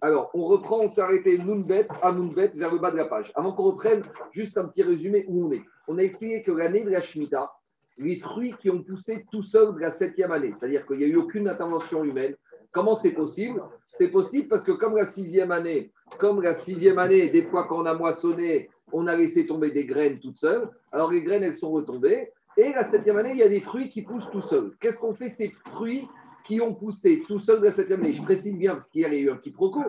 [0.00, 3.32] Alors, on reprend, on s'est arrêté Moonbet à Moonbet vers le bas de la page.
[3.34, 5.62] Avant qu'on reprenne, juste un petit résumé où on est.
[5.88, 7.52] On a expliqué que l'année de la Shemitah,
[7.98, 11.08] les fruits qui ont poussé tout seuls de la septième année, c'est-à-dire qu'il n'y a
[11.08, 12.34] eu aucune intervention humaine.
[12.72, 13.62] Comment c'est possible?
[13.92, 17.80] C'est possible parce que comme la sixième année, comme la sixième année, des fois quand
[17.80, 20.68] on a moissonné, on a laissé tomber des graines toutes seules.
[20.92, 22.32] Alors les graines, elles sont retombées.
[22.58, 24.72] Et la septième année, il y a des fruits qui poussent tout seuls.
[24.80, 26.06] Qu'est-ce qu'on fait ces fruits
[26.46, 29.18] qui ont poussé tout seuls de la septième année Je précise bien parce qu'hier, il
[29.20, 29.82] y a eu un petit proco.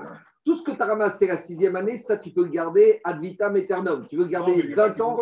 [0.46, 3.20] Tout ce que tu as ramassé la sixième année, ça, tu peux le garder ad
[3.20, 4.08] vitam aeternum.
[4.10, 5.18] Tu veux le garder 20 ans,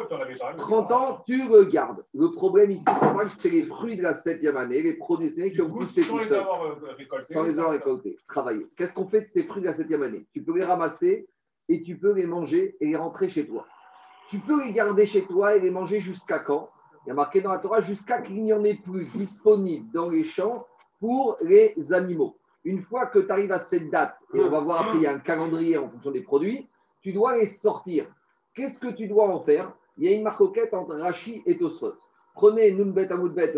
[0.58, 2.05] 30 ans, tu le gardes.
[2.13, 2.86] Le problème ici,
[3.40, 6.44] c'est les fruits de la septième année, les produits qui ont poussé tout seuls.
[6.44, 8.68] euh, Sans les avoir récoltés, travailler.
[8.77, 10.27] Qu'est-ce qu'on fait de ces fruits de la septième année?
[10.32, 11.27] Tu peux les ramasser
[11.70, 13.66] et tu peux les manger et les rentrer chez toi.
[14.30, 16.70] Tu peux les garder chez toi et les manger jusqu'à quand?
[17.05, 20.08] Il y a marqué dans la Torah jusqu'à qu'il n'y en ait plus disponible dans
[20.10, 20.66] les champs
[20.99, 22.38] pour les animaux.
[22.63, 25.08] Une fois que tu arrives à cette date, et on va voir après, il y
[25.08, 26.68] a un calendrier en fonction des produits,
[27.02, 28.08] tu dois les sortir.
[28.55, 29.71] Qu'est-ce que tu dois en faire?
[29.98, 31.93] Il y a une marcoquette entre Rashi et Tosfot.
[32.34, 33.54] Prenez Nunbet Amoudbet,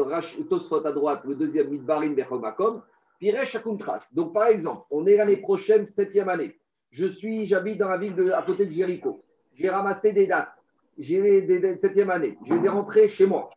[0.49, 2.81] Tosfot à droite, le deuxième Midbarim Bechomakom,
[3.19, 4.09] Piresh Akuntras.
[4.13, 6.57] Donc par exemple, on est l'année prochaine, septième année.
[6.91, 9.22] Je suis, j'habite dans la ville de, à côté de Jéricho.
[9.55, 10.51] J'ai ramassé des dates.
[10.97, 12.38] J'ai les des, des- septième année.
[12.45, 13.49] Je les ai rentrées chez moi.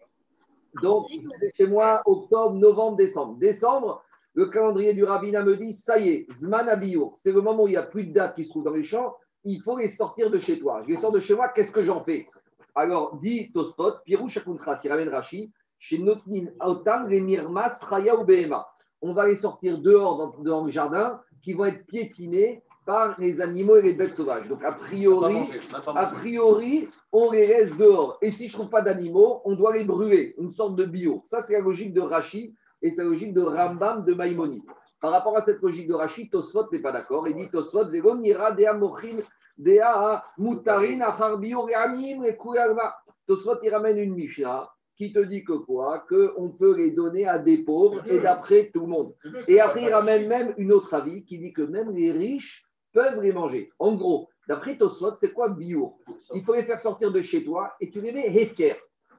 [0.82, 1.06] Donc,
[1.40, 3.36] c'est chez moi octobre, novembre, décembre.
[3.38, 4.02] Décembre,
[4.34, 6.68] le calendrier du rabbinat me dit ça y est, Zman
[7.14, 8.84] c'est le moment où il n'y a plus de dates qui se trouvent dans les
[8.84, 10.82] champs, il faut les sortir de chez toi.
[10.84, 12.28] Je les sors de chez moi, qu'est-ce que j'en fais?
[12.74, 18.24] Alors, dit Tosfot, Pirou Shakuntras, il ramène Rashi, chez Notnin Autam, les Mirmas, Raya ou
[18.24, 18.68] Behema.
[19.02, 23.40] On va les sortir dehors dans, dans le jardin qui vont être piétinés par les
[23.40, 24.48] animaux et les bêtes sauvages.
[24.48, 25.48] Donc, a priori,
[25.94, 28.18] a priori, on les laisse dehors.
[28.20, 31.22] Et si je ne trouve pas d'animaux, on doit les brûler, une sorte de bio.
[31.24, 32.52] Ça, c'est la logique de Rashi
[32.82, 34.64] et c'est la logique de Rambam de Maïmonide.
[35.00, 37.28] Par rapport à cette logique de Rashi, Tosfot n'est pas d'accord.
[37.28, 39.18] Il dit Tosfot, Vegon ira dea mochin
[39.56, 42.92] dea mutarin achar bio re'anim et kuyalma.
[43.28, 46.04] Tosfot, il ramène une Mishnah qui te dit que quoi?
[46.08, 49.14] Qu'on peut les donner à des pauvres et d'après tout le monde.
[49.46, 53.20] Et après, il ramène même une autre avis qui dit que même les riches peuvent
[53.20, 53.70] les manger.
[53.78, 55.98] En gros, d'après Tosfot, c'est quoi bio
[56.34, 58.74] Il faut les faire sortir de chez toi et tu les mets hefker.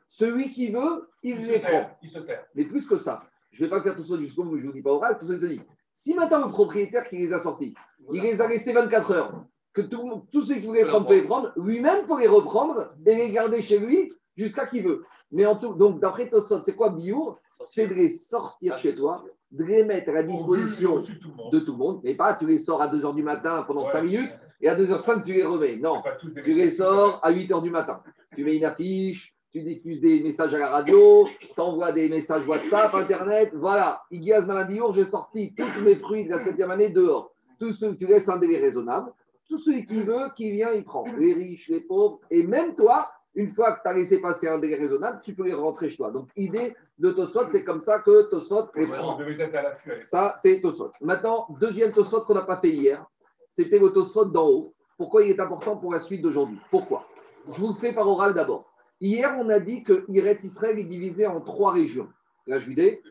[0.07, 1.69] Celui qui veut, il, Il les prend.
[1.69, 1.95] sert.
[2.01, 2.45] Il se sert.
[2.55, 4.67] Mais plus que ça, je ne vais pas faire tout ça jusqu'au bout, je ne
[4.67, 5.61] vous dis pas oral, je te dis.
[5.93, 7.73] Si maintenant le propriétaire qui les a sortis,
[8.11, 11.23] il les a laissés 24 heures, que tout, tous ceux qui voulaient prendre peuvent les
[11.27, 15.01] prendre, lui-même peut les reprendre et les garder chez lui jusqu'à qu'il veut.
[15.31, 19.23] Mais en tout, donc d'après Tosot, c'est quoi Biour C'est de les sortir chez toi,
[19.51, 21.53] de les mettre à la disposition de tout le monde.
[21.53, 23.91] de tout le monde, mais pas tu les sors à 2h du matin pendant Ouais.
[23.91, 24.31] 5 minutes
[24.61, 25.77] et à 2h05 tu les remets.
[25.77, 26.01] Non,
[26.43, 28.01] tu les sors à 8h du matin.
[28.35, 32.47] Tu mets une affiche, tu diffuses des messages à la radio, tu envoies des messages
[32.47, 33.51] WhatsApp, Internet.
[33.53, 37.33] Voilà, Igaz Malabiour, j'ai sorti tous mes fruits de la septième année dehors.
[37.59, 39.11] Tous ceux que tu laisses un délai raisonnable.
[39.49, 41.03] Tout celui qui veut, qui vient, il prend.
[41.17, 42.21] Les riches, les pauvres.
[42.31, 45.43] Et même toi, une fois que tu as laissé passer un délai raisonnable, tu peux
[45.43, 46.11] les rentrer chez toi.
[46.11, 49.17] Donc, idée de Tosfot, c'est comme ça que prend.
[49.17, 50.03] À l'époque.
[50.03, 50.91] Ça, c'est Tosfot.
[51.01, 53.05] Maintenant, deuxième Tosfot qu'on n'a pas fait hier,
[53.47, 54.73] c'était le Tosfot d'en haut.
[54.97, 56.59] Pourquoi il est important pour la suite d'aujourd'hui?
[56.69, 57.07] Pourquoi?
[57.49, 58.71] Je vous le fais par oral d'abord.
[58.99, 62.07] Hier, on a dit que Iret Israël est divisé en trois régions
[62.45, 63.01] la Judée,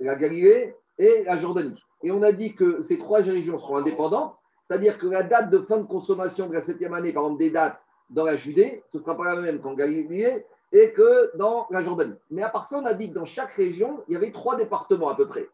[0.00, 1.80] la Galilée et la Jordanie.
[2.02, 4.34] Et on a dit que ces trois régions sont indépendantes,
[4.66, 7.50] c'est-à-dire que la date de fin de consommation de la septième année, par exemple des
[7.50, 11.66] dates dans la Judée, ce ne sera pas la même qu'en Galilée et que dans
[11.70, 12.16] la Jordanie.
[12.30, 14.56] Mais à part ça, on a dit que dans chaque région, il y avait trois
[14.56, 15.48] départements à peu près.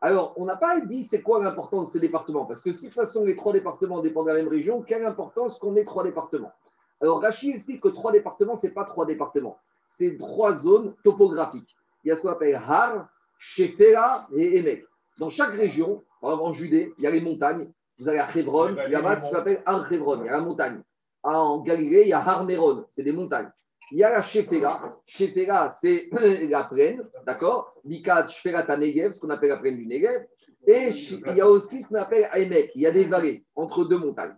[0.00, 2.90] Alors, on n'a pas dit c'est quoi l'importance de ces départements, parce que si de
[2.90, 6.04] toute façon les trois départements dépendent de la même région, quelle importance qu'on ait trois
[6.04, 6.52] départements?
[7.00, 11.74] Alors, Rachid explique que trois départements, ce n'est pas trois départements, c'est trois zones topographiques.
[12.04, 14.84] Il y a ce qu'on appelle Har, Shefela et Emek.
[15.18, 17.70] Dans chaque région, par exemple en Judée, il y a les montagnes.
[17.98, 20.32] Vous avez à Hebron, il y a ce qu'on appelle Har Hebron, il y a
[20.32, 20.82] la montagne.
[21.24, 23.50] En Galilée, il y a Har Meron, c'est des montagnes.
[23.90, 24.96] Il y a la Shefela.
[25.06, 26.08] Shefela, c'est
[26.48, 27.74] la plaine, d'accord?
[27.84, 30.26] Mikat Shferat Negev, ce qu'on appelle la plaine du Negev.
[30.66, 33.84] Et il y a aussi ce qu'on appelle Emek, il y a des vallées entre
[33.84, 34.36] deux montagnes.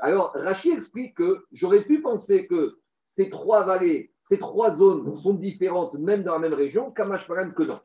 [0.00, 5.34] Alors, Rachid explique que j'aurais pu penser que ces trois vallées, ces trois zones sont
[5.34, 7.80] différentes, même dans la même région, Kamashparan que non.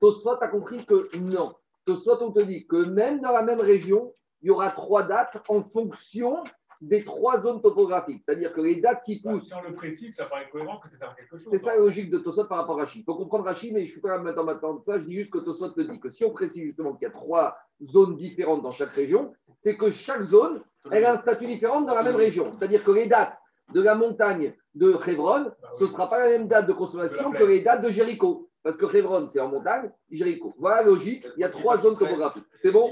[0.00, 1.54] Tosfot a compris que non.
[1.86, 5.38] Tosfot, on te dit que même dans la même région, il y aura trois dates
[5.48, 6.42] en fonction
[6.80, 8.22] des trois zones topographiques.
[8.22, 10.88] C'est-à-dire que les dates qui Bah, poussent Si on le précise, ça paraît cohérent que
[10.90, 11.48] c'est un quelque chose.
[11.50, 13.02] c'est ça la logique de Tosot par rapport à Rachid.
[13.02, 14.98] Il faut comprendre Rachid, mais je ne suis pas maintenant maintenant de ça.
[14.98, 17.14] Je dis juste que Tosot te dit que si on précise justement qu'il y a
[17.14, 21.80] trois zones différentes dans chaque région, c'est que chaque zone, elle a un statut différent
[21.80, 22.52] dans la même région.
[22.52, 23.36] C'est-à-dire que les dates
[23.74, 27.42] de la montagne de Hebron, ce ne sera pas la même date de consommation que
[27.42, 28.48] les dates de Jéricho.
[28.66, 30.52] Parce que Hebron, c'est en montagne, Jéricho.
[30.58, 32.46] Voilà la logique, il y a trois zones topographiques.
[32.58, 32.90] C'est bon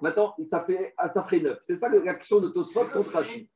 [0.00, 1.58] Maintenant, ça, fait, ah, ça ferait neuf.
[1.60, 3.46] C'est ça l'action de Tosfot contre Rachid.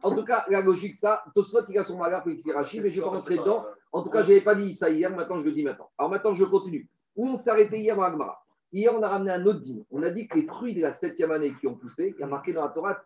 [0.00, 2.90] En tout cas, la logique, ça, Tosfot, il a son malheur pour écrire Rachid, mais
[2.90, 3.64] je ne vais pas rentrer dedans.
[3.90, 5.90] En tout cas, je n'avais pas dit ça hier, maintenant je le dis maintenant.
[5.98, 6.88] Alors maintenant, je continue.
[7.16, 8.40] Où on s'est arrêté hier dans Agmara?
[8.72, 9.82] Hier, on a ramené un autre dîme.
[9.90, 12.22] On a dit que les fruits de la septième année qui ont poussé, il y
[12.22, 13.02] a marqué dans la Torah,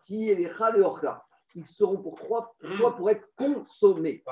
[1.55, 4.23] ils seront pour trois, trois pour être consommés.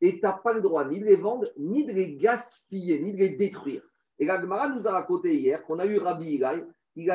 [0.00, 3.12] Et tu n'as pas le droit ni de les vendre, ni de les gaspiller, ni
[3.12, 3.82] de les détruire.
[4.18, 6.64] Et la Gemara nous a raconté hier qu'on a eu Rabbi Ilaï,
[6.96, 7.14] il a,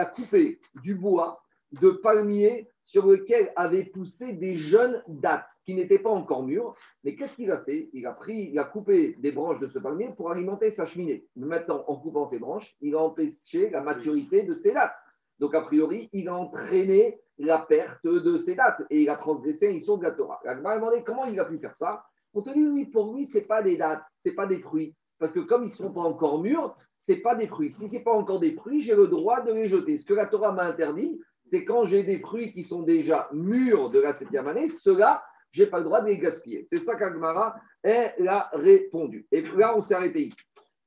[0.00, 1.42] a coupé du bois
[1.72, 6.76] de palmier sur lequel avaient poussé des jeunes dattes qui n'étaient pas encore mûres.
[7.02, 7.90] Mais qu'est-ce qu'il a fait?
[7.92, 11.26] Il a pris, il a coupé des branches de ce palmier pour alimenter sa cheminée.
[11.34, 14.94] Maintenant, en coupant ces branches, il a empêché la maturité de ces dattes.
[15.40, 19.66] Donc, a priori, il a entraîné la perte de ces dates et il a transgressé
[19.66, 20.40] une de la Torah.
[20.44, 22.04] Il m'a demandé comment il a pu faire ça.
[22.36, 24.58] On te dit, oui, pour lui, ce n'est pas des dates, ce n'est pas des
[24.58, 24.94] fruits.
[25.18, 27.72] Parce que comme ils ne sont pas encore mûrs, ce n'est pas des fruits.
[27.72, 29.96] Si ce n'est pas encore des fruits, j'ai le droit de les jeter.
[29.96, 33.88] Ce que la Torah m'a interdit, c'est quand j'ai des fruits qui sont déjà mûrs
[33.88, 36.66] de la septième année, ceux-là, je n'ai pas le droit de les gaspiller.
[36.68, 39.26] C'est ça qu'Agmara a répondu.
[39.32, 40.36] Et là, on s'est arrêté ici.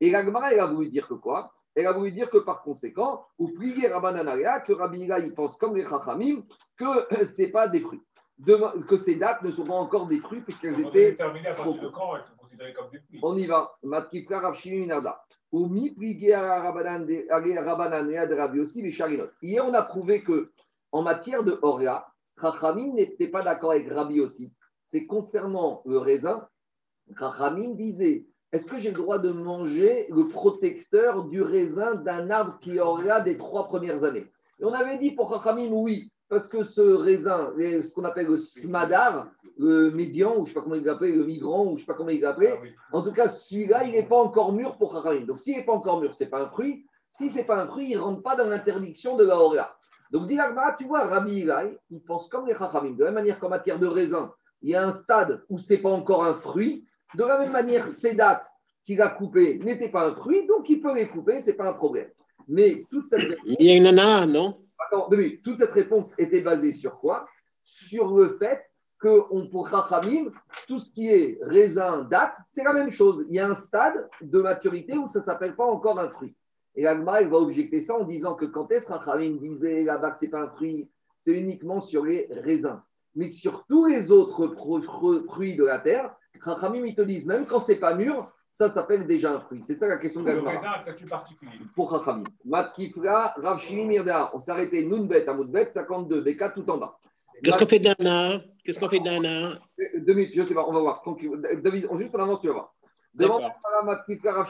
[0.02, 1.52] Et l'Agmara, elle a voulu dire que quoi?
[1.74, 5.76] Elle a voulu dire que par conséquent, ou plier Rabbananaria, que Rabbi il pense comme
[5.76, 6.44] les Chachamim,
[6.78, 8.04] que ce n'est pas des fruits.
[8.88, 11.18] Que ces dates ne sont pas encore des fruits puisqu'elles étaient.
[11.20, 13.72] À partir de quand elles sont considérées comme des fruits On y va.
[13.84, 14.56] Matkifra Rav
[19.42, 20.52] Hier, on a prouvé que
[20.92, 22.08] en matière de Horia,
[22.40, 24.54] Chachamim n'était pas d'accord avec Rabbi aussi.
[24.86, 26.48] C'est concernant le raisin,
[27.18, 32.58] Chachamim disait est-ce que j'ai le droit de manger le protecteur du raisin d'un arbre
[32.62, 34.26] qui aura des trois premières années?
[34.60, 38.38] Et on avait dit pour Chachamim oui, parce que ce raisin, ce qu'on appelle le
[38.38, 39.28] smadar,
[39.58, 41.80] le médian, ou je ne sais pas comment il l'appelle, le migrant, ou je ne
[41.80, 42.54] sais pas comment il l'appelle,
[42.92, 45.26] ah en tout cas, celui-là, il n'est pas encore mûr pour Chachamim.
[45.26, 46.86] Donc, s'il n'est pas encore mûr, ce n'est pas un fruit.
[47.10, 49.76] Si ce n'est pas un fruit, il ne rentre pas dans l'interdiction de la Horia.
[50.12, 50.38] Donc, dit
[50.78, 52.92] tu vois, Rabbi Ilai, il pense comme les Chachamim.
[52.92, 54.32] De la même manière qu'en matière de raisin,
[54.62, 56.86] il y a un stade où ce n'est pas encore un fruit.
[57.16, 58.46] De la même manière, ces dates
[58.86, 61.70] qu'il a coupées n'étaient pas un fruit, donc il peut les couper, ce n'est pas
[61.70, 62.10] un problème.
[62.48, 63.36] Mais toute cette.
[63.46, 64.58] Il y a une nana, non?
[65.44, 67.28] Toute cette réponse était basée sur quoi?
[67.64, 68.66] Sur le fait
[69.00, 70.32] que on, pour Chachamim,
[70.68, 73.26] tout ce qui est raisin, date, c'est la même chose.
[73.30, 76.36] Il y a un stade de maturité où ça ne s'appelle pas encore un fruit.
[76.76, 80.18] Et l'Agma, il va objecter ça en disant que quand est-ce Chachamim disait là-bas que
[80.18, 82.82] ce n'est pas un fruit, c'est uniquement sur les raisins.
[83.16, 84.48] Mais sur tous les autres
[85.28, 86.14] fruits de la terre,
[86.44, 89.62] Chachamim, ils te disent, même quand ce n'est pas mûr, ça s'appelle déjà un fruit.
[89.64, 91.52] C'est ça la question de la un statut particulier.
[91.76, 92.24] Pour Chachamim.
[92.46, 94.32] Matkifra, Rav Mirda.
[94.34, 97.00] On s'est arrêté Nounbet à Moudbet, 52, Beka tout en bas.
[97.42, 99.60] Qu'est-ce qu'on fait d'Anna Qu'est-ce qu'on fait d'Anna
[99.98, 101.04] Deux minutes, je ne sais pas, on va voir.
[101.62, 102.76] David, on juste en avant, tu vas voir.
[103.14, 103.40] Devant
[103.86, 104.48] Matkifra, Rav.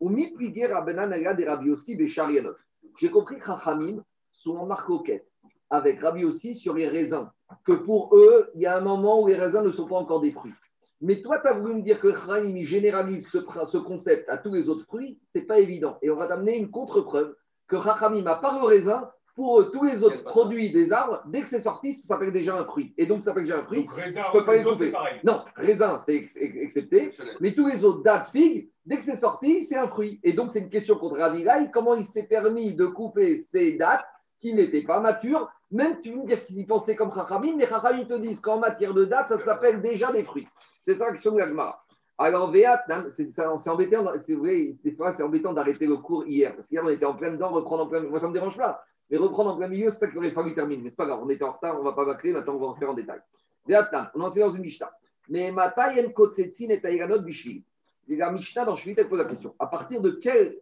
[0.00, 2.54] Ou mi de Rabbi Yossi Bécharianot.
[2.98, 5.26] J'ai compris que Chachamim sont en marcoquette
[5.68, 7.30] avec Rabbi aussi sur les raisins.
[7.64, 10.20] Que pour eux, il y a un moment où les raisins ne sont pas encore
[10.20, 10.52] des fruits.
[11.02, 14.68] Mais toi, tu as voulu me dire que Chaim généralise ce, concept à tous les
[14.68, 15.98] autres fruits, ce n'est pas évident.
[16.00, 17.34] Et on va t'amener une contre-preuve
[17.66, 21.48] que Chachamim, à part le raisin, pour tous les autres produits des arbres, dès que
[21.48, 22.94] c'est sorti, ça s'appelle déjà un fruit.
[22.98, 23.88] Et donc, ça s'appelle déjà un fruit.
[23.96, 24.92] je ne peux pas les couper.
[25.24, 26.24] Non, raisin, c'est
[26.62, 27.12] accepté.
[27.40, 30.20] Mais tous les autres dates figues, dès que c'est sorti, c'est un fruit.
[30.22, 31.70] Et donc, c'est une question contre Ravilaï.
[31.72, 34.04] Comment il s'est permis de couper ces dates
[34.40, 35.50] qui n'étaient pas matures?
[35.72, 38.58] Même tu veux me dire qu'ils y pensaient comme Chachamim, mais Chachamim te disent qu'en
[38.58, 40.46] matière de date, ça s'appelle déjà des fruits.
[40.82, 41.84] C'est ça question de l'Agmara.
[42.18, 46.68] Alors, Véat, c'est embêtant, c'est vrai, des fois, c'est embêtant d'arrêter le cours hier, parce
[46.68, 48.84] qu'hier, on était en plein dedans, reprendre en plein Moi, ça ne me dérange pas,
[49.10, 50.82] mais reprendre en plein milieu, c'est ça qu'il aurait fallu terminer.
[50.82, 51.06] Mais c'est pas?
[51.06, 52.94] Grave, on était en retard, on ne va pas bâcler, maintenant, on va refaire en
[52.94, 53.20] détail.
[53.66, 54.92] Véat, on est dans une Mishnah.
[55.28, 57.64] Mais Matayen Kotsetsin et Taïranot Bishvili.
[58.08, 59.54] La Mishnah dans Shvit, elle pose la question.
[59.58, 60.56] À partir de quel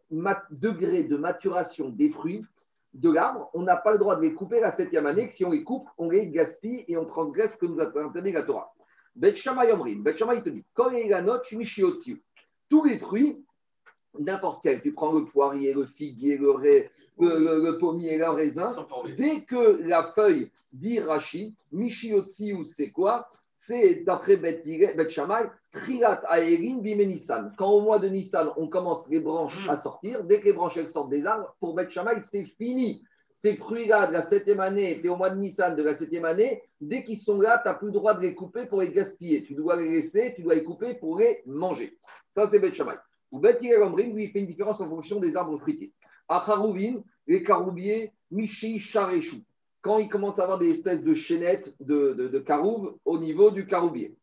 [0.50, 2.44] degré de maturation des fruits
[2.92, 5.44] de l'arbre, on n'a pas le droit de les couper la septième année, que si
[5.44, 8.42] on les coupe, on les gaspille et on transgresse ce que nous a interdit la
[8.42, 8.72] Torah?
[9.20, 10.64] Bet Yomrim, Bet il te dit,
[12.70, 13.44] tous les fruits,
[14.18, 18.74] n'importe quel, tu prends le poirier, le figuier, le, le, pommier, le raisin,
[19.18, 21.00] dès que la feuille dit
[21.70, 23.28] Mishiotsi ou c'est quoi
[23.62, 24.62] c'est d'après Bet
[25.10, 27.52] Shammai, Trilat Aerin Bime Nissan.
[27.58, 30.82] Quand au mois de Nissan, on commence les branches à sortir, dès que les branches
[30.86, 33.04] sortent des arbres, pour Bet Shammai, c'est fini.
[33.32, 36.62] Ces fruits-là de la septième année, et au mois de Nissan de la septième année,
[36.80, 39.44] dès qu'ils sont là, tu n'as plus le droit de les couper pour les gaspiller.
[39.44, 41.96] Tu dois les laisser, tu dois les couper pour les manger.
[42.34, 42.94] Ça, c'est Bet Shammai.
[43.30, 45.92] Ou Bet lui, il fait une différence en fonction des arbres fruitiers.
[46.28, 49.38] Acharouvin, les caroubiers, Michi, Charechou
[49.82, 52.44] quand il commence à avoir des espèces de chaînettes de, de,
[53.04, 54.14] au niveau du caroubier.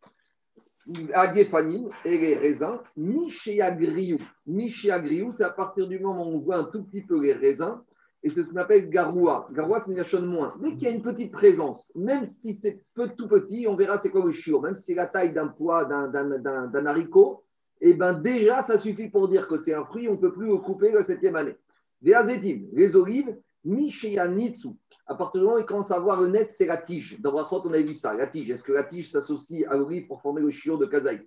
[1.14, 4.20] Agefanim et les raisins, Michéagriou.
[4.46, 7.82] Michéagriou, c'est à partir du moment où on voit un tout petit peu les raisins,
[8.28, 9.48] et c'est ce qu'on appelle garoua.
[9.54, 10.54] Garoua, c'est une moins.
[10.60, 14.10] Dès qu'il y a une petite présence, même si c'est tout petit, on verra c'est
[14.10, 17.46] quoi le chiot, même si c'est la taille d'un poids, d'un haricot,
[17.80, 20.34] et eh ben déjà, ça suffit pour dire que c'est un fruit, on ne peut
[20.34, 21.56] plus le couper la septième année.
[22.02, 24.70] Les azétim, les olives, Nitsu.
[25.06, 27.18] À partir du moment où il commence à voir le net, c'est la tige.
[27.22, 28.50] Dans Brachot, on a vu ça, la tige.
[28.50, 31.22] Est-ce que la tige s'associe à l'olive pour former le chiot de Kazaï?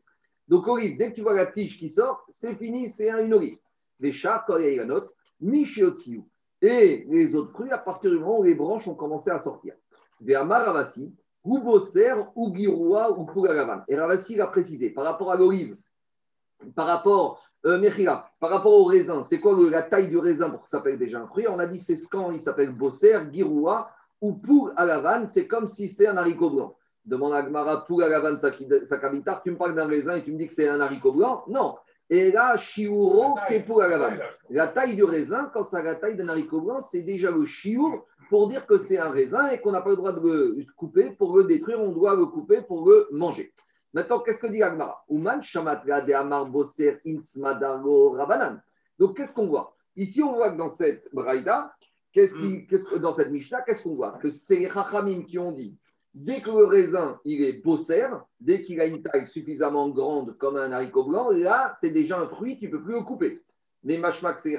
[0.49, 3.57] Donc, olive, dès que tu vois la tige qui sort, c'est fini, c'est une olive.
[4.01, 6.23] Les chats, quand il y a la note, Mishiotsiu.
[6.63, 9.75] Et les autres fruits, à partir du moment où les branches ont commencé à sortir.
[10.21, 13.83] Ve'amar Ravasi, ou Bosser, ou Giroua, ou Pugagavan.
[13.89, 15.77] Et Ravasi l'a précisé, par rapport à l'olive,
[16.75, 17.81] par rapport, euh,
[18.39, 21.21] par rapport au raisin, c'est quoi la taille du raisin pour que ça s'appelle déjà
[21.21, 21.47] un fruit?
[21.49, 23.91] On a dit c'est quand il s'appelle Bosser, Giroua,
[24.21, 26.77] ou Pour Alavan, c'est comme si c'est un haricot blanc.
[27.07, 30.47] Demande à Gmara, Pour Alavan, Sakavitar, tu me parles d'un raisin et tu me dis
[30.47, 31.45] que c'est un haricot blanc?
[31.49, 31.77] Non,
[32.13, 33.37] et là, shiuro
[33.67, 33.83] pour
[34.51, 38.05] La taille du raisin, quand c'est la taille d'un haricot blanc, c'est déjà le shiur
[38.29, 41.13] pour dire que c'est un raisin et qu'on n'a pas le droit de le couper.
[41.13, 43.55] Pour le détruire, on doit le couper pour le manger.
[43.93, 45.05] Maintenant, qu'est-ce que dit Agmara?
[45.09, 47.01] Uman shamatra de amar boser
[47.37, 48.61] rabanan.
[48.99, 49.77] Donc, qu'est-ce qu'on voit?
[49.95, 51.73] Ici, on voit que dans cette braïda,
[52.13, 52.99] qu'est-ce qui, hmm.
[52.99, 54.19] dans cette Mishnah, qu'est-ce qu'on voit?
[54.19, 55.79] Que c'est les Chachamim qui ont dit
[56.13, 58.09] Dès que le raisin il est bosser,
[58.41, 62.27] dès qu'il a une taille suffisamment grande comme un haricot blanc, là, c'est déjà un
[62.27, 63.43] fruit, tu ne peux plus le couper.
[63.85, 64.57] Mais machmak, c'est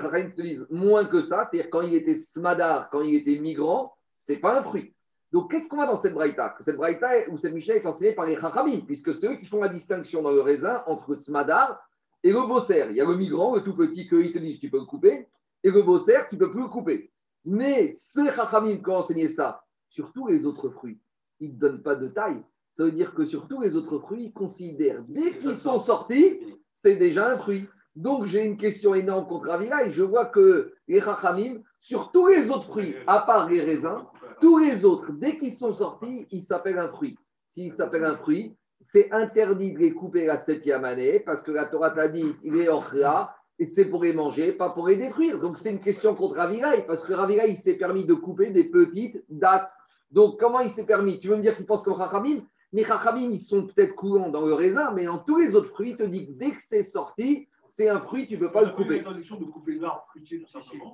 [0.69, 4.63] moins que ça, c'est-à-dire quand il était smadar, quand il était migrant, c'est pas un
[4.63, 4.93] fruit.
[5.31, 6.55] Donc, qu'est-ce qu'on a dans cette braïta?
[6.59, 9.61] Cette braïta ou cette Mishnah est enseignée par les chachamim, puisque c'est eux qui font
[9.61, 11.79] la distinction dans le raisin entre smadar
[12.23, 12.87] et le bosser.
[12.89, 15.27] Il y a le migrant, le tout petit, qu'ils te disent tu peux le couper,
[15.63, 17.11] et le bosser, tu peux plus le couper.
[17.45, 20.99] Mais ces chachamim qui ont enseigné ça, sur tous les autres fruits,
[21.41, 22.41] ils ne donnent pas de taille.
[22.73, 26.39] Ça veut dire que sur tous les autres fruits, ils considèrent, dès qu'ils sont sortis,
[26.73, 27.67] c'est déjà un fruit.
[27.95, 32.27] Donc j'ai une question énorme contre Avila et je vois que les Chachamim, sur tous
[32.27, 34.05] les autres fruits, à part les raisins,
[34.39, 37.17] tous les autres, dès qu'ils sont sortis, ils s'appellent un fruit.
[37.47, 41.65] S'ils s'appellent un fruit, c'est interdit de les couper la septième année parce que la
[41.65, 44.95] Torah t'a dit il est hors là et c'est pour les manger, pas pour les
[44.95, 45.39] détruire.
[45.39, 49.23] Donc c'est une question contre Ravilaï parce que Ravilaï s'est permis de couper des petites
[49.29, 49.71] dates
[50.11, 51.19] donc, comment il s'est permis?
[51.19, 52.41] Tu veux me dire qu'il pense comme Chachamim
[52.73, 55.91] Mais Chachamim, ils sont peut-être courants dans le raisin, mais en tous les autres fruits,
[55.91, 58.63] il te dit que dès que c'est sorti, c'est un fruit, tu ne peux pas
[58.63, 58.99] le couper.
[58.99, 60.45] de couper l'arbre fruitier,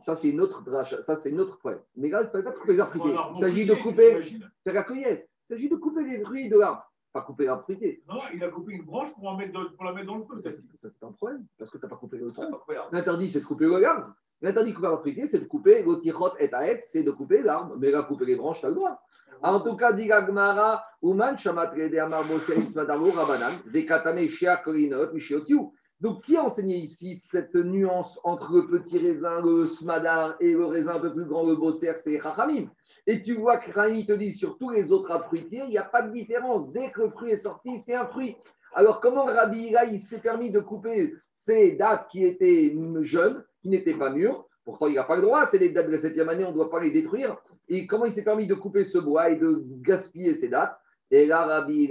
[0.01, 1.81] Ça, c'est notre drache, ça, c'est notre problème.
[1.95, 3.19] Mais là, il ne pas couper l'arbre fruitier.
[3.33, 4.23] Il s'agit de couper,
[4.63, 5.27] faire la cueillette.
[5.49, 6.83] Il s'agit de couper les fruits de l'arbre.
[7.11, 8.03] Pas couper l'arbre fruitier.
[8.07, 10.39] Non, il a coupé une branche pour, mettre pour la mettre dans le feu.
[10.39, 12.51] Ça, c'est pas un problème, parce que tu n'as pas coupé le tronc.
[12.91, 14.13] L'interdit, c'est de couper l'arbre.
[14.41, 17.09] L'interdit de couper l'arbre fruitier, c'est de couper le tirot et à et, c'est de
[17.09, 17.75] couper l'arbre.
[17.79, 19.01] Mais là, couper les branches, tu as le droit.
[19.41, 25.73] En tout cas, dit Gmara, Uman Shamatrede Amar Rabanan, Dekatane Shia Korinot, Mishiotiu.
[25.99, 30.65] Donc, qui a enseigné ici cette nuance entre le petit raisin, le smadar, et le
[30.65, 32.67] raisin un peu plus grand, le bosser, c'est Chachamim?
[33.07, 35.83] Et tu vois que Rami te dit sur tous les autres fruitiers, il n'y a
[35.83, 36.71] pas de différence.
[36.71, 38.35] Dès que le fruit est sorti, c'est un fruit.
[38.75, 43.97] Alors, comment Rabbi il s'est permis de couper ces dates qui étaient jeunes, qui n'étaient
[43.97, 44.45] pas mûres?
[44.65, 46.53] Pourtant, il n'a pas le droit, c'est les dates de la septième année, on ne
[46.53, 47.37] doit pas les détruire.
[47.69, 50.79] Et comment il s'est permis de couper ce bois et de gaspiller ces dates?
[51.11, 51.89] Et là, Rabbi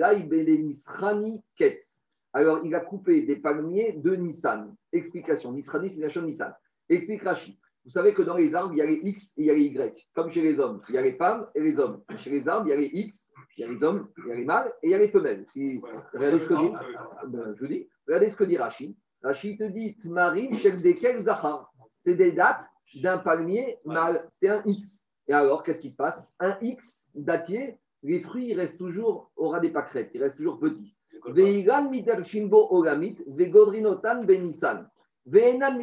[1.56, 2.04] Ketz.
[2.32, 4.74] Alors, il a coupé des palmiers de Nissan.
[4.92, 5.52] Explication.
[5.52, 6.52] Nisrani, c'est la chaîne Nissan.
[6.88, 7.58] Explique Rashi.
[7.86, 9.54] Vous savez que dans les arbres, il y a les X et il y a
[9.54, 10.08] les Y.
[10.12, 12.02] Comme chez les hommes, il y a les femmes et les hommes.
[12.16, 14.32] Chez les arbres, il y a les X, il y a les hommes, il y
[14.32, 15.46] a les mâles et il y a les femelles.
[16.12, 16.72] regardez, ce que dit,
[17.28, 18.96] ben, je dis, regardez ce que dit Rashi.
[19.22, 20.52] Rashi te dit Tmarim,
[21.20, 22.66] Zahar c'est des dates
[23.02, 24.26] d'un palmier mâle.
[24.28, 25.05] C'est un X.
[25.28, 26.32] Et alors, qu'est-ce qui se passe?
[26.40, 30.94] Un X datier, les fruits ils restent toujours, aura des pâquerettes, ils restent toujours petits.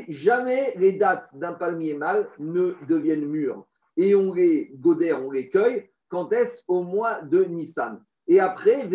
[0.09, 3.65] Jamais les dates d'un palmier mâle ne deviennent mûres.
[3.97, 6.61] Et on les godère, on les cueille quand est-ce?
[6.67, 7.99] Au mois de Nissan.
[8.27, 8.87] Et après,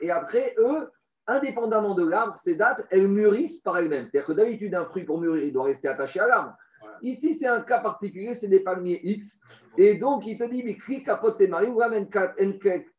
[0.00, 0.88] Et après, eux,
[1.26, 4.06] indépendamment de l'arbre, ces dates, elles mûrissent par elles-mêmes.
[4.06, 6.54] C'est-à-dire que d'habitude, un fruit pour mûrir, il doit rester attaché à l'arbre.
[7.02, 9.40] Ici, c'est un cas particulier, c'est des palmiers X.
[9.76, 11.80] Et donc, il te dit, mais cri capote mari ou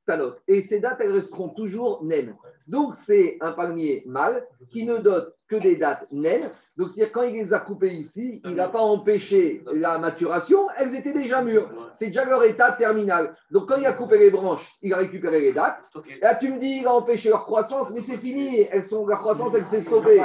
[0.09, 0.33] talot.
[0.47, 2.35] Et ces dates, elles resteront toujours naines.
[2.67, 6.49] Donc, c'est un palmier mâle qui ne dote que des dates naines.
[6.77, 10.95] Donc, c'est-à-dire quand il les a coupées ici, il n'a pas empêché la maturation, elles
[10.95, 11.69] étaient déjà mûres.
[11.91, 13.35] C'est déjà leur état terminal.
[13.51, 15.91] Donc, quand il a coupé les branches, il a récupéré les dates.
[16.07, 18.67] Et là, tu me dis, il a empêché leur croissance, mais c'est fini.
[18.71, 20.21] Elles sont, leur croissance, elle s'est stoppée.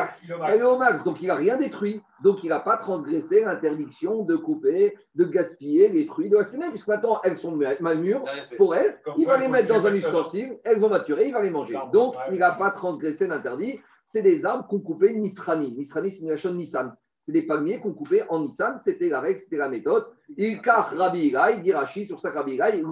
[0.46, 1.02] Elle est au max.
[1.02, 2.02] Donc, il n'a rien détruit.
[2.22, 6.70] Donc, il n'a pas transgressé l'interdiction de couper, de gaspiller les fruits de la semaine,
[6.70, 8.24] puisque maintenant, elles sont mûres
[8.56, 8.96] pour elles.
[9.16, 10.20] Il va les mettre dans un Exactement.
[10.20, 11.78] ustensile, elles vont maturer, il va les manger.
[11.92, 13.78] Donc, il n'a pas transgressé l'interdit.
[14.04, 15.74] C'est des arbres qu'on coupait Nisrani.
[15.76, 16.94] Nisrani, c'est une nation de Nissan.
[17.20, 18.78] C'est des palmiers qu'on coupait en Nissan.
[18.82, 20.06] C'était la règle, c'était la méthode.
[20.36, 22.82] Il car Rabbi Ilaï, Rashi sur sa Rabbi Ilaï,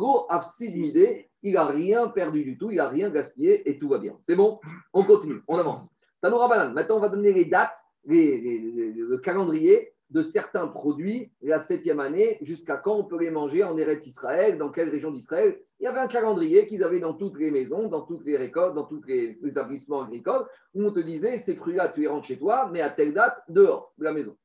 [1.42, 4.16] il n'a rien perdu du tout, il n'a rien gaspillé et tout va bien.
[4.22, 4.58] C'est bon?
[4.94, 5.88] On continue, on avance.
[6.22, 10.68] Tanoura Banan, maintenant on va donner les dates, les- les- les- le calendrier de certains
[10.68, 14.90] produits, la septième année, jusqu'à quand on peut les manger en Eretz Israël, dans quelle
[14.90, 15.58] région d'Israël.
[15.80, 18.74] Il y avait un calendrier qu'ils avaient dans toutes les maisons, dans toutes les récoltes,
[18.74, 22.38] dans tous les établissements agricoles, où on te disait, ces fruits-là, tu les rentres chez
[22.38, 24.36] toi, mais à telle date, dehors de la maison.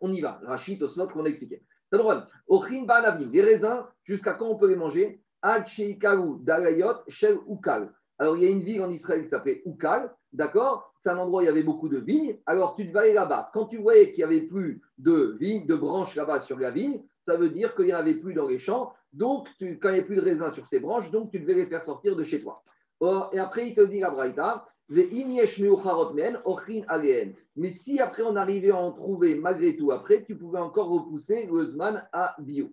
[0.00, 0.40] On y va.
[0.44, 1.62] Rachid, Tosfot, qu'on a expliqué.
[1.90, 5.20] Tadron, Ochin Ba'anavim, les raisins, jusqu'à quand on peut les manger?
[5.42, 7.92] Ad Sheikaru, Dalayot, Shel Ukal.
[8.22, 10.92] Alors, il y a une ville en Israël qui s'appelait Ukal, d'accord?
[10.94, 12.38] C'est un endroit où il y avait beaucoup de vignes.
[12.46, 13.50] Alors, tu devais aller là-bas.
[13.52, 17.02] Quand tu voyais qu'il n'y avait plus de vignes, de branches là-bas sur la vigne,
[17.26, 18.92] ça veut dire qu'il n'y en avait plus dans les champs.
[19.12, 21.54] Donc, tu- quand il n'y avait plus de raisins sur ces branches, donc tu devais
[21.54, 22.62] les faire sortir de chez toi.
[23.00, 24.68] Or, et après, il te dit la Braïta,
[27.56, 31.48] mais si après on arrivait à en trouver malgré tout, après, tu pouvais encore repousser
[31.52, 32.70] le Zman à bio.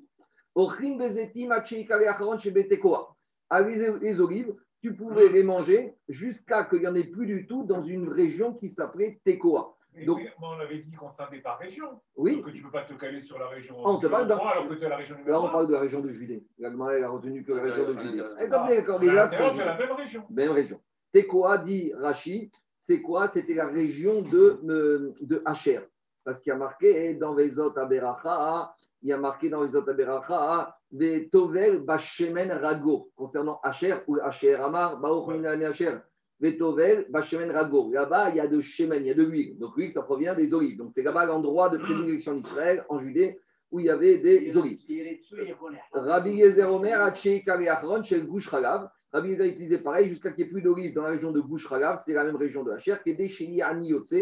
[4.01, 7.83] Les olives, tu pouvais les manger jusqu'à qu'il n'y en ait plus du tout dans
[7.83, 9.75] une région qui s'appelait Tekoa.
[10.05, 11.99] Donc- on avait dit qu'on scindait par région.
[12.15, 13.75] Oui, Que tu ne peux pas te caler sur la région.
[13.79, 15.67] Ah, on te parle trois, alors que tu es la région numéro là on parle
[15.67, 16.43] de la région de Judée.
[16.57, 18.23] La elle a retenu que la région de Judée.
[18.37, 20.23] Ah, Et comme d'accord, à c'est la même région.
[20.29, 20.79] même région.
[21.11, 25.81] Tekoa dit Rashi, c'est quoi C'était la région de, euh, de Hacher.
[26.23, 30.75] Parce qu'il y a marqué dans Vezot Aberacha, il y a marqué dans Vezot Aberacha,
[30.91, 33.09] des Tovel Bashemen Rago.
[33.15, 35.97] Concernant Hacher ou Hacher Amar, Baruch Minane Hacher.
[36.39, 37.91] Des Tovel Bashemen Rago.
[37.91, 39.57] Là-bas, il y a de Shemen, il y a de l'huile.
[39.57, 40.77] Donc l'huile, ça provient des olives.
[40.77, 43.39] Donc c'est là-bas l'endroit de prédilection d'Israël, en Judée,
[43.71, 44.79] où il y avait des olives.
[45.93, 48.89] Rabbi Yezer Omer, Haché Achron, chez Gouche Halav.
[49.13, 51.71] Rabbi Yezer utilisait pareil jusqu'à qu'il n'y ait plus d'olives dans la région de Gouche
[51.71, 54.13] Halav, c'est la même région de Hacher, qui est déchirée à Niyotse.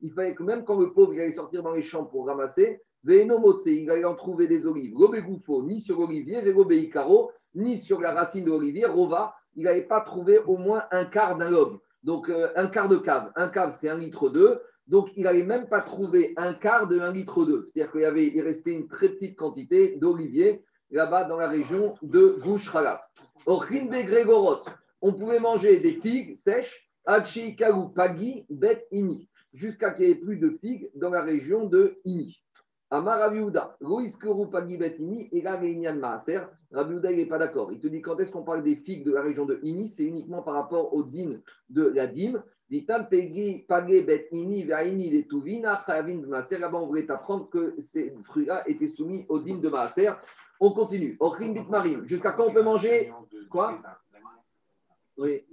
[0.00, 3.90] Il fallait que même quand le pauvre allait sortir dans les champs pour ramasser, Il
[3.90, 4.96] allait en trouver des olives.
[4.96, 9.64] Robé Goufo, ni sur l'olivier, Vérobé Icaro, ni sur la racine de l'olivier, Rova, il
[9.64, 11.78] n'avait pas trouvé au moins un quart d'un lobe.
[12.02, 13.32] Donc euh, un quart de cave.
[13.36, 14.54] Un cave, c'est un litre d'eau.
[14.86, 17.62] Donc, il n'avait même pas trouvé un quart de 1 litre d'eau.
[17.62, 22.36] C'est-à-dire qu'il avait, il restait une très petite quantité d'olivier là-bas dans la région de
[22.42, 23.00] Gouche Halav.
[23.46, 24.62] Ochin Grégorot,
[25.00, 30.16] on pouvait manger des figues sèches, Hachi Kagu Pagi Bet Ini, jusqu'à qu'il n'y ait
[30.16, 32.43] plus de figues dans la région de Ini.
[32.94, 33.76] Amar Rabiouda,
[35.96, 36.40] Maaser.
[36.70, 37.72] Rabiouda, il n'est pas d'accord.
[37.72, 39.88] Il te dit quand est-ce qu'on parle des figues de la région de Ini?
[39.88, 42.40] C'est uniquement par rapport au din de la dîme.
[43.10, 43.66] Pegi
[44.30, 46.58] Ini Vaini de Tuvina Chavin de Maaser.
[46.58, 50.12] Là-bas, on voulait apprendre que ces fruits-là étaient soumis au din de Maaser.
[50.60, 51.18] On continue.
[51.40, 53.12] Bit Marim, jusqu'à quand on peut manger?
[53.50, 53.82] Quoi?
[55.16, 55.44] Oui.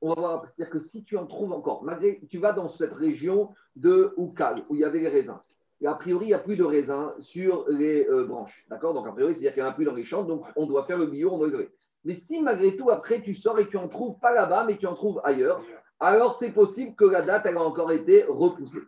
[0.00, 2.92] On va voir, c'est-à-dire que si tu en trouves encore, malgré tu vas dans cette
[2.92, 5.40] région de Oukal, où il y avait les raisins,
[5.80, 8.66] et a priori, il n'y a plus de raisins sur les euh, branches.
[8.68, 8.94] D'accord?
[8.94, 10.84] Donc, a priori, c'est-à-dire qu'il n'y en a plus dans les champs, donc on doit
[10.84, 11.70] faire le bio, on doit isoler.
[12.04, 14.86] Mais si malgré tout, après, tu sors et tu en trouves pas là-bas, mais tu
[14.86, 15.62] en trouves ailleurs,
[16.00, 18.82] alors c'est possible que la date elle a encore été repoussée.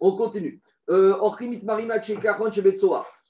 [0.00, 0.60] On continue.
[0.90, 1.62] Euh, Orchimit.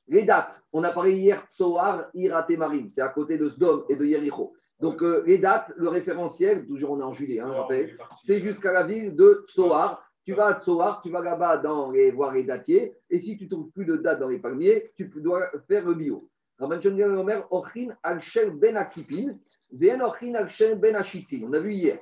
[0.08, 3.96] Les dates, on a parlé hier, Tsoar, Irate Marim, c'est à côté de Sdom et
[3.96, 4.54] de Yericho.
[4.80, 8.72] Donc euh, les dates, le référentiel, toujours on est en juillet, hein, rappelle, c'est jusqu'à
[8.72, 10.02] la ville de Tsoar.
[10.24, 13.44] Tu vas à Tsoar, tu vas là-bas dans les, voir les datiers, et si tu
[13.44, 16.28] ne trouves plus de dates dans les palmiers, tu dois faire le bio.
[16.58, 16.80] Rabban
[18.54, 19.36] ben Akipin,
[19.72, 20.02] ben.
[20.02, 21.98] On a vu hier.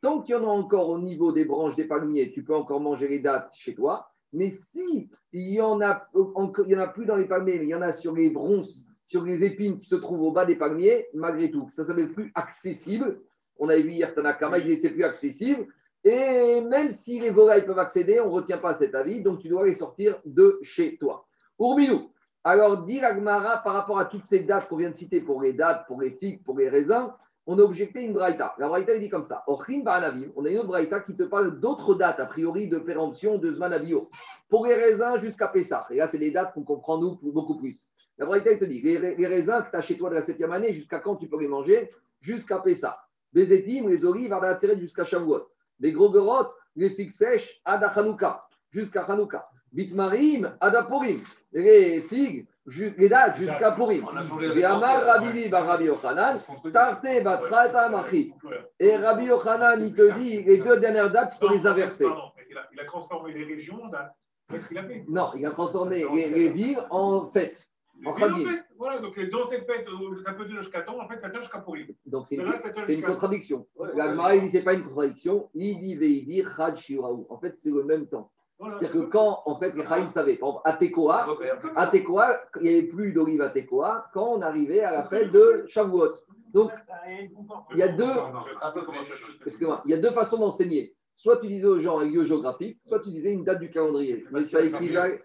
[0.00, 2.80] Tant qu'il y en a encore au niveau des branches des palmiers, tu peux encore
[2.80, 4.08] manger les dates chez toi.
[4.32, 7.58] Mais si il y en a, encore- il y en a plus dans les palmiers,
[7.58, 10.30] mais il y en a sur les bronzes, sur les épines qui se trouvent au
[10.30, 13.20] bas des palmiers, malgré tout, ça s'appelle plus accessible.
[13.58, 15.66] On avait vu hier Tanakama, il c'est plus accessible.
[16.04, 19.48] Et même si les volailles peuvent accéder, on ne retient pas cet avis, donc tu
[19.48, 21.26] dois les sortir de chez toi.
[21.58, 22.10] Urbinou.
[22.44, 25.54] Alors, dit l'Agmara par rapport à toutes ces dates qu'on vient de citer pour les
[25.54, 27.10] dates, pour les figues, pour les raisins,
[27.46, 28.54] on a objecté une braïta.
[28.58, 29.42] La braïta, il dit comme ça.
[29.46, 32.78] Ochrin Baranavim, on a une autre braïta qui te parle d'autres dates, a priori, de
[32.78, 34.10] péremption de Zmanavio.
[34.50, 35.86] Pour les raisins jusqu'à Pessah.
[35.90, 37.90] Et là, c'est des dates qu'on comprend, nous, beaucoup plus.
[38.18, 40.52] La braïta, te dit, les, les raisins que tu as chez toi de la septième
[40.52, 41.90] année, jusqu'à quand tu peux les manger?
[42.20, 43.00] Jusqu'à Pessah.
[43.32, 45.48] Les étimes, les olives, Ardatseret jusqu'à Shavuot.
[45.80, 49.48] Les gros gorottes, les figues sèches, Hanouka, jusqu'à Hanouka.
[49.72, 51.20] Bitmarim, Ada Purim.
[51.52, 52.46] Les figues,
[52.96, 54.06] les dates jusqu'à Purim.
[54.54, 56.38] Et Amar Rabbi Rabbi Yochanan,
[56.72, 58.32] Tarte Batrata Machi.
[58.80, 62.06] Et Rabbi Yochanan, il te dit, les deux dernières dates, tu peux les inverser.
[62.72, 64.16] Il, a, transformé les régions en dates.
[65.06, 67.70] Non, il a transformé les, les villes en fêtes.
[68.04, 68.26] En fait.
[68.76, 69.86] Voilà, donc euh, dans cette fête,
[70.24, 71.96] ça peut tenir jusqu'à temps, en fait, ça tient jusqu'à pourri.
[72.06, 72.52] Donc c'est une,
[72.88, 73.66] une contradiction.
[73.76, 75.50] Ouais, La ouais, Gemara, il dit c'est pas une contradiction.
[75.54, 77.26] Il dit Veidi Chad Shiraou.
[77.28, 78.30] En fait, c'est le même temps.
[78.58, 78.78] Voilà.
[78.78, 81.60] C'est-à-dire que quand, en fait, les Chaim savaient, par exemple, à Tekoa, Repère.
[81.76, 85.30] à Tekoa, il n'y avait plus d'olive à Tekoa quand on arrivait à la fête
[85.30, 86.14] de Shavuot.
[86.52, 86.72] Donc,
[87.72, 88.10] il y a deux,
[89.84, 90.94] il y a deux façons d'enseigner.
[91.20, 94.24] Soit tu disais aux gens un lieu géographique, soit tu disais une date du calendrier.
[94.30, 95.20] Mais ça équivalait-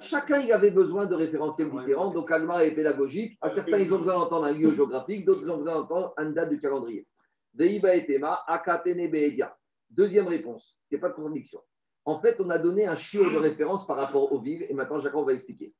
[0.00, 3.36] Chacun il avait besoin de référentiels différents, donc Alma est pédagogique.
[3.40, 6.32] À certains, ils ont besoin d'entendre un lieu géographique, d'autres, ils ont besoin d'entendre une
[6.32, 7.08] date du calendrier.
[7.54, 9.56] Deiba et Tema, Akatene Beedia.
[9.90, 11.58] Deuxième réponse, ce n'est pas de contradiction.
[12.04, 15.00] En fait, on a donné un chiot de référence par rapport aux villes, et maintenant
[15.00, 15.74] Jacob va expliquer.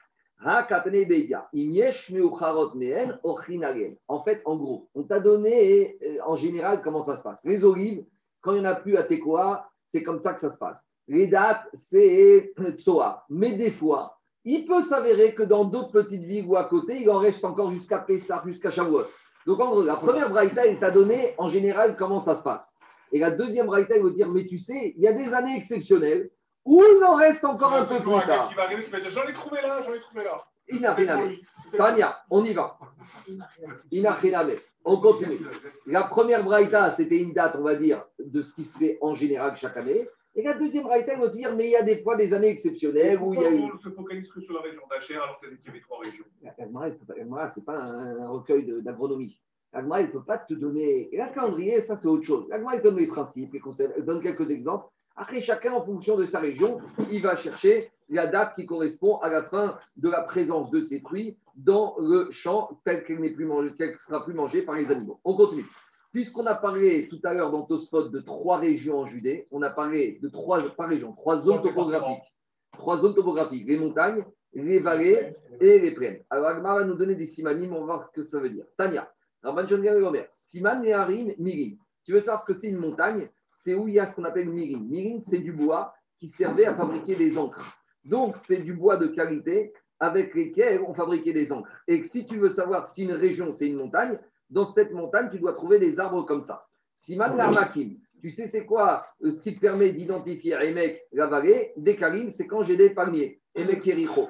[4.08, 7.44] En fait, en gros, on t'a donné euh, en général comment ça se passe?
[7.44, 8.04] Les olives,
[8.40, 10.84] quand il n'y en a plus à Tekoa, c'est comme ça que ça se passe.
[11.08, 13.24] Les dates, c'est Tsoa.
[13.28, 17.10] Mais des fois, il peut s'avérer que dans d'autres petites villes ou à côté, il
[17.10, 19.04] en reste encore jusqu'à Pessah, jusqu'à Shavuot.
[19.46, 22.74] Donc, en gros, la première braïta, il t'a donné en général comment ça se passe.
[23.12, 25.56] Et la deuxième braïta, il veut dire, mais tu sais, il y a des années
[25.56, 26.30] exceptionnelles
[26.64, 28.48] où il en reste encore un peu plus tard.
[28.48, 30.36] qui va arriver, qui va dire J'en ai trouvé là, j'en ai trouvé là.
[30.68, 31.36] Inachiname.
[31.76, 32.78] Tania, on y va.
[33.90, 34.56] Inachiname.
[34.84, 35.38] On continue.
[35.86, 39.14] La première braïta, c'était une date, on va dire, de ce qui se fait en
[39.14, 40.08] général chaque année.
[40.36, 42.34] Et la deuxième braïta, il va te dire, mais il y a des fois des
[42.34, 43.62] années exceptionnelles où il y a eu.
[43.72, 46.24] on se focalise que sur la région d'Acher alors qu'il y avait trois régions
[46.58, 49.40] L'Agmara, ce n'est pas un, recueil d'agronomie.
[49.72, 51.08] L'Agmara, il ne peut pas te donner.
[51.12, 52.46] Et un calendrier, ça, c'est autre chose.
[52.50, 54.86] L'Agmara, il donne les principes, les concepts, il donne quelques exemples.
[55.16, 56.78] Après, chacun, en fonction de sa région,
[57.10, 61.00] il va chercher la date qui correspond à la fin de la présence de ces
[61.00, 64.90] fruits dans le champ tel qu'elle n'est plus mangée, qu'elle sera plus mangée par les
[64.90, 65.18] animaux.
[65.24, 65.64] On continue.
[66.12, 69.70] Puisqu'on a parlé tout à l'heure dans Tosfot de trois régions en Judée, on a
[69.70, 72.22] parlé de trois, régions, trois zones topographiques.
[72.72, 76.22] Trois zones topographiques, les montagnes, les vallées et les plaines.
[76.30, 78.64] Alors, Agmar va nous donner des simanim, on va voir ce que ça veut dire.
[78.76, 79.10] Tania,
[79.44, 81.76] et Omer, siman et harim, mirin.
[82.04, 83.28] Tu veux savoir ce que c'est une montagne?
[83.58, 84.80] C'est où il y a ce qu'on appelle mirin.
[84.80, 87.78] Mirin, c'est du bois qui servait à fabriquer des encres.
[88.04, 91.68] Donc, c'est du bois de qualité avec lesquels on fabriquait des encres.
[91.88, 94.18] Et si tu veux savoir si une région, c'est une montagne,
[94.50, 96.66] dans cette montagne, tu dois trouver des arbres comme ça.
[96.94, 101.72] Siman Larmakim, tu sais c'est quoi euh, ce qui te permet d'identifier Emek, la vallée?
[101.76, 103.40] Des Karim, c'est quand j'ai des palmiers.
[103.54, 104.28] Emek Yericho.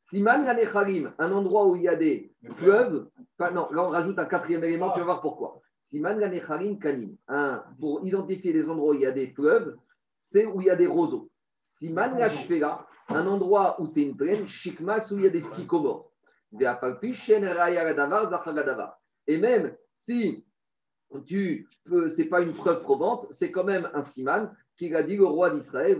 [0.00, 3.08] Siman Lanecharim, un endroit où il y a des fleuves.
[3.38, 5.60] Enfin, non, là on rajoute un quatrième élément, tu vas voir pourquoi.
[5.82, 7.16] Siman Lanecharim Kanim,
[7.78, 9.76] pour identifier les endroits où il y a des fleuves,
[10.18, 11.28] c'est où il y a des roseaux.
[11.60, 12.16] Siman
[13.08, 16.10] un endroit où c'est une plaine, Shikmas, où il y a des sycomores.
[19.26, 20.44] Et même si
[21.26, 21.68] tu
[22.08, 25.50] c'est pas une preuve probante, c'est quand même un siman qui a dit au roi
[25.50, 25.98] d'Israël,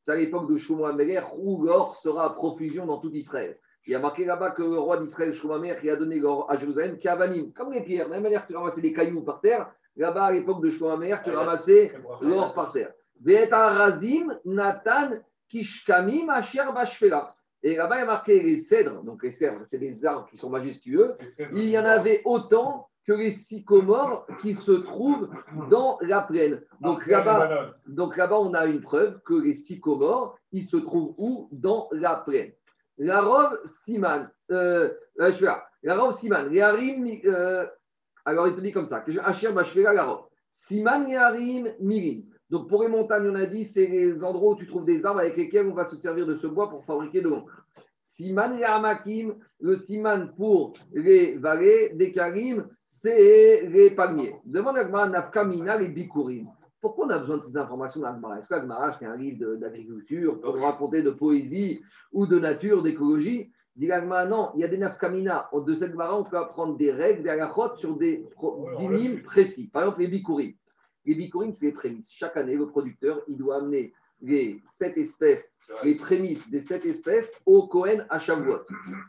[0.00, 3.58] c'est à l'époque de Shlomo Améler où l'or sera à profusion dans tout Israël.
[3.86, 6.50] Il y a marqué là-bas que le roi d'Israël, Shlomo Améler, qui a donné l'or
[6.50, 9.22] à Jérusalem, Kiavanim, comme les pierres, de la même manière que tu ramassais des cailloux
[9.22, 11.92] par terre, là-bas à l'époque de Shlomo Améler, tu ramassais
[12.22, 12.92] l'or par terre.
[13.24, 15.10] Razim Nathan
[15.48, 17.34] Kishkamim Asher Bashfela.
[17.62, 20.36] Et là-bas, il y a marqué les cèdres, donc les cèdres, c'est des arbres qui
[20.36, 21.14] sont majestueux.
[21.52, 25.30] Il y en avait autant que les sycomores qui se trouvent
[25.70, 26.62] dans la plaine.
[26.80, 31.48] Donc là-bas, donc là-bas, on a une preuve que les sycomores, ils se trouvent où?
[31.52, 32.52] Dans la plaine.
[32.98, 35.46] La robe Siman, euh, euh, je.
[35.82, 37.66] La robe Siman, euh,
[38.24, 40.26] alors il te dit comme ça, Asher Bashvela la robe.
[40.50, 42.22] Siman les harim mirin.
[42.50, 45.20] Donc pour les montagnes, on a dit, c'est les endroits où tu trouves des arbres
[45.20, 47.64] avec lesquels on va se servir de ce bois pour fabriquer de l'encre.
[48.04, 54.36] Siman les hamakim, le siman pour les vallées, des karim, c'est les palmiers.
[54.44, 56.46] Demande à nafkamina, les bikurim.
[56.84, 60.38] Pourquoi on a besoin de ces informations d'Agmara Est-ce que Agmara, c'est un livre d'agriculture
[60.38, 61.80] pour raconter de poésie
[62.12, 65.48] ou de nature, d'écologie Dit l'Agmara, non, il y a des nafkamina.
[65.66, 68.26] De cette Agmara, on peut apprendre des règles, des halachot sur des
[68.76, 69.68] dynimes précis.
[69.68, 70.52] Par exemple, les bikurim.
[71.06, 72.12] Les bikurim, c'est les prémices.
[72.12, 77.40] Chaque année, le producteur, il doit amener les sept espèces, les prémices des sept espèces
[77.46, 78.60] au Kohen à Shavuot.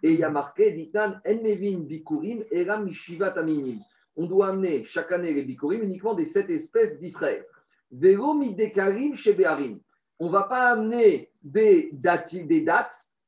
[0.01, 3.79] Et il y a marqué, Ditan, Enmevin bikurim, eram mishivat aminim.
[4.15, 7.45] On doit amener chaque année les bikurim uniquement des sept espèces d'Israël.
[9.15, 9.79] Chez Beharim.
[10.19, 12.33] On ne va pas amener des, dates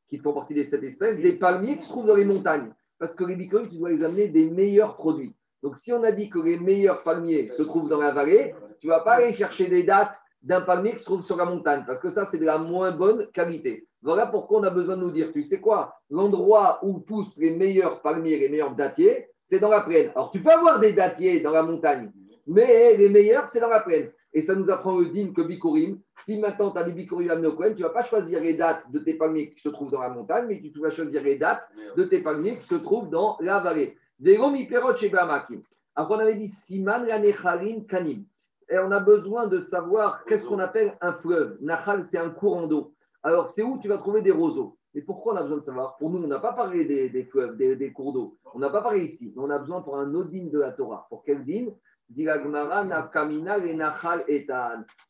[0.09, 2.71] qui font partie des sept espèces, des palmiers qui se trouvent dans les montagnes.
[2.99, 5.33] Parce que les bikurim, tu dois les amener des meilleurs produits.
[5.61, 8.87] Donc, si on a dit que les meilleurs palmiers se trouvent dans la vallée, tu
[8.87, 11.83] ne vas pas aller chercher des dates d'un palmier qui se trouve sur la montagne,
[11.85, 13.87] parce que ça, c'est de la moins bonne qualité.
[14.01, 17.55] Voilà pourquoi on a besoin de nous dire, tu sais quoi, l'endroit où poussent les
[17.55, 20.11] meilleurs palmiers, les meilleurs dattiers, c'est dans la plaine.
[20.11, 22.11] Alors, tu peux avoir des dattiers dans la montagne,
[22.45, 24.11] mais les meilleurs, c'est dans la plaine.
[24.37, 27.47] Et ça nous apprend le din que Bikurim, si maintenant tu as des Bikurim amenés
[27.47, 29.89] au Kohen, tu ne vas pas choisir les dates de tes palmiers qui se trouvent
[29.89, 33.09] dans la montagne, mais tu vas choisir les dates de tes palmiers qui se trouvent
[33.09, 33.97] dans la vallée.
[34.19, 34.37] Des
[34.97, 35.63] chez Bamakim.
[35.95, 37.19] Après, on avait dit Siman la
[37.89, 38.25] Kanim.
[38.69, 41.57] Et on a besoin de savoir qu'est-ce qu'on appelle un fleuve.
[41.61, 42.93] Nachal, c'est un courant d'eau.
[43.23, 44.77] Alors, c'est où tu vas trouver des roseaux.
[44.93, 45.97] Et pourquoi on a besoin de savoir?
[45.97, 48.37] Pour nous, on n'a pas parlé des, fleuves, des, cours d'eau.
[48.53, 49.33] On n'a pas parlé ici.
[49.35, 51.07] Mais on a besoin pour un odine de la Torah.
[51.09, 51.43] Pour quel
[52.09, 52.35] din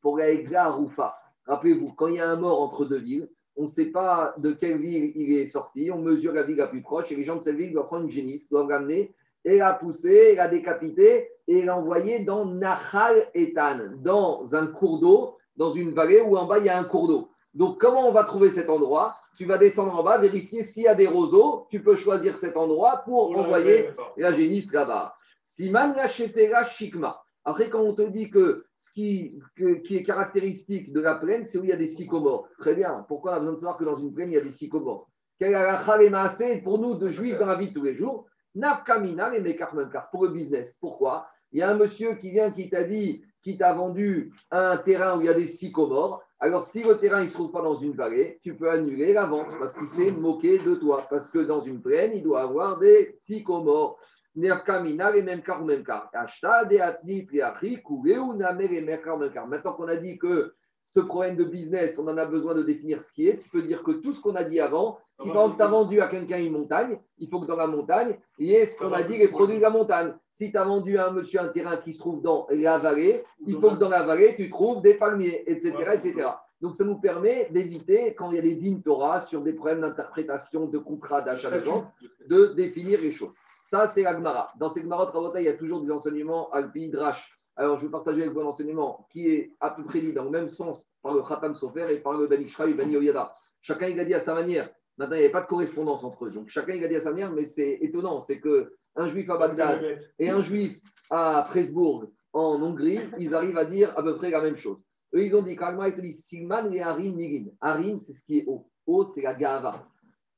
[0.01, 1.17] Pour la Rufa.
[1.45, 4.51] Rappelez-vous, quand il y a un mort entre deux villes, on ne sait pas de
[4.51, 5.89] quelle ville il est sorti.
[5.91, 8.05] On mesure la ville la plus proche et les gens de cette ville doivent prendre
[8.05, 14.55] une génisse, doivent l'amener et la pousser, la décapiter et l'envoyer dans Nahal Etan, dans
[14.55, 17.29] un cours d'eau, dans une vallée où en bas il y a un cours d'eau.
[17.53, 19.15] Donc, comment on va trouver cet endroit?
[19.37, 21.65] Tu vas descendre en bas, vérifier s'il y a des roseaux.
[21.69, 25.15] Tu peux choisir cet endroit pour envoyer la génisse là-bas.
[25.47, 27.21] Siman la shikma.
[27.45, 29.39] Après, quand on te dit que ce qui,
[29.85, 32.49] qui est caractéristique de la plaine, c'est où il y a des sycomores.
[32.59, 33.05] Très bien.
[33.07, 35.09] Pourquoi on a besoin de savoir que dans une plaine, il y a des sycomores?
[35.39, 38.27] Est pour nous de juifs dans la vie de tous les jours?
[38.55, 40.77] Nafkamina car pour le business.
[40.81, 41.27] Pourquoi?
[41.53, 45.17] Il y a un monsieur qui vient qui t'a dit, qui t'a vendu un terrain
[45.17, 46.21] où il y a des sycomores.
[46.39, 49.25] Alors, si le terrain ne se trouve pas dans une vallée, tu peux annuler la
[49.25, 51.07] vente parce qu'il s'est moqué de toi.
[51.09, 53.97] Parce que dans une plaine, il doit avoir des sycomores.
[54.37, 56.09] Nafkamina et même car même car.
[59.47, 63.03] Maintenant qu'on a dit que ce problème de business, on en a besoin de définir
[63.03, 63.37] ce qui est.
[63.39, 65.67] Tu peux dire que tout ce qu'on a dit avant, si par exemple tu as
[65.67, 68.77] vendu à quelqu'un une montagne, il faut que dans la montagne, il y ait ce
[68.77, 70.13] qu'on a dit, les produits de la montagne.
[70.31, 73.21] Si tu as vendu à un monsieur un terrain qui se trouve dans la vallée,
[73.45, 75.73] il faut que dans la vallée, tu trouves des palmiers, etc.
[75.95, 76.29] etc.
[76.61, 79.81] Donc ça nous permet d'éviter, quand il y a des dignes Torah sur des problèmes
[79.81, 81.87] d'interprétation, de contrat, d'achat de vente,
[82.29, 83.33] de définir les choses.
[83.69, 84.49] Ça, c'est l'Agmara.
[84.57, 87.37] Dans ces Gmarot il y a toujours des enseignements alpi, drash.
[87.57, 90.23] Alors, je vais partager avec vous un enseignement qui est à peu près dit dans
[90.23, 93.35] le même sens par le Khatam Sofer et par le Bani Shra et Bani Oyada.
[93.59, 94.69] Chacun, il a dit à sa manière.
[94.97, 96.31] Maintenant, il n'y avait pas de correspondance entre eux.
[96.31, 98.21] Donc, chacun, il a dit à sa manière, mais c'est étonnant.
[98.21, 103.65] C'est qu'un juif à Bagdad et un juif à Presbourg, en Hongrie, ils arrivent à
[103.65, 104.77] dire à peu près la même chose.
[105.13, 107.49] Eux, ils ont dit, carrément, ils dit Siman et Harim Nirin.
[107.59, 108.69] Harim, c'est ce qui est haut.
[108.85, 109.85] Haut, c'est la Gava.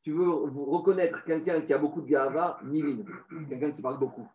[0.04, 3.04] Tu veux reconnaître quelqu'un qui a beaucoup de Gava, Nirin.
[3.50, 4.28] Quelqu'un qui parle beaucoup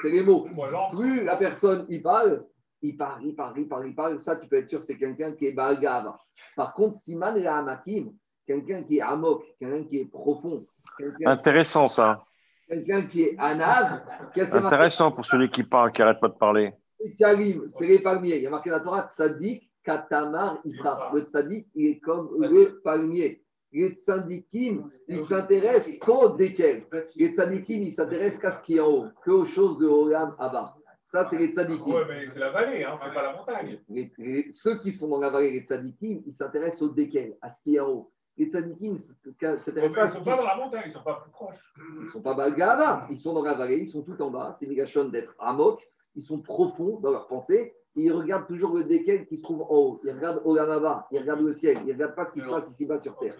[0.00, 0.48] c'est les mots.
[0.92, 2.44] Plus la personne y parle,
[2.82, 4.20] il parle, il parle, il parle, il parle.
[4.20, 6.12] Ça, tu peux être sûr, c'est quelqu'un qui est balgave.
[6.56, 8.12] Par contre, Siman et Amakim,
[8.46, 10.66] quelqu'un qui est amok, quelqu'un qui est profond.
[11.24, 12.24] Intéressant, ça.
[12.68, 14.02] Quelqu'un qui est anav.
[14.36, 16.72] Intéressant pour celui qui parle, qui n'arrête pas de parler.
[17.18, 18.36] Karim, c'est les palmiers.
[18.36, 21.10] Il y a marqué dans la Torah, Tzadik, Katamar, Ipra.
[21.14, 23.39] Le Tzadik, il est comme le palmier
[23.72, 28.88] les tzadikim, ils s'intéressent qu'au desquels Les tzadikim, ils s'intéressent qu'à ce qui est en
[28.88, 30.76] haut, qu'aux choses de Olam Abba.
[31.04, 31.92] Ça, c'est les tzadikim.
[31.92, 33.80] Oui, mais c'est la vallée, hein, c'est pas la montagne.
[34.52, 37.76] ceux qui sont dans la vallée, les tzadikim, ils s'intéressent au desquels, à ce qui
[37.76, 38.12] est en haut.
[38.36, 41.20] Les tzadikim s'intéressent pas Ils ne sont pas dans la montagne, ils ne sont pas
[41.20, 41.74] plus proches.
[41.96, 44.56] Ils ne sont pas Balgava, ils sont dans la vallée, ils sont tout en bas.
[44.58, 48.84] C'est Migashon d'être Amok, ils sont profonds dans leur pensée et ils regardent toujours le
[48.84, 50.00] déquel qui se trouve en haut.
[50.04, 52.70] Ils regardent Olamaba, ils regardent le ciel, ils ne regardent pas ce qui se passe
[52.70, 53.34] ici-bas sur terre.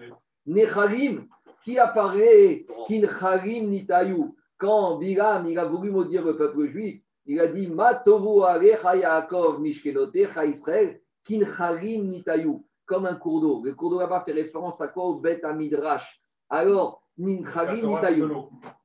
[0.47, 1.27] Nechalim,
[1.65, 4.35] qui apparaît, Kinchalim Nitayu.
[4.59, 9.61] Quand Bilam, il a voulu maudire le peuple juif, il a dit Matovu Alecha Yaakov
[9.61, 13.63] Mishkenotecha Israël, Kinchalim Nitayu, comme un cours d'eau.
[13.65, 15.05] Le cours d'eau là-bas fait référence à quoi?
[15.05, 16.21] Au Bet Midrash.
[16.49, 18.25] Alors, Ninchalim Nitayu,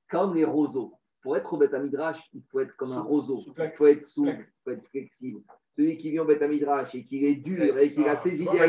[0.10, 0.94] comme les roseaux.
[1.26, 3.42] Pour être au Bet Midrash, il faut être comme un roseau.
[3.58, 5.42] Il faut être souple, il faut être flexible
[5.76, 8.60] celui qui vient au Betamidrash et qui est dur et qui a ses idées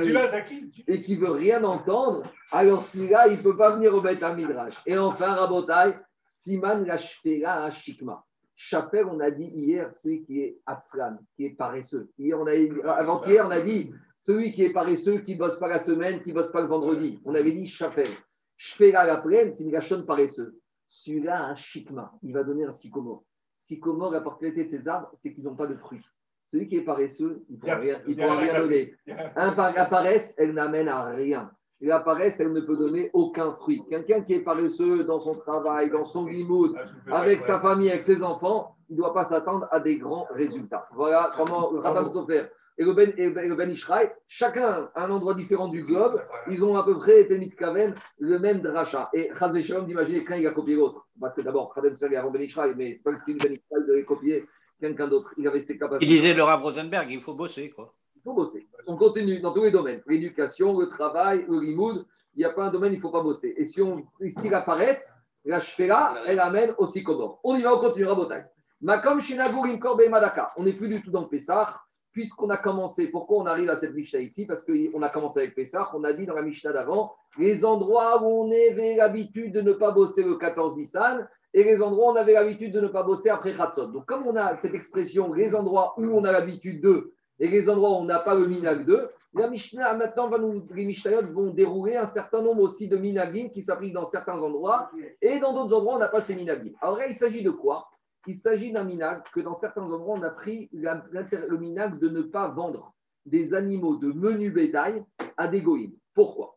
[0.88, 4.74] et qui veut rien entendre, alors celui-là, il ne peut pas venir au Betamidrash.
[4.86, 8.24] Et enfin, Rabotai, Siman Lashpera Shikma.
[8.56, 12.10] Chaper, on a dit hier, celui qui est Atzlan, qui est paresseux.
[12.18, 13.92] Hier, on a, avant-hier, on a dit
[14.22, 16.66] celui qui est paresseux, qui ne bosse pas la semaine, qui ne bosse pas le
[16.66, 17.20] vendredi.
[17.24, 18.08] On avait dit Chaper.
[18.56, 20.58] Shpera la plaine, c'est une paresseux.
[20.88, 23.24] Celui-là, un Shikma, il va donner un sycomore.
[23.58, 26.04] Sycomore, la particularité de ces arbres, c'est qu'ils n'ont pas de fruits.
[26.52, 28.94] Celui qui est paresseux, il ne pourra, rien, pourra rien donner.
[29.06, 31.50] la paresse, elle n'amène à rien.
[31.80, 33.82] la paresse, elle ne peut donner aucun fruit.
[33.90, 36.76] Quelqu'un qui est paresseux dans son travail, dans son limoud,
[37.08, 40.26] ah, avec sa famille, avec ses enfants, il ne doit pas s'attendre à des grands
[40.30, 40.86] résultats.
[40.92, 42.46] Voilà comment le Radam Sofer
[42.78, 46.76] et le Ben, et ben Ishraï, chacun à un endroit différent du globe, ils ont
[46.76, 49.08] à peu près, été Kaven, le même dracha.
[49.14, 51.06] Et Chaz Shalom d'imaginer qu'un il a copié l'autre.
[51.18, 53.86] Parce que d'abord, Radam Sofer avant Ben Ishraï, mais c'est pas le style Ben Ishraï
[53.86, 54.44] de les copier
[54.78, 55.32] quelqu'un d'autre.
[55.38, 56.04] Il avait ses capacités.
[56.04, 57.70] Il disait le Rav Rosenberg, il faut bosser.
[57.70, 57.94] Quoi.
[58.14, 58.66] Il faut bosser.
[58.86, 60.02] On continue dans tous les domaines.
[60.06, 62.06] L'éducation, le travail, le limoud.
[62.34, 63.54] Il n'y a pas un domaine, il ne faut pas bosser.
[63.56, 64.98] Et si on, s'il apparaît,
[65.46, 67.40] la shfera, elle amène aussi Kodor.
[67.42, 68.42] On y va, on continue, Rabotai.
[68.82, 70.52] Makom Shinagur Imkor Madaka.
[70.56, 71.80] On n'est plus du tout dans le Pessah.
[72.16, 74.46] Puisqu'on a commencé, pourquoi on arrive à cette Mishnah ici?
[74.46, 78.22] Parce qu'on a commencé avec Pessah, on a dit dans la Mishnah d'avant, les endroits
[78.22, 82.12] où on avait l'habitude de ne pas bosser le 14 Nissan, et les endroits où
[82.12, 83.88] on avait l'habitude de ne pas bosser après Khatsot.
[83.88, 87.68] Donc, comme on a cette expression, les endroits où on a l'habitude de, et les
[87.68, 89.02] endroits où on n'a pas le minag de,
[89.34, 90.90] la Mishnah, maintenant, va nous, les
[91.34, 95.52] vont dérouler un certain nombre aussi de minagim qui s'appliquent dans certains endroits, et dans
[95.52, 96.72] d'autres endroits, on n'a pas ces minagim.
[96.80, 97.90] Alors là, il s'agit de quoi?
[98.26, 102.22] Il s'agit d'un minag que dans certains endroits, on a pris le minag de ne
[102.22, 105.04] pas vendre des animaux de menu bétail
[105.36, 105.96] à des goïms.
[106.14, 106.56] Pourquoi?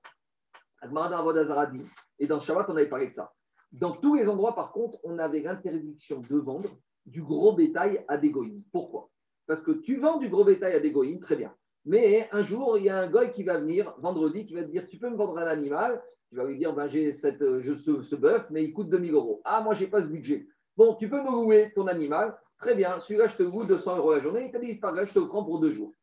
[0.81, 1.85] Dit,
[2.19, 3.33] et dans Shabbat, on avait parlé de ça.
[3.71, 6.69] Dans tous les endroits, par contre, on avait l'interdiction de vendre
[7.05, 8.63] du gros bétail à des goïms.
[8.71, 9.09] Pourquoi?
[9.45, 11.53] Parce que tu vends du gros bétail à des goïms, très bien.
[11.85, 14.69] Mais un jour, il y a un goy qui va venir, vendredi, qui va te
[14.69, 16.01] dire Tu peux me vendre un animal?
[16.29, 19.41] Tu vas lui dire ben, J'ai euh, ce, ce bœuf, mais il coûte 2000 euros.
[19.43, 20.47] Ah, moi, je n'ai pas ce budget.
[20.77, 24.13] Bon, tu peux me louer ton animal Très bien, celui-là, je te loue 200 euros
[24.13, 24.45] la journée.
[24.45, 25.93] Il t'a dit pas grave, je te le prends pour deux jours.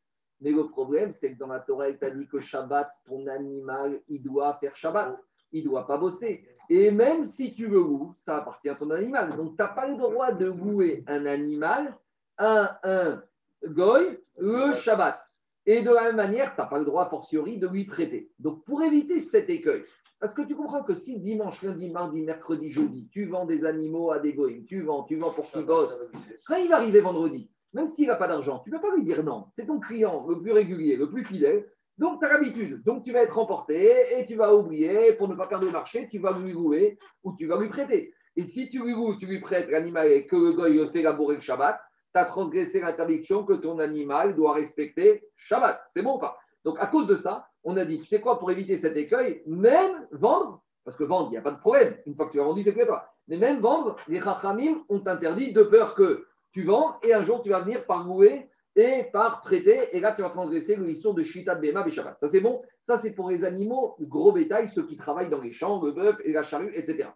[0.40, 4.00] Mais le problème, c'est que dans la Torah, il t'a dit que Shabbat, ton animal,
[4.08, 5.22] il doit faire Shabbat.
[5.52, 6.46] Il ne doit pas bosser.
[6.68, 9.36] Et même si tu le loues, ça appartient à ton animal.
[9.36, 11.96] Donc, tu n'as pas le droit de louer un animal
[12.38, 13.22] à un
[13.64, 15.20] goy le Shabbat.
[15.66, 18.30] Et de la même manière, tu n'as pas le droit, a fortiori, de lui prêter.
[18.38, 19.84] Donc, pour éviter cet écueil,
[20.18, 24.12] parce que tu comprends que si dimanche, lundi, mardi, mercredi, jeudi, tu vends des animaux
[24.12, 26.06] à des goïms, tu vends, tu vends pour qu'ils bossent,
[26.46, 29.04] quand il va arriver vendredi, même s'il n'a pas d'argent, tu ne peux pas lui
[29.04, 29.48] dire non.
[29.52, 31.66] C'est ton client le plus régulier, le plus fidèle.
[31.98, 32.82] Donc, tu as l'habitude.
[32.84, 35.14] Donc, tu vas être emporté et tu vas oublier.
[35.14, 38.14] Pour ne pas perdre le marché, tu vas lui louer ou tu vas lui prêter.
[38.36, 41.36] Et si tu lui loues, tu lui prêtes l'animal et que le le fait labourer
[41.36, 41.78] le Shabbat,
[42.14, 45.80] tu as transgressé l'interdiction que ton animal doit respecter Shabbat.
[45.90, 46.38] C'est bon ou pas?
[46.64, 49.42] Donc, à cause de ça, on a dit, tu sais quoi, pour éviter cet écueil,
[49.44, 51.96] même vendre, parce que vendre, il n'y a pas de problème.
[52.06, 53.10] Une fois que tu as vendu, c'est que toi.
[53.26, 57.42] Mais même vendre, les Chachamim ont interdit de peur que tu vends et un jour
[57.42, 59.80] tu vas venir par louer et par prêter.
[59.92, 62.20] Et là, tu vas transgresser l'histoire de Shita Bema Shabbat.
[62.20, 62.62] Ça, c'est bon.
[62.80, 66.16] Ça, c'est pour les animaux gros bétail, ceux qui travaillent dans les champs, le bœuf
[66.24, 67.08] et la charrue, etc.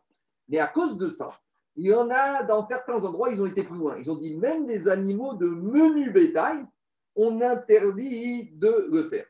[0.48, 1.28] Mais à cause de ça,
[1.76, 3.96] il y en a dans certains endroits, ils ont été plus loin.
[3.98, 6.66] Ils ont dit même des animaux de menu bétail,
[7.14, 9.26] on interdit de le faire.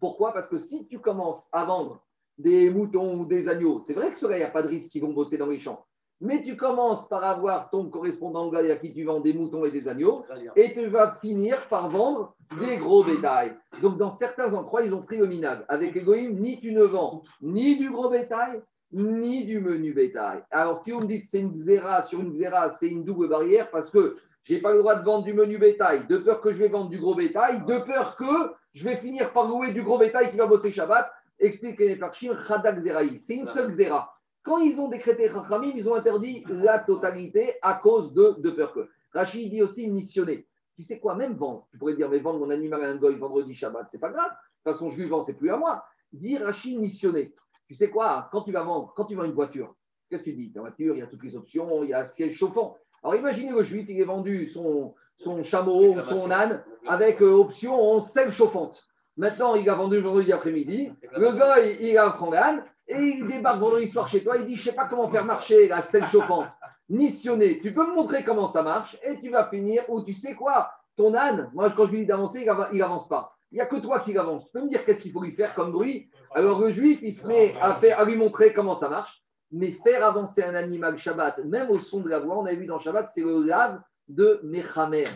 [0.00, 0.32] Pourquoi?
[0.32, 2.02] Parce que si tu commences à vendre
[2.36, 4.92] des moutons ou des agneaux, c'est vrai que cela, il n'y a pas de risque
[4.92, 5.84] qu'ils vont bosser dans les champs.
[6.20, 9.86] Mais tu commences par avoir ton correspondant à qui tu vends des moutons et des
[9.86, 10.24] agneaux,
[10.56, 13.56] et tu vas finir par vendre des gros bétail.
[13.82, 15.64] Donc, dans certains endroits, ils ont pris le minag.
[15.68, 20.42] Avec Egoïm, ni tu ne vends ni du gros bétail, ni du menu bétail.
[20.50, 23.70] Alors, si vous me dites c'est une zéra sur une zéra, c'est une double barrière
[23.70, 26.52] parce que je n'ai pas le droit de vendre du menu bétail, de peur que
[26.52, 29.82] je vais vendre du gros bétail, de peur que je vais finir par louer du
[29.82, 31.10] gros bétail qui va bosser Shabbat.
[31.40, 33.18] Explique les parchim, Chadak Zeraï.
[33.18, 34.14] C'est une seule zéra.
[34.42, 38.72] Quand ils ont décrété Rachamim, ils ont interdit la totalité à cause de, de peur
[38.72, 38.88] que.
[39.12, 40.46] Rachid dit aussi missionner.
[40.76, 41.66] Tu sais quoi, même vendre.
[41.70, 44.30] Tu pourrais dire, mais vendre mon animal à un goy vendredi Shabbat, c'est pas grave.
[44.30, 45.84] De toute façon, je lui vends, c'est plus à moi.
[46.12, 47.34] Dit Rachid missionner.
[47.66, 49.74] Tu sais quoi, quand tu vas vendre, quand tu vends une voiture,
[50.08, 50.52] qu'est-ce que tu dis?
[50.54, 52.76] La voiture, il y a toutes les options, il y a siège chauffant.
[53.02, 57.32] Alors imaginez le juif, il est vendu son, son chameau ou son âne avec euh,
[57.32, 58.84] option selle chauffante.
[59.16, 60.92] Maintenant, il a vendu vendredi après-midi.
[61.16, 64.36] Le gars, il, il a pris l'âne et il débarque vendredi soir chez toi.
[64.36, 66.48] Il dit Je ne sais pas comment faire marcher la selle chauffante.
[66.88, 69.82] Missionné, tu peux me montrer comment ça marche et tu vas finir.
[69.88, 73.34] Ou tu sais quoi Ton âne, moi, quand je lui dis d'avancer, il n'avance pas.
[73.50, 74.44] Il n'y a que toi qui avance.
[74.46, 77.12] Tu peux me dire qu'est-ce qu'il faut lui faire comme bruit Alors le juif, il
[77.12, 79.22] se met à, faire, à lui montrer comment ça marche.
[79.50, 82.66] Mais faire avancer un animal Shabbat, même au son de la voix, on a vu
[82.66, 85.06] dans Shabbat, c'est le lave de Mechamer.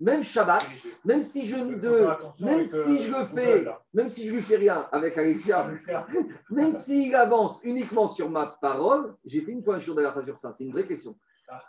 [0.00, 0.66] Même Shabbat,
[1.04, 2.06] même si je, de,
[2.44, 5.70] même si je le fais, même si je lui fais rien avec Alexia,
[6.50, 10.38] même s'il avance uniquement sur ma parole, j'ai fait une fois un jour d'ailleurs sur
[10.38, 11.14] ça, c'est une vraie question.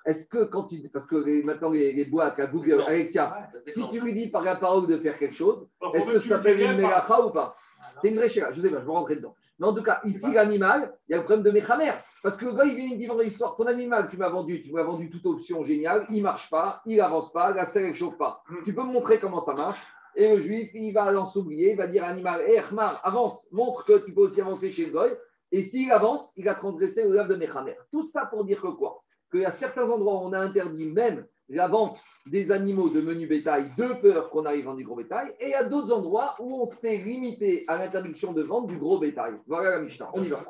[0.06, 0.89] Est-ce que quand tu.
[0.89, 4.41] Parce que les- maintenant, les, les boîtes à Google, Alexia, si tu lui dis par
[4.41, 7.56] la parole de faire quelque chose, est-ce que ça s'appelle une mélacha ou pas?
[8.02, 9.36] C'est une vraie chéra, je sais pas, je vais rentrer dedans.
[9.63, 11.93] Mais en tout cas, ici, l'animal, il y a le problème de Mechamer.
[12.21, 14.28] Parce que le gars, il vient, il me dit vendredi soir, ton animal, tu m'as
[14.28, 17.86] vendu, tu m'as vendu toute option géniale, il marche pas, il avance pas, la selle,
[17.86, 18.43] elle chauffe pas.
[18.65, 19.80] Tu peux me montrer comment ça marche
[20.17, 23.47] Et le juif, il va en s'oublier, il va dire à l'animal, hé, Khmar, avance,
[23.54, 25.15] montre que tu peux aussi avancer chez le goy.
[25.54, 27.78] Et s'il avance, il a transgressé le lave de Mechamer.
[27.89, 29.02] Tout ça pour dire que quoi?
[29.32, 33.01] Qu'il y a certains endroits où on a interdit même la vente des animaux de
[33.01, 36.62] menu bétail de peur qu'on arrive en du gros bétail, et a d'autres endroits où
[36.62, 39.33] on s'est limité à l'interdiction de vente du gros bétail.
[39.48, 40.44] Voilà la Mishnah, on y va.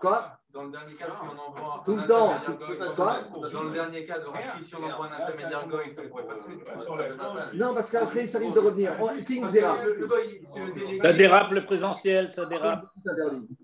[0.00, 0.38] Quoi?
[0.52, 2.30] Dans le dernier cas, si on envoie Tout un le temps.
[2.32, 5.94] intermédiaire goy, Quoi dans le dernier cas de Rachid, si on envoie un intermédiaire goy,
[5.94, 7.56] ça pourrait passer.
[7.56, 8.92] Non, parce qu'après, ça risque de revenir.
[9.20, 11.00] C'est une délégué.
[11.02, 12.84] Ça dérape le présentiel, ça dérape.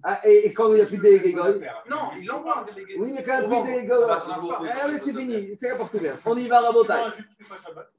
[0.02, 1.60] Ah, et, et quand il n'y a plus de délégué goy
[1.90, 2.96] Non, il envoie un délégué.
[2.98, 5.56] Oui, mais quand il n'y a plus de délégué goy, Bah, ah, oui, c'est fini,
[5.58, 6.20] c'est la porte ouverte.
[6.24, 7.22] On y va, Rabotai.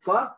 [0.04, 0.36] Quoi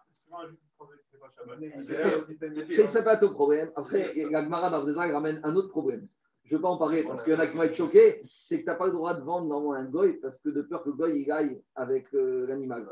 [1.81, 3.71] C'est ça pas ton problème.
[3.77, 6.07] Après, la Gemara dans le il ramène un autre problème.
[6.51, 8.23] Je ne vais pas en parler parce qu'il y en a qui vont être choqués.
[8.43, 10.61] C'est que tu n'as pas le droit de vendre dans un goy parce que de
[10.61, 12.85] peur que le goy il aille avec euh, l'animal.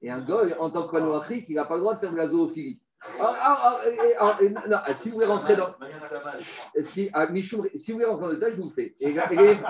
[0.00, 2.16] Et un goy, en tant que panoachrique, il n'a pas le droit de faire de
[2.16, 2.80] la zoophilie.
[3.20, 4.38] Ah, ah,
[4.86, 5.74] ah, si vous voulez rentrer dans.
[6.82, 8.94] Si, Michoum, si vous voulez rentrer dans le détail, je vous le fais.
[8.98, 9.12] Et,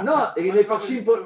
[0.05, 1.17] non, et les Mefarchim po-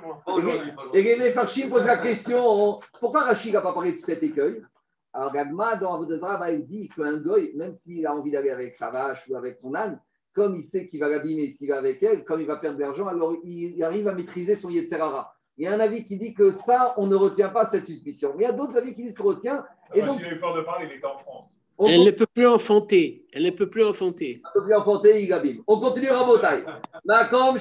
[1.68, 4.64] posent la question pourquoi Rachid n'a pas parlé de cet écueil?
[5.12, 8.90] Alors, Gagma, dans Avodazara, il dit qu'un goy, même s'il a envie d'aller avec sa
[8.90, 10.00] vache ou avec son âne,
[10.36, 12.82] comme il sait qu'il va l'abîmer s'il va avec elle, comme il va perdre de
[12.82, 15.34] l'argent, alors il, arrive à maîtriser son Yetzerara.
[15.56, 18.34] Il y a un avis qui dit que ça, on ne retient pas cette suspicion.
[18.36, 19.64] Mais il y a d'autres avis qui disent qu'on retient.
[19.94, 21.50] Et donc, il a eu peur de parler, il était en France.
[21.78, 23.24] on Elle ne peut plus enfanter.
[23.32, 24.42] Elle ne peut plus enfanter.
[24.52, 25.62] peut plus enfanter, il abîme.
[25.66, 26.64] On continue Rabotai.
[27.06, 27.56] Makom,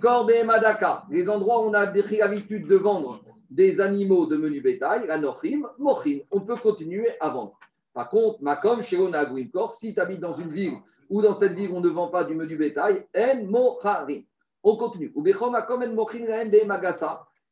[0.00, 1.02] Korbe, Madaka.
[1.10, 3.20] Les endroits où on a pris l'habitude de vendre
[3.50, 6.20] des animaux de menu bétail, la Nochrim, Mochin.
[6.30, 7.58] On peut continuer à vendre.
[7.92, 10.78] Par contre, Makom, Shenagorim, Kor, si tu habites dans une ville
[11.08, 14.24] où dans cette ville on ne vend pas du menu bétail, En Mocharim.
[14.62, 15.12] On continue.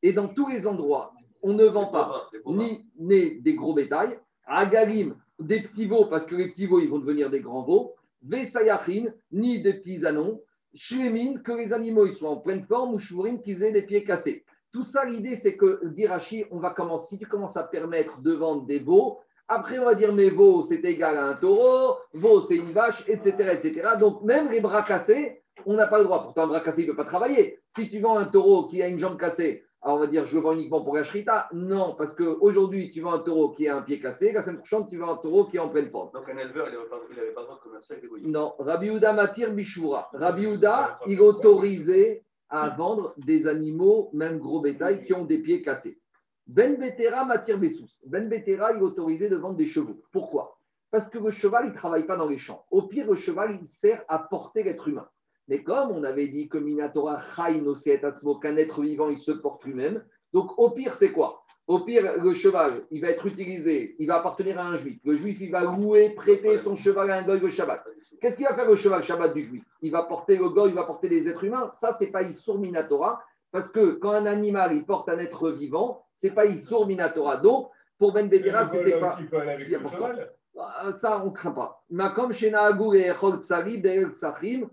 [0.02, 5.16] Et dans tous les endroits, on ne vend pas ni, ni des gros bétails, agalim,
[5.38, 9.06] des petits veaux, parce que les petits veaux, ils vont devenir des grands veaux, vesayachin,
[9.30, 10.40] ni des petits anons,
[10.74, 14.04] shlemin, que les animaux ils soient en pleine forme, ou shvurin, qu'ils aient les pieds
[14.04, 14.44] cassés.
[14.72, 16.06] Tout ça, l'idée, c'est que, dit
[16.50, 19.94] on va commencer, si tu commences à permettre de vendre des veaux, après, on va
[19.94, 23.90] dire, mais veau, c'est égal à un taureau, veau, c'est une vache, etc., etc.
[23.98, 26.22] Donc, même les bras cassés, on n'a pas le droit.
[26.22, 27.60] Pourtant, un bras cassé, il ne peut pas travailler.
[27.68, 30.34] Si tu vends un taureau qui a une jambe cassée, alors on va dire, je
[30.34, 31.48] le vends uniquement pour la shrita.
[31.52, 34.86] Non, parce qu'aujourd'hui, tu vends un taureau qui a un pied cassé, la semaine prochaine,
[34.88, 36.10] tu vends un taureau qui est en pleine forme.
[36.12, 36.96] Donc un éleveur, il n'avait pas,
[37.40, 38.28] le droit de commercer avec goyim.
[38.28, 40.08] Non, Rabbi Houda Matir Bishura.
[40.12, 45.38] Rabbi Houda, il est autorisé à vendre des animaux, même gros bétail, qui ont des
[45.38, 46.00] pieds cassés.
[46.46, 47.90] Ben Betera Matir Bessous.
[48.06, 50.00] Ben Betera, il est autorisé de vendre des chevaux.
[50.12, 50.58] Pourquoi?
[50.90, 52.64] Parce que le cheval, il ne travaille pas dans les champs.
[52.70, 55.08] Au pire, le cheval, il sert à porter l'être humain.
[55.48, 60.58] Mais comme on avait dit que Minatora qu'un être vivant, il se porte lui-même, donc
[60.58, 61.44] au pire, c'est quoi?
[61.66, 64.98] Au pire, le cheval, il va être utilisé, il va appartenir à un juif.
[65.04, 67.84] Le juif, il va louer, prêter son cheval à un goy le Shabbat.
[68.20, 69.02] Qu'est-ce qu'il va faire le cheval?
[69.02, 71.70] Shabbat du juif Il va porter le goy, il va porter des êtres humains.
[71.74, 73.22] Ça, c'est pas Issour Minatora,
[73.52, 77.38] parce que quand un animal, il porte un être vivant, c'est pas Issour Minatora.
[77.38, 79.18] Donc, pour Ben Bedera, c'était pas.
[79.58, 80.10] Si important.
[80.58, 81.82] Ah, Ça, on ne craint pas.
[81.90, 84.68] Makom et Echol Tsachim.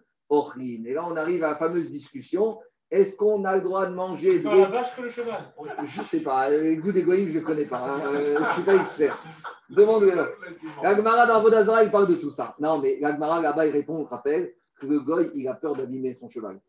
[0.60, 2.60] Et là, on arrive à la fameuse discussion.
[2.90, 4.72] Est-ce qu'on a le droit de manger Dans la des...
[4.72, 5.54] vache que le cheval.
[5.84, 6.50] Je ne sais pas.
[6.50, 7.80] Le goût des je ne le connais pas.
[7.80, 8.00] hein.
[8.14, 9.18] Euh, je ne suis pas expert.
[9.70, 10.12] Demande-le.
[10.84, 12.56] L'Agmara dans Vodazara, il parle de tout ça.
[12.60, 14.54] Non, mais l'Agmara là-bas, il répond, on rappelle,
[14.84, 16.60] que le goy, il a peur d'abîmer son cheval.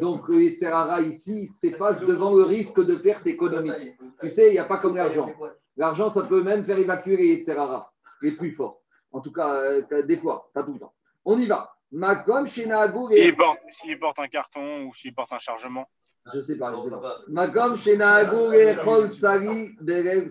[0.00, 3.96] Donc, le Yetzerara ici s'efface devant le risque de perte économique.
[4.20, 5.30] Tu sais, il n'y a pas comme l'argent.
[5.76, 8.80] L'argent, ça peut même faire évacuer les Yetzerara, les plus forts.
[9.12, 10.92] En tout cas, euh, des fois, pas tout le temps.
[11.24, 11.74] On y va.
[11.90, 13.34] Makom, Shenaagou et...
[13.70, 15.88] S'il porte, un carton ou s'il porte un chargement.
[16.32, 17.00] Je sais pas, je sais pas.
[17.00, 17.18] va.
[17.28, 20.28] Makom, Shenaagou et Chol Tsari, Berev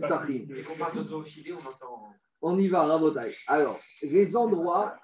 [2.45, 3.33] on y va, Rabotai.
[3.47, 4.95] Alors, les endroits,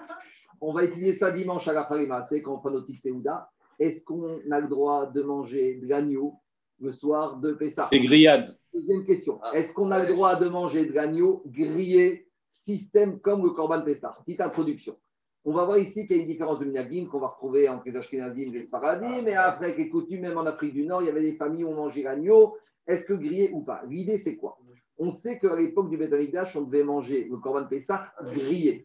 [0.62, 3.50] on va étudier ça dimanche à la Farima, c'est quand on prend notre Séouda.
[3.80, 6.36] Est-ce qu'on a le droit de manger de l'agneau
[6.80, 7.90] le soir de Pessah?
[7.92, 8.58] Les grillades.
[8.74, 9.40] Deuxième question.
[9.54, 14.18] Est-ce qu'on a le droit de manger de l'agneau grillé, système comme le Corban Pessah?
[14.26, 14.98] Petite introduction.
[15.46, 17.84] On va voir ici qu'il y a une différence de minagim qu'on va retrouver entre
[17.86, 21.02] les Ashkenazim et les Sfaradim, mais après, avec les coutumes, même en Afrique du Nord,
[21.02, 22.58] il y avait des familles où on mangeait l'agneau.
[22.86, 23.82] Est-ce que grillé ou pas?
[23.88, 24.58] L'idée, c'est quoi?
[24.98, 28.84] On sait qu'à l'époque du Beth Amikdash, on devait manger le Corban Pessah grillé.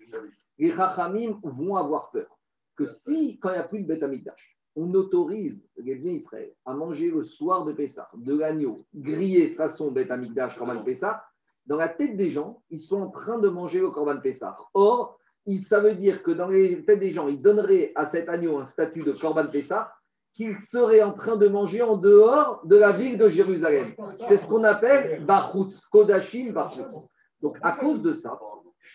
[0.58, 2.38] Les Chachamim vont avoir peur
[2.76, 6.52] que si, quand il n'y a plus de Beth Amikdash, on autorise les biens Israël
[6.64, 11.24] à manger le soir de Pessah de l'agneau grillé façon Beth Amikdash, Corban Pessah,
[11.66, 14.56] dans la tête des gens, ils sont en train de manger le Corban Pessah.
[14.74, 15.18] Or,
[15.58, 18.64] ça veut dire que dans les têtes des gens, ils donneraient à cet agneau un
[18.64, 19.92] statut de Corban Pessah
[20.32, 23.94] qu'il serait en train de manger en dehors de la ville de Jérusalem.
[24.26, 26.94] C'est ce qu'on appelle Bachutz, Kodashim Bachutz.
[27.40, 28.38] Donc, à cause de ça,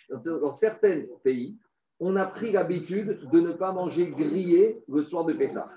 [0.09, 1.57] dans certains pays,
[1.99, 5.69] on a pris l'habitude de ne pas manger grillé le soir de Pessah.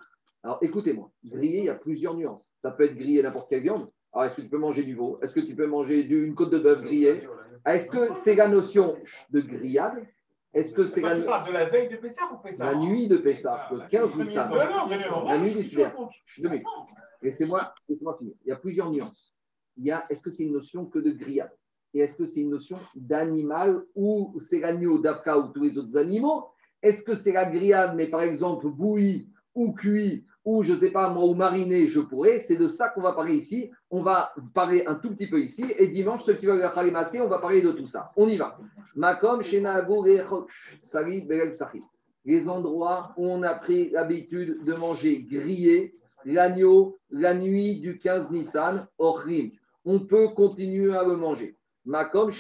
[0.43, 2.55] Alors, écoutez-moi, grillé, il y a plusieurs nuances.
[2.63, 3.89] Ça peut être grillé n'importe quelle viande.
[4.13, 5.19] Alors, est-ce que tu peux manger du veau?
[5.23, 7.27] Est-ce que tu peux manger une côte de bœuf grillée?
[7.67, 8.97] Est-ce que c'est la notion
[9.31, 10.05] de grillade?
[10.53, 12.73] Est-ce que c'est la, tu parles de la veille de Pessah ou Pessah?
[12.73, 15.91] La nuit de Pessah, le 15 Nissan Non, non, mais non, La nuit du sûr.
[16.39, 16.67] Deux minutes.
[17.23, 18.35] Laissez-moi laissez-moi finir.
[18.45, 19.33] Il y a plusieurs nuances.
[19.79, 21.53] Il y a, est-ce que c'est une notion que de grillade?
[21.95, 25.97] Et est-ce que c'est une notion d'animal ou c'est l'agneau d'Afka ou tous les autres
[25.97, 26.47] animaux?
[26.83, 30.91] Est-ce que c'est la grillade, mais par exemple bouillie ou cuit ou je ne sais
[30.91, 32.41] pas moi, ou mariner, je pourrais.
[32.41, 33.71] C'est de ça qu'on va parler ici.
[33.91, 35.65] On va parler un tout petit peu ici.
[35.79, 38.11] Et dimanche, ceux qui veulent faire les on va parler de tout ça.
[38.17, 38.59] On y va.
[38.97, 39.41] Makom.
[42.25, 48.31] Les endroits où on a pris l'habitude de manger grillé l'agneau la nuit du 15
[48.31, 49.51] Nissan, Ochrim.
[49.85, 51.57] On peut continuer à le manger.
[51.85, 52.31] Makom.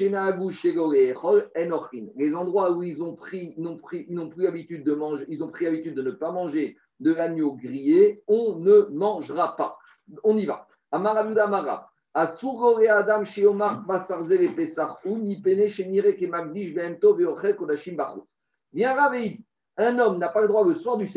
[2.17, 5.43] Les endroits où ils ont pris, n'ont pris, ils n'ont plus l'habitude de manger, ils
[5.43, 9.77] ont pris l'habitude de ne pas manger de l'agneau grillé, on ne mangera pas.
[10.23, 10.67] On y va.
[10.93, 11.89] Amaravuda Amara.
[12.15, 13.23] Adam.
[18.75, 19.39] Viens Raveid.
[19.79, 21.09] Un homme n'a pas le droit le soir du.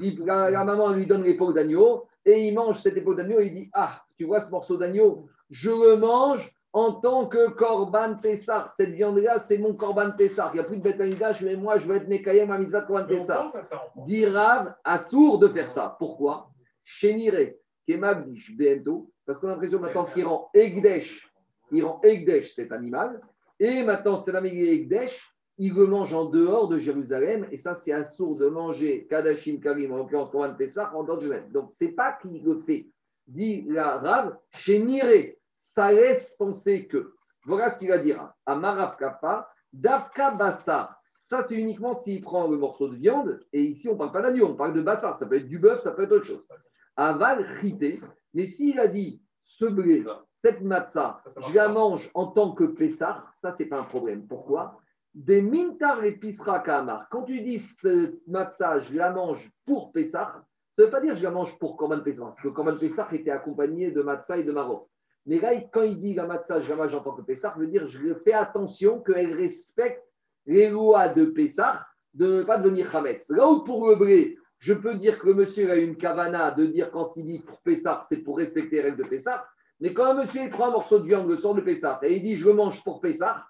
[0.00, 3.46] Il- La, la maman lui donne l'épaule d'agneau et il mange cette épaule d'agneau et
[3.46, 5.26] il dit Ah, tu vois ce morceau d'agneau?
[5.48, 8.68] Je le mange en tant que Korban Pessar.
[8.68, 10.50] Cette viande-là, c'est mon Korban Pessar.
[10.52, 13.06] Il n'y a plus de bétaïdage, mais moi, je vais être Mekayem à Mitzvah Korban
[13.06, 13.44] Pessar.
[13.44, 14.06] pense à ça, on pense.
[14.06, 15.96] dit Rav, assourd de faire ça.
[15.98, 16.50] Pourquoi?
[16.84, 17.54] Chénire,
[17.88, 21.32] Kemagdish, Bento, parce qu'on a l'impression maintenant qu'il rend Egdesh,
[21.72, 23.22] il rend Egdesh cet animal,
[23.58, 27.92] et maintenant c'est l'ami Egdesh, il le mange en dehors de Jérusalem, et ça c'est
[27.92, 31.52] assourd de manger Kadashim Karim, en l'occurrence Korban Pessah, en dehors de Jérusalem.
[31.52, 32.90] Donc c'est pas qu'il le fait,
[33.26, 37.14] dit la Rav, Chénire, ça laisse penser que.
[37.44, 38.32] Voilà ce qu'il va dire.
[38.44, 41.00] Amarav Kappa, Davka Bassar.
[41.22, 43.40] Ça, c'est uniquement s'il prend le morceau de viande.
[43.52, 45.18] Et ici, on ne parle pas d'agneau, on parle de bassar.
[45.18, 46.46] Ça peut être du bœuf, ça peut être autre chose.
[46.94, 48.00] Aval chité.
[48.32, 53.32] Mais s'il a dit ce blé, cette matzah, je la mange en tant que pessar,
[53.36, 54.26] ça, c'est pas un problème.
[54.28, 54.80] Pourquoi?
[55.14, 57.08] Des mintar et pisra kamar.
[57.10, 60.44] Quand tu dis ce matzah, je la mange pour pessar,
[60.74, 62.26] ça ne veut pas dire je la mange pour korban pessar.
[62.28, 64.88] Parce que korban pessar était accompagné de matzah et de maror.
[65.26, 67.66] Mais là, quand il dit la matzah, je la en tant que pessar, ça veut
[67.66, 70.06] dire je fais attention qu'elle respecte
[70.46, 73.28] les lois de Pessah de ne pas devenir Hametz.
[73.30, 76.66] Là où pour le blé, je peux dire que le monsieur a une kavana de
[76.66, 79.46] dire quand il dit pour Pessah, c'est pour respecter les règles de Pessah.
[79.80, 82.16] Mais quand un monsieur il prend un morceau de viande le soir de Pessah et
[82.16, 83.44] il dit je le mange pour Pessah,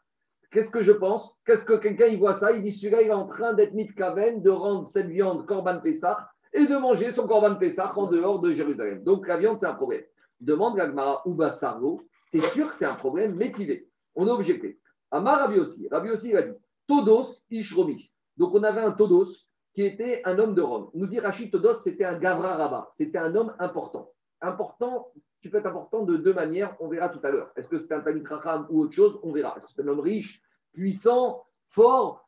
[0.51, 1.37] qu'est-ce que je pense?
[1.45, 2.53] Qu'est-ce que quelqu'un il voit ça?
[2.53, 5.47] Il dit celui-là il est en train d'être mis de kaven, de rendre cette viande
[5.47, 9.05] korban Pessah et de manger son korban Pessah en dehors de Jérusalem.
[9.05, 10.03] Donc la viande c'est un problème.
[10.41, 14.79] Demande Gagmara ou Bassargo, t'es sûr que c'est un problème métivé On a objecté.
[15.11, 15.89] Amar Rabi aussi.
[15.91, 16.57] Rabi aussi il a dit
[16.87, 18.11] Todos Ishromi.
[18.37, 19.27] Donc on avait un Todos
[19.75, 20.91] qui était un homme de Rome.
[20.95, 24.11] Nous dit Rachid Todos, c'était un Gavra Rabat, c'était un homme important.
[24.41, 27.51] Important, tu peux être important de deux manières, on verra tout à l'heure.
[27.57, 28.25] Est-ce que c'est un Tamit
[28.71, 29.55] ou autre chose On verra.
[29.57, 30.41] Est-ce que c'est un homme riche,
[30.73, 32.27] puissant, fort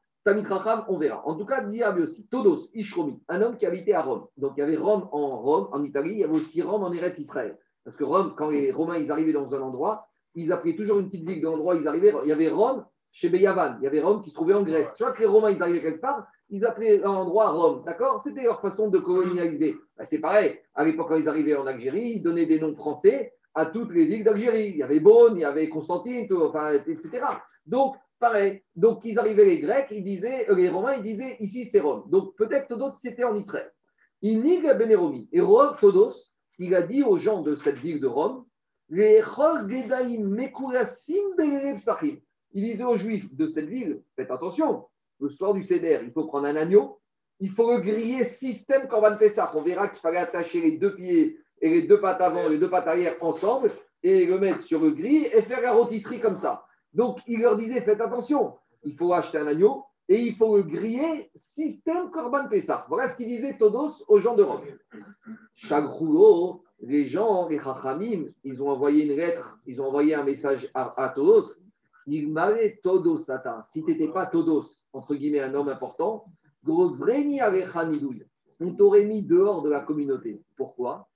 [0.89, 1.27] on verra.
[1.27, 4.27] En tout cas, dit aussi, Todos Ishromi, un homme qui habitait à Rome.
[4.37, 6.93] Donc il y avait Rome en Rome, en Italie, il y avait aussi Rome en
[6.93, 7.59] Eretz Israël.
[7.89, 11.07] Parce que Rome, quand les Romains ils arrivaient dans un endroit, ils appelaient toujours une
[11.07, 12.13] petite ville de l'endroit où ils arrivaient.
[12.23, 13.79] Il y avait Rome chez Beyavan.
[13.81, 14.93] Il y avait Rome qui se trouvait en Grèce.
[14.95, 17.85] Tu vois que les Romains, ils arrivaient quelque part, ils appelaient l'endroit Rome.
[17.87, 18.21] D'accord?
[18.23, 19.75] C'était leur façon de colonialiser.
[19.97, 20.59] Ben, C'était pareil.
[20.75, 24.05] À l'époque, quand ils arrivaient en Algérie, ils donnaient des noms français à toutes les
[24.05, 24.69] villes d'Algérie.
[24.69, 27.09] Il y avait Beaune, il y avait Constantine, tout, enfin, etc.
[27.65, 28.63] Donc, pareil.
[28.77, 32.05] Donc, ils arrivaient, les Grecs, ils disaient, euh, les Romains, ils disaient, ici, c'est Rome.
[32.11, 33.73] Donc, peut-être d'autres, c'était en Israël.
[34.21, 35.27] Inig Benéromi.
[35.33, 36.28] Et Rome, Todos,
[36.59, 38.45] il a dit aux gens de cette ville de Rome,
[38.91, 39.23] les.
[42.55, 44.87] Il disait aux Juifs de cette ville, faites attention,
[45.21, 46.99] le soir du Seder, il faut prendre un agneau,
[47.41, 49.53] il faut le griller système Corban Pessah.
[49.55, 52.59] On verra qu'il fallait attacher les deux pieds et les deux pattes avant et les
[52.59, 53.71] deux pattes arrière ensemble
[54.03, 56.65] et le mettre sur le grill et faire la rôtisserie comme ça.
[56.93, 60.63] Donc, il leur disait, faites attention, il faut acheter un agneau et il faut le
[60.63, 62.87] griller système Corban Pessah.
[62.89, 64.65] Voilà ce qu'il disait Todos aux gens de Rome.
[65.55, 70.25] Chaque rouleau, les gens, les Chachamim, ils ont envoyé une lettre, ils ont envoyé un
[70.25, 71.53] message à, à Todos.
[72.07, 73.63] Il m'allait Todos Satan.
[73.65, 76.25] Si tu n'étais pas Todos, entre guillemets, un homme important.
[76.67, 76.91] On
[78.75, 80.43] t'aurait mis dehors de la communauté.
[80.57, 81.09] Pourquoi?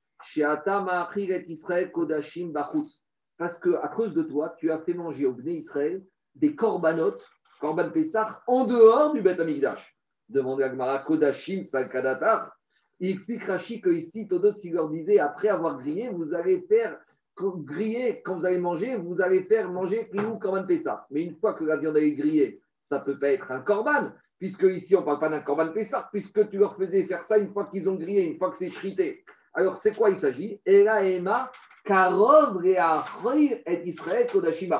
[3.38, 7.26] Parce que à cause de toi, tu as fait manger au Bnei Israël des corbanotes,
[7.62, 9.96] korban Pessah, en dehors du Beth Amikdash.
[10.28, 12.50] Demande à Gmara Kodashim Salkadatar.
[12.98, 16.98] Il explique Rashi que ici, Todos, il leur disait, après avoir grillé, vous allez faire
[17.38, 21.06] griller, quand vous allez manger, vous allez faire manger Inou Korban Pessah.
[21.10, 24.10] Mais une fois que la viande est grillée, ça ne peut pas être un Korban,
[24.38, 27.38] puisque ici, on ne parle pas d'un Korban Pessah, puisque tu leur faisais faire ça
[27.38, 29.24] une fois qu'ils ont grillé, une fois que c'est chrité.
[29.54, 30.60] Alors, c'est quoi il s'agit?
[31.84, 34.70] Karov et Israël Kodashim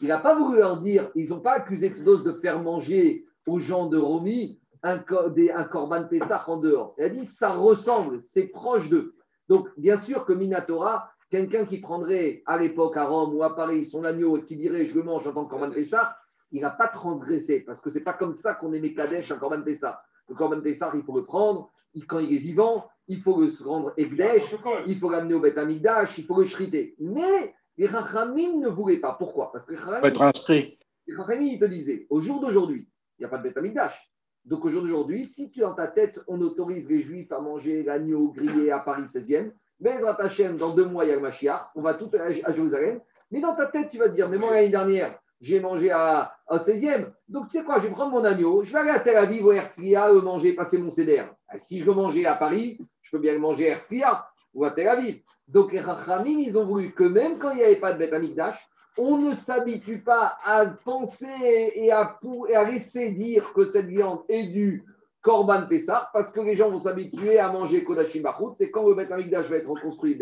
[0.00, 3.58] Il n'a pas voulu leur dire, ils n'ont pas accusé Todos de faire manger aux
[3.58, 6.94] gens de Romy un, des- un Korban Pessah en dehors.
[6.98, 9.14] Il a dit, ça ressemble, c'est proche d'eux.
[9.48, 13.86] Donc, bien sûr que Minatora, quelqu'un qui prendrait à l'époque à Rome ou à Paris
[13.86, 16.16] son agneau et qui dirait je le mange en tant que Corban Pessah,
[16.52, 19.62] il n'a pas transgressé parce que c'est pas comme ça qu'on aimait Kadesh un Corban
[19.62, 20.00] Pessah.
[20.28, 23.50] Le Corban Pessah, il faut le prendre, il- quand il est vivant, il faut le
[23.64, 24.52] rendre Egdesh,
[24.86, 26.94] il faut l'amener au Beth Amikdash, il faut le shriter.
[27.00, 29.12] Mais les Chachamim ne voulaient pas.
[29.18, 29.52] Pourquoi?
[29.52, 30.76] Parce que les Chachamim, être inscrit.
[31.06, 34.10] les Chachamim, ils te disaient, au jour d'aujourd'hui, il n'y a pas de Beth Amikdash.
[34.44, 37.82] Donc au jour d'aujourd'hui, si tu dans ta tête, on autorise les Juifs à manger
[37.82, 39.50] l'agneau grillé à Paris 16e,
[39.80, 42.52] Bezrat Hashem, dans deux mois, il y a le Mashiach, on va tout à, à
[42.52, 43.00] Jérusalem.
[43.30, 46.32] Mais dans ta tête, tu vas te dire, mais moi l'année dernière, j'ai mangé à,
[46.46, 47.10] à 16e.
[47.28, 49.44] Donc tu sais quoi, je vais prendre mon agneau, je vais aller à Tel Aviv
[49.44, 51.34] au Herzliya le manger, passer mon CDR.
[51.48, 54.26] Ah, Si je veux manger à Paris, je peux bien le manger à Herzliya
[54.56, 55.20] ou à Tel Aviv.
[55.46, 58.12] Donc les Rachamim, ils ont voulu que même quand il n'y avait pas de Beth
[58.12, 58.58] Amikdash,
[58.98, 64.24] on ne s'habitue pas à penser et à, et à laisser dire que cette viande
[64.28, 64.84] est du
[65.22, 68.54] Korban Pessah, parce que les gens vont s'habituer à manger Kodashim Bachout.
[68.56, 70.18] C'est quand le Beth Amikdash va être reconstruit,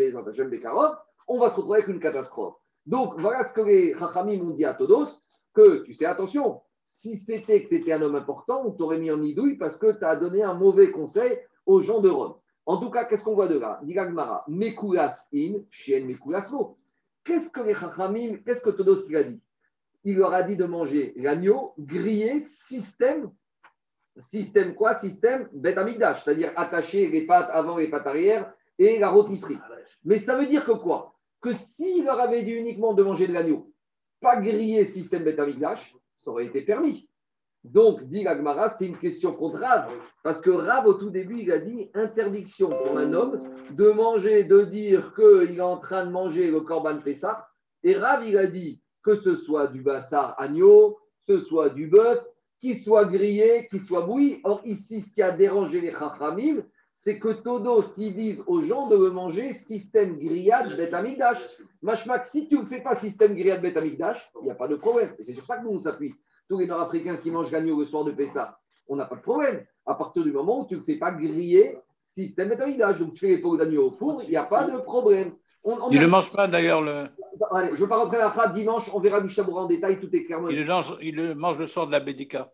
[1.27, 2.55] on va se retrouver avec une catastrophe.
[2.85, 5.21] Donc voilà ce que les Chachamim ont dit à Todos,
[5.53, 9.09] que tu sais, attention, si c'était que tu étais un homme important, on t'aurait mis
[9.09, 12.35] en nidouille parce que tu as donné un mauvais conseil aux gens de Rome.
[12.65, 13.79] En tout cas, qu'est-ce qu'on voit de là?
[13.83, 16.77] Dit Gagmara, Mekulas in, chien Mekulas lo.
[17.23, 19.41] Qu'est-ce que les Chachamim, qu'est-ce que Todos a dit?
[20.03, 23.31] Il leur a dit de manger l'agneau grillé, système,
[24.17, 24.93] système quoi?
[24.93, 29.57] Système Bet c'est-à-dire attacher les pattes avant et les pattes arrière et la rôtisserie.
[30.03, 31.15] Mais ça veut dire que quoi?
[31.41, 33.71] Que s'il leur avait dit uniquement de manger de l'agneau,
[34.19, 35.37] pas grillé système Bet
[36.17, 37.09] ça aurait été permis.
[37.73, 39.89] Donc, dit l'Agmara, c'est une question contre Rav.
[40.23, 43.41] Parce que Rav, au tout début, il a dit interdiction pour un homme
[43.71, 47.47] de manger, de dire qu'il est en train de manger le Corban Pessah.
[47.83, 51.87] Et Rav, il a dit que ce soit du bassar agneau, que ce soit du
[51.87, 52.23] bœuf,
[52.59, 54.41] qu'il soit grillé, qu'il soit bouilli.
[54.43, 56.63] Or, ici, ce qui a dérangé les Chachamim,
[56.93, 61.39] c'est que Todo, s'ils disent aux gens de le manger système grillade Bet Amigdash.
[61.81, 64.75] Mashmak, si tu ne fais pas système grillade Bet Amigdash, il n'y a pas de
[64.75, 65.09] problème.
[65.19, 66.13] C'est sur ça que nous, on s'appuie.
[66.47, 69.65] Tous les Nord-Africains qui mangent l'agneau le soir de Pessah, on n'a pas de problème.
[69.85, 73.27] À partir du moment où tu ne fais pas griller système Amigdash, donc tu fais
[73.35, 75.33] les peaux d'agneau au four, il n'y a pas de problème.
[75.63, 77.07] On, on Il a- ne mange pas d'ailleurs le.
[77.51, 79.99] Allez, je ne veux pas rentrer à la phrase dimanche, on verra Mishaboura en détail,
[79.99, 82.51] tout est clairement Il le mange, il le mange le soir de la Bédika.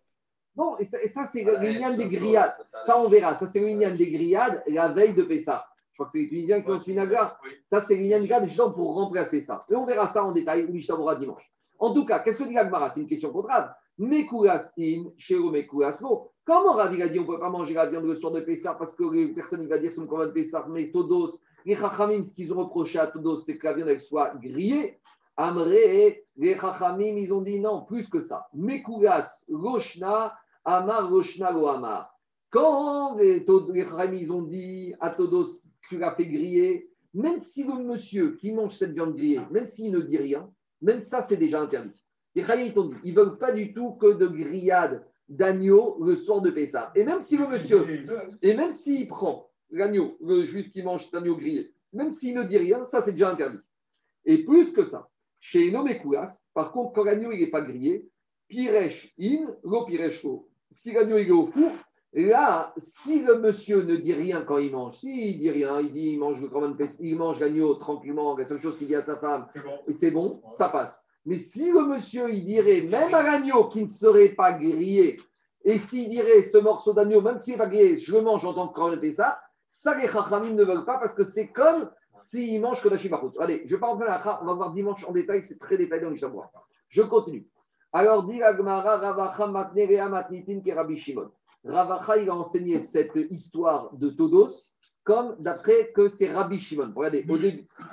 [0.55, 2.53] Bon, et ça, et ça, c'est l'Inyan des grillades.
[2.85, 3.35] Ça, on verra.
[3.35, 5.65] Ça, c'est l'Inyan des grillades la veille de Pessah.
[5.91, 7.37] Je crois que c'est les Tunisiens qui ont ce vinaigre.
[7.69, 9.65] Ça, c'est l'Inyan grillade justement pour remplacer ça.
[9.69, 11.51] Mais on verra ça en détail au Mishnah dimanche.
[11.79, 13.49] En tout cas, qu'est-ce que dit l'Agmara C'est une question contre
[14.01, 14.09] Rav.
[14.09, 16.31] Mekulas in, shelo mekulas lo.
[16.45, 18.41] Comment Rav il a dit on ne peut pas manger la viande le soir de
[18.41, 21.75] Pessah parce que les personnes, il va dire, c'est une de Pessah, mais Todos, les
[21.75, 24.99] Chachamim, ce qu'ils ont reproché à Todos, c'est que la viande elle soit grillée.
[25.37, 28.47] Amré, les Chachamim, ils ont dit non, plus que ça.
[28.53, 30.33] Mekulas, Roshna,
[30.65, 32.13] Amar, Roshna, lo Amar.
[32.49, 35.47] Quand les, les Chachamim, ils ont dit à Todos,
[35.87, 39.91] tu l'as fait griller, même si le monsieur qui mange cette viande grillée, même s'il
[39.91, 40.49] ne dit rien,
[40.81, 42.00] même ça, c'est déjà interdit.
[42.35, 45.97] Les Chachamim, ils t'ont dit, ils ne veulent pas du tout que de grillade d'agneau
[46.03, 46.91] le soir de Pessah.
[46.95, 47.85] Et même si le monsieur,
[48.41, 52.43] et même s'il prend l'agneau, le juif qui mange cet agneau grillé, même s'il ne
[52.43, 53.59] dit rien, ça c'est déjà interdit.
[54.25, 55.09] Et plus que ça,
[55.39, 58.07] chez Nomekoulas, par contre, quand l'agneau il n'est pas grillé,
[58.47, 60.49] Piresh in, lo piresh lo.
[60.69, 61.71] Si l'agneau il est au four,
[62.13, 66.17] là, si le monsieur ne dit rien quand il mange, s'il dit rien, il dit
[66.99, 69.79] il mange l'agneau tranquillement, la seule chose qu'il dit à sa femme, C'est bon.
[69.87, 71.05] et c'est bon, ça passe.
[71.25, 75.17] Mais si le monsieur, il dirait, même à l'agneau qui ne serait pas grillé,
[75.63, 78.53] et s'il dirait ce morceau d'agneau, même s'il n'est pas grillé, je le mange en
[78.53, 82.59] tant que Corban Pessah, ça les Chachamim ne veulent pas parce que c'est comme s'ils
[82.59, 83.35] mangent Kodashi Baruch.
[83.39, 85.59] Allez, je ne vais pas rentrer dans la on va voir dimanche en détail, c'est
[85.59, 86.17] très détaillé dans le.
[86.89, 87.47] Je continue.
[87.93, 91.29] Alors, dit la Gemara, Ravacha matnerea matnitin ke Rabbi Shimon.
[91.63, 94.67] Ravacha, il a enseigné cette histoire de Todos
[95.03, 96.91] comme d'après que c'est Rabbi Shimon.
[96.95, 97.25] Regardez,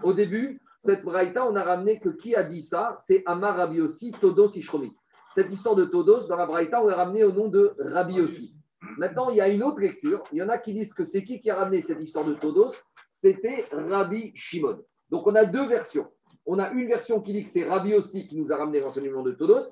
[0.02, 2.96] au début, cette braïta, on a ramené que qui a dit ça?
[3.00, 4.92] C'est Amar Rabbi aussi, Todos Ishromi.
[5.34, 8.54] Cette histoire de Todos, dans la braïta, on l'a ramené au nom de Rabbi aussi.
[8.96, 10.22] Maintenant, il y a une autre lecture.
[10.32, 12.34] Il y en a qui disent que c'est qui qui a ramené cette histoire de
[12.34, 12.74] Todos?
[13.10, 14.78] C'était Rabbi Shimon.
[15.10, 16.06] Donc, on a deux versions.
[16.46, 19.22] On a une version qui dit que c'est Rabbi aussi qui nous a ramené l'enseignement
[19.22, 19.64] de Todos.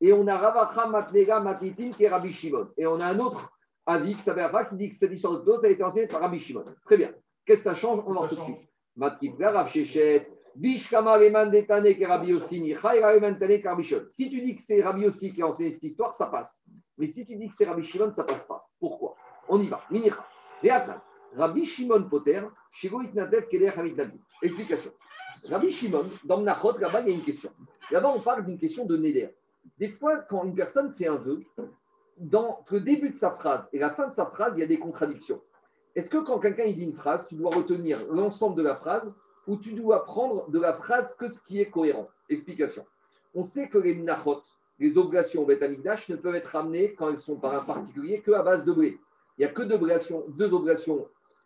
[0.00, 2.68] Et on a Ravacha Matnega Matitin qui est Rabbi Shimon.
[2.78, 3.52] Et on a un autre
[3.84, 6.40] avis qui s'appelle qui dit que cette histoire de Todos a été enseignée par Rabbi
[6.40, 6.64] Shimon.
[6.86, 7.12] Très bien.
[7.44, 8.02] Qu'est-ce que ça change?
[8.06, 8.68] On va tout de suite.
[8.96, 10.33] Matkipra Rav Shechet.
[10.56, 10.88] Si
[14.30, 16.62] tu dis que c'est Rabbi aussi qui a enseigné cette histoire, ça passe.
[16.96, 18.68] Mais si tu dis que c'est Rabbi Shimon, ça passe pas.
[18.78, 19.16] Pourquoi?
[19.48, 19.80] On y va.
[21.36, 22.42] Rabbi Shimon Poter.
[24.42, 24.92] Explication.
[25.48, 27.50] Rabbi Shimon, dans Menachot, là-bas, il y a une question.
[27.90, 29.30] Là-bas, on parle d'une question de Neder.
[29.78, 31.42] Des fois, quand une personne fait un vœu,
[32.16, 34.68] dans le début de sa phrase et la fin de sa phrase, il y a
[34.68, 35.42] des contradictions.
[35.96, 39.12] Est-ce que quand quelqu'un dit une phrase, tu dois retenir l'ensemble de la phrase
[39.46, 42.84] ou tu dois prendre de la phrase que ce qui est cohérent Explication.
[43.34, 44.42] On sait que les minachot,
[44.78, 48.20] les oblations au Beth Amikdash, ne peuvent être ramenées quand elles sont par un particulier
[48.20, 48.98] que à base de blé.
[49.38, 50.24] il n'y a que deux obligations,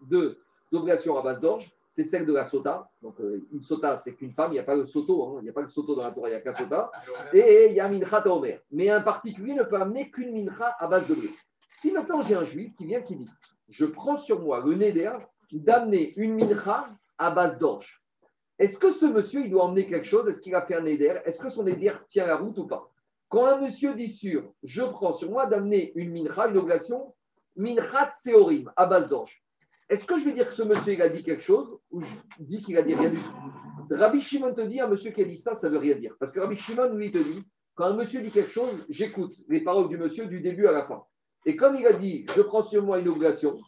[0.03, 0.39] deux
[0.73, 1.71] obligations à base d'orge.
[1.91, 2.91] C'est celle de la sota.
[3.01, 4.51] Donc, euh, une sota, c'est qu'une femme.
[4.51, 5.25] Il n'y a pas le soto.
[5.25, 5.37] hein.
[5.41, 6.29] Il n'y a pas le soto dans la Torah.
[6.29, 6.93] Il n'y a qu'un sota.
[7.33, 8.61] Et il y a mincha omer.
[8.71, 11.31] Mais un particulier ne peut amener qu'une mincha à base de blé.
[11.81, 13.29] Si maintenant j'ai un juif qui vient qui dit
[13.71, 15.13] Je prends sur moi le neder
[15.51, 16.85] d'amener une mincha
[17.19, 18.03] à base d'orge.
[18.59, 20.29] Est-ce que ce monsieur, il doit emmener quelque chose?
[20.29, 21.21] Est-ce qu'il a fait un neder?
[21.25, 22.91] Est-ce que son neder tient la route ou pas?
[23.29, 27.15] Quand un monsieur dit sûr, je prends sur moi d'amener une mincha, une obligation,
[27.57, 29.43] minchat seorim, à base d'orge.
[29.89, 32.15] Est-ce que je vais dire que ce monsieur, il a dit quelque chose ou je
[32.41, 33.95] dis qu'il a dit rien du tout?
[33.95, 36.15] Rabbi Shimon te dit, un monsieur qui a dit ça, ça veut rien dire.
[36.19, 37.43] Parce que Rabbi Shimon, lui, te dit,
[37.75, 40.87] quand un monsieur dit quelque chose, j'écoute les paroles du monsieur du début à la
[40.87, 41.05] fin.
[41.47, 43.59] Et comme il a dit, je prends sur moi une obligation,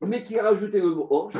[0.00, 1.38] mais qu'il a rajouté le mot orge,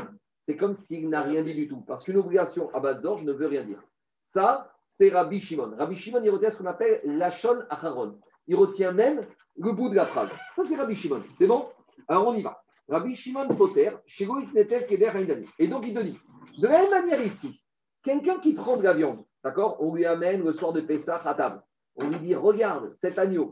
[0.49, 1.83] c'est comme s'il n'a rien dit du tout.
[1.83, 3.83] Parce qu'une obligation à base d'orge ne veut rien dire.
[4.23, 5.75] Ça, c'est Rabbi Shimon.
[5.77, 8.19] Rabbi Shimon, il retient ce qu'on appelle Lachon Acharon.
[8.47, 9.21] Il retient même
[9.59, 10.31] le bout de la phrase.
[10.57, 11.23] Ça, c'est Rabbi Shimon.
[11.37, 11.69] C'est bon?
[12.09, 12.63] Alors, on y va.
[12.89, 15.13] Rabbi Shimon Poter, chez Goït Neter Keder.
[15.59, 16.19] Et donc, il te dit,
[16.57, 17.63] de la même manière ici,
[18.03, 19.77] quelqu'un qui prend de la viande, d'accord?
[19.81, 21.63] On lui amène le soir de Pessah à table.
[21.97, 23.51] On lui dit, regarde, cet agneau,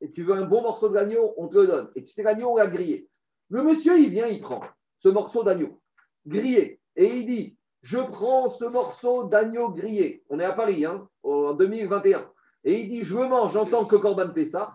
[0.00, 1.90] et tu veux un bon morceau d'agneau, on te le donne.
[1.94, 3.10] Et tu sais, l'agneau, on l'a grillé.
[3.50, 4.62] Le monsieur, il vient, il prend
[4.96, 5.78] ce morceau d'agneau
[6.28, 6.80] grillé.
[6.96, 10.24] Et il dit, je prends ce morceau d'agneau grillé.
[10.28, 12.30] On est à Paris, hein, en 2021.
[12.64, 14.74] Et il dit, je mange en tant que Corban Pessah.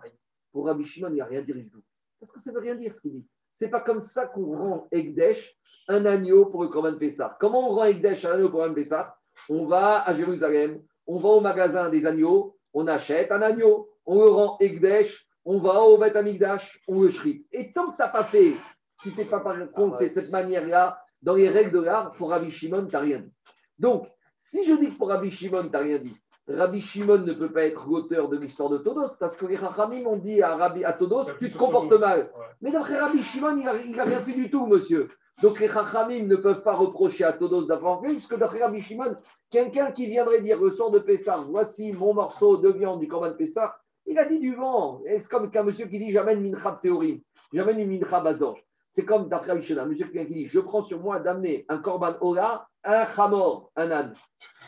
[0.52, 1.82] Pour Rabbi Shimon, il n'y a rien dire du tout.
[2.20, 3.26] Parce que ça ne veut rien dire ce qu'il dit.
[3.52, 5.56] C'est pas comme ça qu'on rend Egdesh
[5.88, 7.36] un agneau pour le Corban Pessah.
[7.40, 9.16] Comment on rend Egdesh un agneau pour le Corban Pessah?
[9.48, 14.22] On va à Jérusalem, on va au magasin des agneaux, on achète un agneau, on
[14.22, 17.46] le rend Egdesh, on va au Beth Amigdash, on le shrit.
[17.52, 18.54] Et tant que tu n'as pas fait,
[19.02, 22.50] tu n'es pas par contre c'est cette manière-là, dans les règles de l'art, pour Rabbi
[22.50, 23.32] Shimon, tu n'as rien dit.
[23.78, 24.06] Donc,
[24.36, 26.14] si je dis que pour Rabbi Shimon, tu n'as rien dit,
[26.46, 30.04] Rabbi Shimon ne peut pas être l'auteur de l'histoire de Todos, parce que les Chachamim
[30.06, 32.30] ont dit à, Rabbi, à Todos, tu te comportes mal.
[32.60, 35.08] Mais d'après Rabbi Shimon, il n'a rien fait du tout, monsieur.
[35.40, 39.16] Donc les Chachamim ne peuvent pas reprocher à Todos d'avoir fait, puisque d'après Rabbi Shimon,
[39.50, 43.28] quelqu'un qui viendrait dire le sort de Pessah, voici mon morceau de viande du Corban
[43.28, 45.00] de Pessah, il a dit du vent.
[45.06, 47.20] Et C'est comme qu'un monsieur qui dit j'amène mincha tseorim,
[47.54, 48.63] j'amène une mincha bazorge.
[48.94, 51.78] C'est comme d'après Rabbi Shimon, un monsieur qui dit je prends sur moi d'amener un
[51.78, 54.14] Corban Ola, un Chamor, un âne.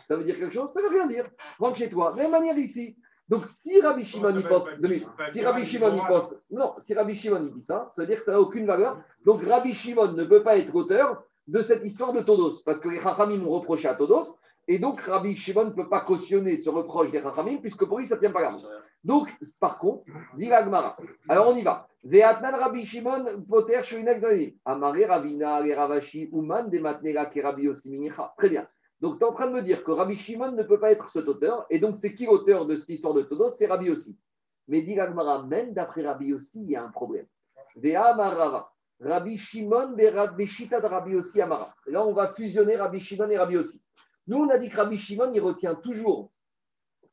[0.09, 0.73] Ça veut dire quelque chose?
[0.73, 1.27] Ça veut rien dire.
[1.61, 2.11] Rentre chez toi.
[2.11, 2.97] De la même manière ici.
[3.29, 4.69] Donc, si Rabbi Shimon y pense,
[5.29, 8.19] si Rabbi Shimon y pense, non, si Rabbi Shimon y dit ça, ça veut dire
[8.19, 9.01] que ça n'a aucune valeur.
[9.25, 12.89] Donc, Rabbi Shimon ne peut pas être auteur de cette histoire de Todos, parce que
[12.89, 14.37] les Chachamim ont reproché à Todos,
[14.69, 18.07] et donc Rabbi Shimon ne peut pas cautionner ce reproche des Chachamim, puisque pour lui,
[18.07, 18.67] ça ne tient pas la route.
[19.05, 20.05] Donc, par contre,
[20.37, 20.97] dit l'Agmara.
[21.29, 21.87] Alors, on y va.
[22.03, 24.53] Ve'atnan Rabbi Shimon poter shuinek danim.
[24.65, 28.35] Amare Ravina Ravashi uman de matnera ke Rabbi Yossi minicha.
[28.37, 28.67] Très bien.
[29.01, 31.09] Donc, tu es en train de me dire que Rabbi Shimon ne peut pas être
[31.11, 31.67] cet auteur.
[31.71, 33.53] Et donc, c'est qui l'auteur de cette histoire de Todos?
[33.53, 34.19] C'est Rabbi aussi.
[34.67, 37.27] Mais dit l'Agmara, même d'après Rabbi aussi, il y a un problème.
[38.99, 39.95] Rabbi Shimon
[40.37, 41.75] Beshita de Rabbi aussi Amara.
[41.87, 43.83] Là, on va fusionner Rabbi Shimon et Rabbi aussi.
[44.27, 46.33] Nous, on a dit que Rabbi Shimon, il retient toujours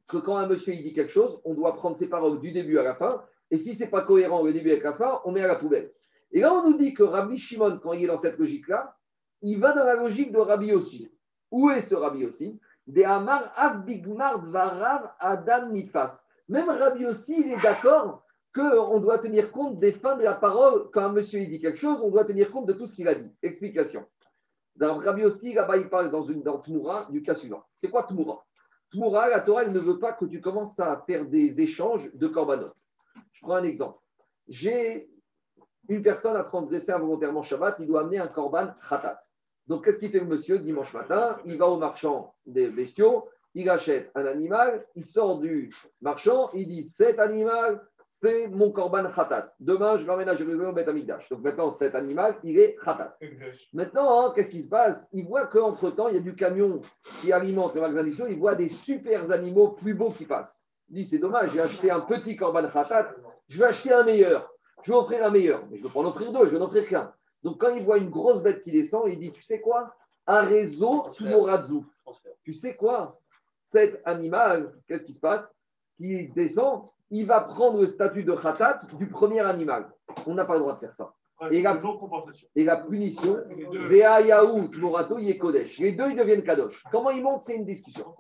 [0.07, 2.77] que quand un monsieur il dit quelque chose, on doit prendre ses paroles du début
[2.77, 3.23] à la fin.
[3.51, 5.55] Et si ce n'est pas cohérent le début avec la fin, on met à la
[5.55, 5.91] poubelle.
[6.31, 8.97] Et là, on nous dit que Rabbi Shimon, quand il est dans cette logique-là,
[9.41, 11.11] il va dans la logique de Rabbi aussi.
[11.51, 13.53] Où est ce Rabbi aussi Des Amar
[13.85, 16.25] Dvarav Adam Nifas.
[16.49, 18.23] Même Rabbi aussi, il est d'accord
[18.55, 20.89] qu'on doit tenir compte des fins de la parole.
[20.91, 23.07] Quand un monsieur il dit quelque chose, on doit tenir compte de tout ce qu'il
[23.07, 23.29] a dit.
[23.41, 24.05] Explication.
[24.75, 27.63] Dans Rabbi aussi, là-bas, il parle dans Tmoura du cas suivant.
[27.75, 28.43] C'est quoi Tmoura?
[28.91, 32.73] Tmoura, la Torah, ne veut pas que tu commences à faire des échanges de korbanot.
[33.31, 33.99] Je prends un exemple.
[34.47, 35.09] J'ai
[35.89, 39.19] une personne a transgressé involontairement Shabbat, il doit amener un korban khatat.
[39.67, 41.37] Donc, qu'est-ce qu'il fait monsieur dimanche matin?
[41.45, 45.69] Il va au marchand des bestiaux, il achète un animal, il sort du
[46.01, 47.85] marchand, il dit cet animal,
[48.23, 49.53] c'est mon korban khatat.
[49.59, 51.27] Demain, je l'emmène à Jérusalem au Beth Amikdash.
[51.27, 53.17] Donc maintenant, cet animal, il est khatat.
[53.73, 55.09] Maintenant, hein, qu'est-ce qui se passe?
[55.11, 56.79] Il voit qu'entre-temps, il y a du camion
[57.19, 60.57] qui alimente le magasin il voit des super animaux plus beaux qui passent.
[60.89, 63.09] Il dit, c'est dommage, j'ai acheté un petit korban khatat,
[63.49, 64.49] je vais acheter un meilleur.
[64.83, 65.61] Je vais offrir un meilleur.
[65.69, 67.13] Mais je ne veux pas en offrir deux, je vais en offrir qu'un.
[67.43, 69.93] Donc quand il voit une grosse bête qui descend, il dit, tu sais quoi?
[70.27, 71.81] Un réseau Tumorazu.
[72.45, 73.19] Tu sais quoi?
[73.65, 75.53] Cet animal, qu'est-ce qui se passe?
[75.97, 76.83] Qui descend,
[77.13, 79.87] il va prendre le statut de khatat du premier animal.
[80.25, 81.13] On n'a pas le droit de faire ça.
[81.51, 81.79] Et la,
[82.55, 83.37] et la punition.
[83.87, 84.19] Vea
[84.71, 85.77] Tmorato Yekodesh.
[85.77, 86.83] Les deux, ils deviennent Kadosh.
[86.91, 88.15] Comment ils montent C'est une discussion.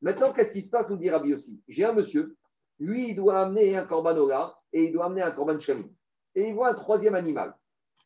[0.00, 2.36] Maintenant, qu'est-ce qui se passe nous dit Rabbi aussi J'ai un monsieur,
[2.78, 5.88] lui, il doit amener un korban ola et il doit amener un korban shamim.
[6.36, 7.52] Et il voit un troisième animal.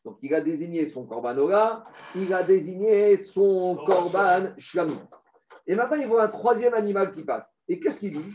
[0.03, 1.83] Donc, il a désigné son korban ola,
[2.15, 5.07] il a désigné son korban shamim.
[5.67, 7.59] Et maintenant, il voit un troisième animal qui passe.
[7.67, 8.33] Et qu'est-ce qu'il dit?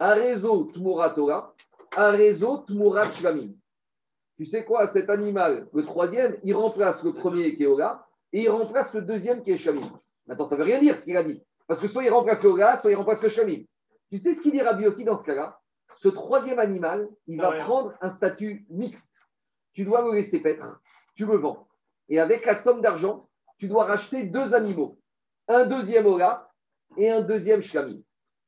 [0.00, 1.52] Un réseau tmurat ola,
[1.96, 3.54] un réseau tmurat shamim.
[4.36, 8.42] tu sais quoi, cet animal, le troisième, il remplace le premier qui est Ola et
[8.42, 9.90] il remplace le deuxième qui est Shamim.
[10.26, 11.42] Maintenant, ça ne veut rien dire ce qu'il a dit.
[11.66, 13.64] Parce que soit il remplace le Ola, soit il remplace le Shamim.
[14.10, 15.60] Tu sais ce qu'il dit Rabbi aussi dans ce cas-là?
[15.96, 17.64] Ce troisième animal, il va rien.
[17.64, 19.14] prendre un statut mixte.
[19.72, 20.80] Tu dois le laisser paître,
[21.16, 21.66] tu le vends.
[22.08, 23.28] Et avec la somme d'argent,
[23.58, 24.98] tu dois racheter deux animaux.
[25.48, 26.50] Un deuxième Ola
[26.96, 28.00] et un deuxième Shamim.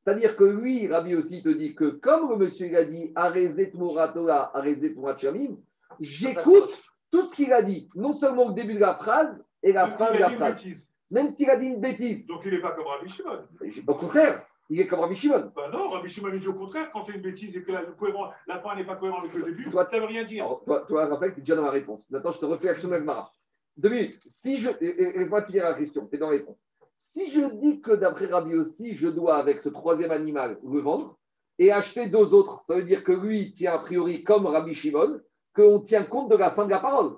[0.05, 3.71] C'est-à-dire que lui, Rabbi aussi te dit que comme le monsieur il a dit Arezet
[3.75, 5.57] Moratola, Arezet Morat Shamim,
[6.01, 6.81] j'écoute
[7.11, 10.13] tout ce qu'il a dit, non seulement au début de la phrase et la fin
[10.13, 10.65] de la phrase.
[10.65, 10.87] bêtise.
[11.11, 12.27] Même s'il a dit une bêtise.
[12.27, 13.41] Donc il n'est pas comme Rabbi Shimon.
[13.87, 15.53] Au contraire, il est comme Rabbi Shimon.
[15.57, 18.31] Ben non, Rabbi Shimon dit au contraire, quand c'est une bêtise et que la, cohérent-
[18.47, 20.45] la fin n'est pas cohérente avec le début, Toi- ça ne veut rien dire.
[20.45, 22.09] Alors, toi, toi, Raphaël, tu es déjà dans la réponse.
[22.11, 23.33] Maintenant, je te refais l'action d'Agmara.
[23.77, 24.21] Deux minutes.
[24.29, 24.71] Si je.
[24.81, 26.07] Laisse-moi finir la question.
[26.07, 26.57] Tu es dans la réponse.
[27.03, 31.19] Si je dis que d'après Rabbi aussi, je dois, avec ce troisième animal, le vendre
[31.59, 34.75] et acheter deux autres, ça veut dire que lui, il tient a priori comme Rabbi
[34.75, 35.19] Shimon,
[35.57, 37.17] qu'on tient compte de la fin de la parole.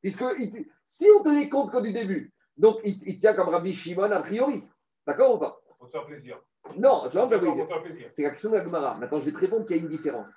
[0.00, 3.74] Puisque il- si on tenait compte que du début, donc il, il tient comme Rabbi
[3.74, 4.64] Shimon a priori.
[5.06, 5.60] D'accord ou pas?
[5.78, 6.40] Te faire plaisir.
[6.78, 7.68] Non, je vais plaisir.
[7.82, 8.10] plaisir.
[8.10, 8.96] C'est l'action de la Gemara.
[8.96, 10.32] Maintenant, je vais te répondre qu'il y a une différence.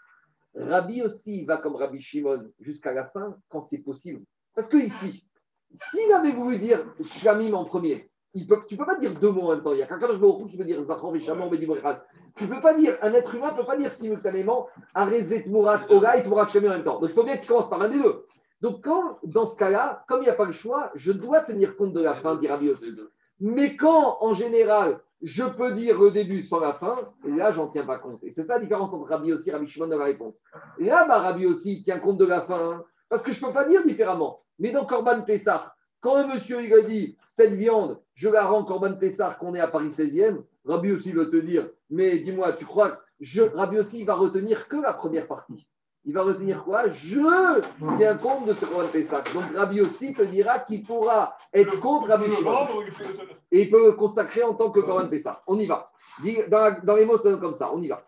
[0.53, 4.25] Rabbi aussi va comme Rabbi Shimon jusqu'à la fin quand c'est possible.
[4.53, 5.25] Parce que ici,
[5.73, 9.51] s'il avait voulu dire Shamim en premier, tu ne peux pas dire deux mots en
[9.51, 9.73] même temps.
[9.73, 10.07] Il y a quelqu'un
[10.47, 12.03] qui peut dire Zachor Bedi Borechad.
[12.35, 15.81] Tu ne peux pas dire, un être humain ne peut pas dire simultanément Arezet Murat
[15.89, 16.99] Oga et Shamim en même temps.
[16.99, 18.25] Donc il faut bien qu'il commence par un des deux.
[18.61, 21.77] Donc, quand, dans ce cas-là, comme il n'y a pas le choix, je dois tenir
[21.77, 22.93] compte de la fin, dit Rabbi aussi.
[23.39, 27.85] Mais quand, en général, je peux dire le début sans la fin, là, j'en tiens
[27.85, 28.21] pas compte.
[28.23, 30.35] Et c'est ça la différence entre Rabbi aussi et Rabbi Shimon dans la réponse.
[30.77, 33.53] Là, bah, Rabbi aussi tient compte de la fin, hein, parce que je ne peux
[33.53, 34.41] pas dire différemment.
[34.59, 38.65] Mais dans Corban Pessah, quand un monsieur il a dit cette viande, je la rends
[38.65, 42.65] Corban Pessah, qu'on est à Paris 16e, Rabbi aussi va te dire, mais dis-moi, tu
[42.65, 45.65] crois que je, Rabbi aussi il va retenir que la première partie?
[46.03, 46.89] Il va retenir quoi?
[46.89, 47.61] Je
[47.95, 49.23] tiens compte de ce Corban Pessah.
[49.33, 52.67] Donc Rabbi aussi te dira qu'il pourra être contre Rabbi Shimon
[53.51, 55.41] et il peut le consacrer en tant que Corban Pessah.
[55.47, 55.89] On y va.
[56.49, 57.71] Dans, dans les mots, ça donne comme ça.
[57.73, 58.05] On y va.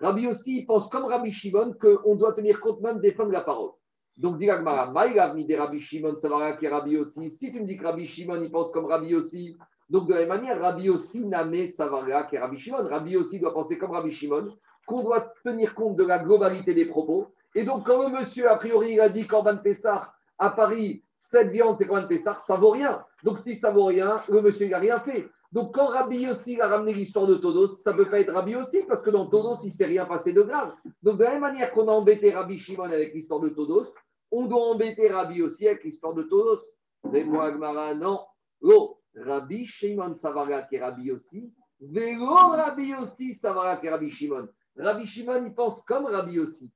[0.00, 3.32] Rabbi aussi, il pense comme Rabbi Shimon qu'on doit tenir compte même des fins de
[3.32, 3.70] la parole.
[4.16, 7.30] Donc, dit des Rabbi Shimon, ça va qui est Rabbi aussi.
[7.30, 9.56] Si tu me dis que Rabbi Shimon, il pense comme Rabbi aussi,
[9.88, 12.84] donc de la même manière, Rabbi aussi, Namé, Savara, qui est Rabbi Shimon.
[12.84, 14.56] Rabbi aussi doit penser comme Rabbi Shimon,
[14.86, 17.32] qu'on doit tenir compte de la globalité des propos.
[17.54, 21.50] Et donc, quand le monsieur, a priori, il a dit Corban Pessah, à Paris, cette
[21.50, 23.04] viande, c'est Corban Pessah, ça vaut rien.
[23.24, 25.28] Donc, si ça vaut rien, le monsieur, n'a rien fait.
[25.52, 28.54] Donc, quand Rabbi aussi a ramené l'histoire de Todos, ça ne peut pas être Rabbi
[28.54, 30.74] aussi, parce que dans Todos, il ne s'est rien passé de grave.
[31.02, 33.92] Donc, de la même manière qu'on a embêté Rabbi Shimon avec l'histoire de Todos,
[34.30, 36.60] on doit embêter Rabbi aussi avec l'histoire de Todos.
[37.02, 38.20] Moi, Agmara, non.
[38.62, 41.52] Oh, Rabbi Shimon Savara qui est Rabbi aussi.
[41.80, 44.48] Vélo Rabbi aussi Savara qui est Rabbi Shimon.
[44.76, 46.70] Rabbi Shimon, il pense comme Rabbi aussi.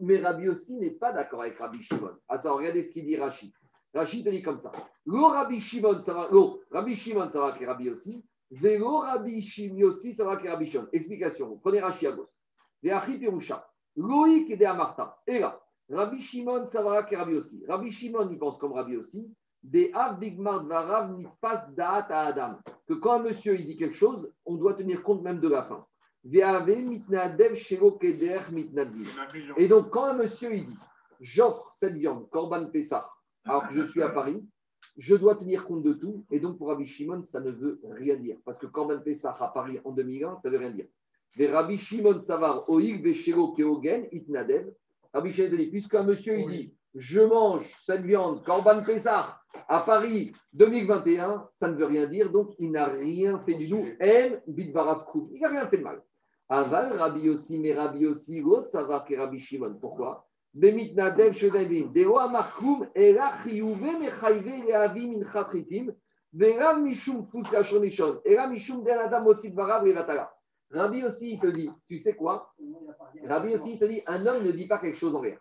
[0.00, 2.16] Mais Rabbi aussi n'est pas d'accord avec Rabbi Shimon.
[2.28, 3.52] Ah ça, regardez ce qu'il dit Rashi.
[3.94, 4.72] Rashi te dit comme ça.
[5.06, 6.28] Lo Rabbi Shimon, ça va.
[6.30, 8.24] Lo, Rabbi Shimon, ça va qui Rabbi aussi.
[8.50, 10.88] Vélo Rabbi Shimon aussi, ça va qui Rabbi Shimon.
[10.92, 11.56] Explication.
[11.58, 12.28] Prenez Rashi à gauche.
[12.82, 13.66] Veachi Pirusha.
[13.96, 15.16] Loïc et de Amarta.
[15.26, 17.64] Et là, Rabbi Shimon, ça va qui Rabbi aussi.
[17.68, 19.32] Rabbi Shimon, il pense comme Rabbi aussi.
[19.62, 22.58] Des Av Bigmar Varav Nitfas Da'at à Adam.
[22.86, 25.62] Que quand un monsieur il dit quelque chose, on doit tenir compte même de la
[25.62, 25.86] fin.
[29.56, 30.76] Et donc, quand un monsieur il dit
[31.20, 33.08] J'offre cette viande, Corban Pessah,
[33.44, 34.42] alors que je suis à Paris,
[34.96, 36.24] je dois tenir compte de tout.
[36.30, 38.36] Et donc, pour Rabbi Shimon, ça ne veut rien dire.
[38.44, 40.86] Parce que Corban Pessah à Paris en 2001, ça ne veut rien dire.
[41.36, 44.72] Ve Rabbi Shimon Savar, Oig Veshelo Keogen, Itnadev.
[45.12, 50.32] Rabbi Shimon dit Puisqu'un monsieur il dit Je mange cette viande, Corban Pessah, à Paris
[50.52, 52.30] 2021, ça ne veut rien dire.
[52.30, 53.84] Donc, il n'a rien fait du tout.
[54.00, 56.02] Il n'a rien fait de mal.
[56.48, 59.76] Aval, Rabbi aussi, mais Rabbi aussi, go, que Rabbi Shimon.
[59.80, 60.28] Pourquoi?
[69.84, 70.32] Levatala.
[70.70, 72.52] Rabbi aussi, il te dit, tu sais quoi?
[73.28, 75.38] Rabbi aussi, il te dit, un homme ne dit pas quelque chose en l'air.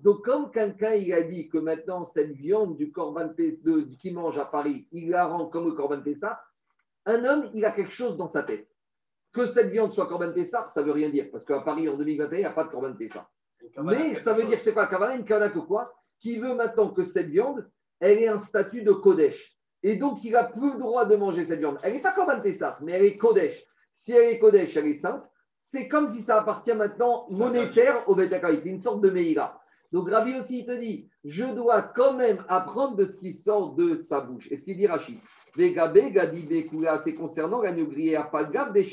[0.00, 4.38] Donc, comme quelqu'un il a dit que maintenant, cette viande du Corban de- qui mange
[4.38, 6.40] à Paris, il la rend comme le Corban Pessah,
[7.04, 8.68] un homme, il a quelque chose dans sa tête.
[9.32, 11.96] Que cette viande soit Corban Pessah, ça ne veut rien dire, parce qu'à Paris, en
[11.96, 13.28] 2021, il n'y a pas de Corban Pessah.
[13.82, 17.04] Mais ça veut dire, c'est quoi Kavana Une Kavana que quoi Qui veut maintenant que
[17.04, 17.68] cette viande,
[18.00, 19.56] elle ait un statut de Kodesh.
[19.82, 21.78] Et donc, il n'a plus le droit de manger cette viande.
[21.82, 23.64] Elle n'est pas Corban Pessah, mais elle est Kodesh.
[23.90, 25.24] Si elle est Kodesh, elle est sainte.
[25.58, 28.62] C'est comme si ça appartient maintenant monétaire au Betakaït.
[28.62, 29.60] C'est une sorte de Meïra.
[29.92, 33.74] Donc Rabbi aussi, il te dit, je dois quand même apprendre de ce qui sort
[33.74, 34.48] de sa bouche.
[34.50, 35.18] Et ce qu'il dit Rachid,
[35.54, 38.88] c'est concernant l'agneau grillé à Pagab, des.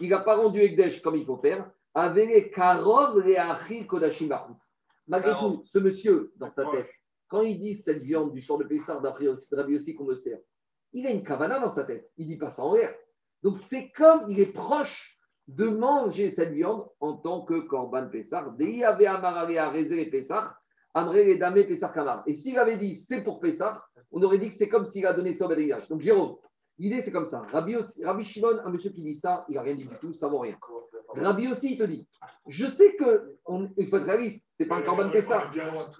[0.00, 1.68] Il n'a pas rendu Ekdesh comme il faut faire.
[1.94, 4.30] Avec les Karov, les Achil, Kodashim.
[5.06, 6.90] Malgré tout, ce monsieur, dans sa tête,
[7.28, 10.38] quand il dit cette viande du sort de Pessar, d'après Rabbi aussi qu'on me sert,
[10.92, 12.12] il a une kavana dans sa tête.
[12.18, 12.94] Il dit pas ça en l'air.
[13.42, 15.18] Donc c'est comme il est proche
[15.48, 18.54] de manger cette viande en tant que korban Pessar.
[18.60, 18.84] Et.
[22.26, 25.14] Et s'il avait dit c'est pour Pessar, on aurait dit que c'est comme s'il a
[25.14, 25.88] donné au Bédéage.
[25.88, 26.36] Donc Jérôme,
[26.78, 27.40] l'idée c'est comme ça.
[27.50, 30.40] Rabbi Shimon, un monsieur qui dit ça, il n'a rien dit du tout, ça vaut
[30.40, 30.56] rien.
[31.16, 32.06] Rabbi aussi, il te dit,
[32.46, 35.52] je sais que on, il faut être réaliste, c'est pas un korban Pessar.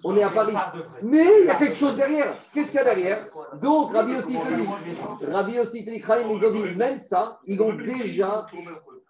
[0.05, 0.55] On est à Paris.
[1.03, 2.35] Mais il y a quelque chose derrière.
[2.53, 3.29] Qu'est-ce qu'il y a derrière?
[3.61, 7.39] Donc, Rabbi aussi te dit, Rabbi aussi te dit, Chaim, ils ont dit, même ça,
[7.47, 8.47] ils ont déjà,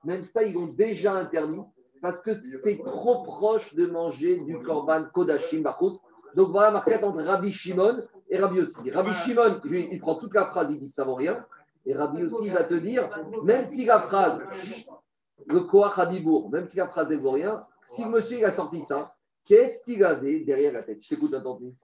[0.04, 1.62] même ça, ils ont déjà interdit
[2.00, 6.00] parce que c'est trop proche de manger du korban Kodashim Bachutz.
[6.34, 8.90] Donc voilà ma quête entre Rabbi Shimon et Rabbi aussi.
[8.90, 11.44] Rabbi Shimon, il prend toute la phrase, il dit ça vaut rien.
[11.86, 13.08] Et Rabbi aussi il va te dire,
[13.44, 14.42] même si la phrase,
[15.46, 18.80] le Koach Hadibour, même si la phrase vaut rien, si le monsieur il a sorti
[18.82, 21.02] ça, qu'est-ce qu'il avait derrière la tête?
[21.02, 21.74] Je t'écoute attentivement.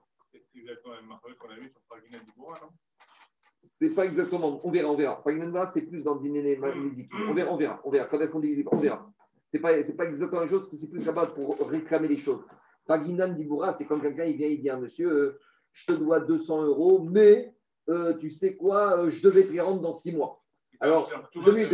[3.79, 4.59] C'est pas exactement.
[4.63, 5.23] On verra, on verra.
[5.23, 7.15] Paginanda, c'est plus dans le dîner Malisipi.
[7.27, 8.05] On verra, on verra, on verra.
[8.07, 9.09] Quand est-ce qu'on divise On verra.
[9.51, 12.07] C'est pas, c'est pas exactement la même chose, parce que c'est plus capable pour réclamer
[12.07, 12.41] les choses.
[12.85, 15.39] Paginan Diboura, c'est comme quelqu'un, il vient, il dit à monsieur, euh,
[15.73, 17.53] je te dois 200 euros, mais
[17.89, 20.43] euh, tu sais quoi, euh, je devais te les rendre dans six mois.
[20.81, 21.09] Alors,
[21.45, 21.69] deux minutes,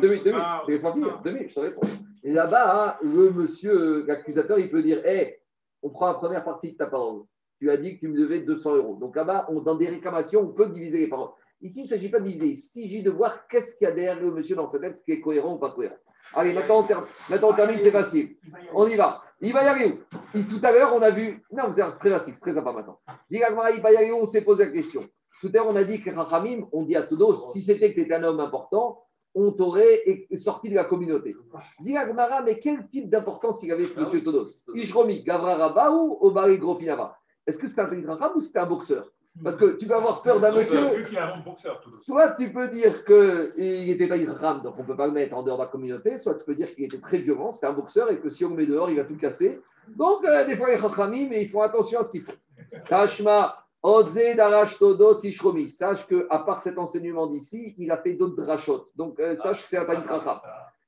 [0.00, 0.24] deux minutes.
[0.68, 1.80] Laisse-moi finir, minutes, je te réponds.
[2.22, 5.40] Là-bas, hein, le monsieur, euh, l'accusateur, il peut dire, hé,
[5.82, 7.22] on prend la première partie de ta parole.
[7.58, 8.96] Tu as dit que tu me devais 200 euros.
[8.96, 11.30] Donc là-bas, on- dans des réclamations, on peut diviser les paroles.
[11.62, 12.46] Ici, il ne s'agit pas de diviser.
[12.48, 15.02] Il s'agit de voir qu'est-ce qu'il y a derrière le monsieur dans sa tête, ce
[15.04, 15.96] qui est cohérent ou pas cohérent.
[16.34, 18.36] Allez, maintenant, on, ter- maintenant, on termine, c'est facile.
[18.74, 19.22] On y va.
[19.40, 20.38] Il va y aller où?
[20.42, 21.42] Tout à l'heure, on a vu.
[21.50, 23.00] Non, c'est très facile, c'est très sympa maintenant.
[23.30, 23.40] Il
[23.82, 24.16] va y aller où?
[24.18, 25.00] On s'est posé la question.
[25.40, 27.94] Tout à l'heure, on a dit que Rachamim, on dit à Toudos, si c'était que
[27.94, 29.04] tu étais un homme important,
[29.34, 31.36] on t'aurait sorti de la communauté.
[31.80, 36.18] Dis Agmara, mais quel type d'importance il avait ce monsieur Toudos Ishromi, Gavra Rabba ou
[36.20, 37.16] Obari Grofinava
[37.46, 39.10] Est-ce que c'était un Racham ou c'était un boxeur?
[39.42, 40.88] Parce que tu peux avoir peur d'un monsieur.
[40.88, 44.60] Celui qui est un bon boxeur, tout Soit tu peux dire qu'il n'était pas Ram,
[44.60, 46.54] donc on ne peut pas le mettre en dehors de la communauté, soit tu peux
[46.54, 48.90] dire qu'il était très violent, c'était un boxeur et que si on le met dehors,
[48.90, 49.60] il va tout casser.
[49.96, 52.32] Donc, euh, des fois, les mais ils font attention à ce qu'ils font.
[52.88, 53.64] Tashma,
[55.68, 58.90] Sache qu'à part cet enseignement d'ici, il a fait d'autres drachot.
[58.94, 60.04] Donc, euh, sache que c'est un Tanit.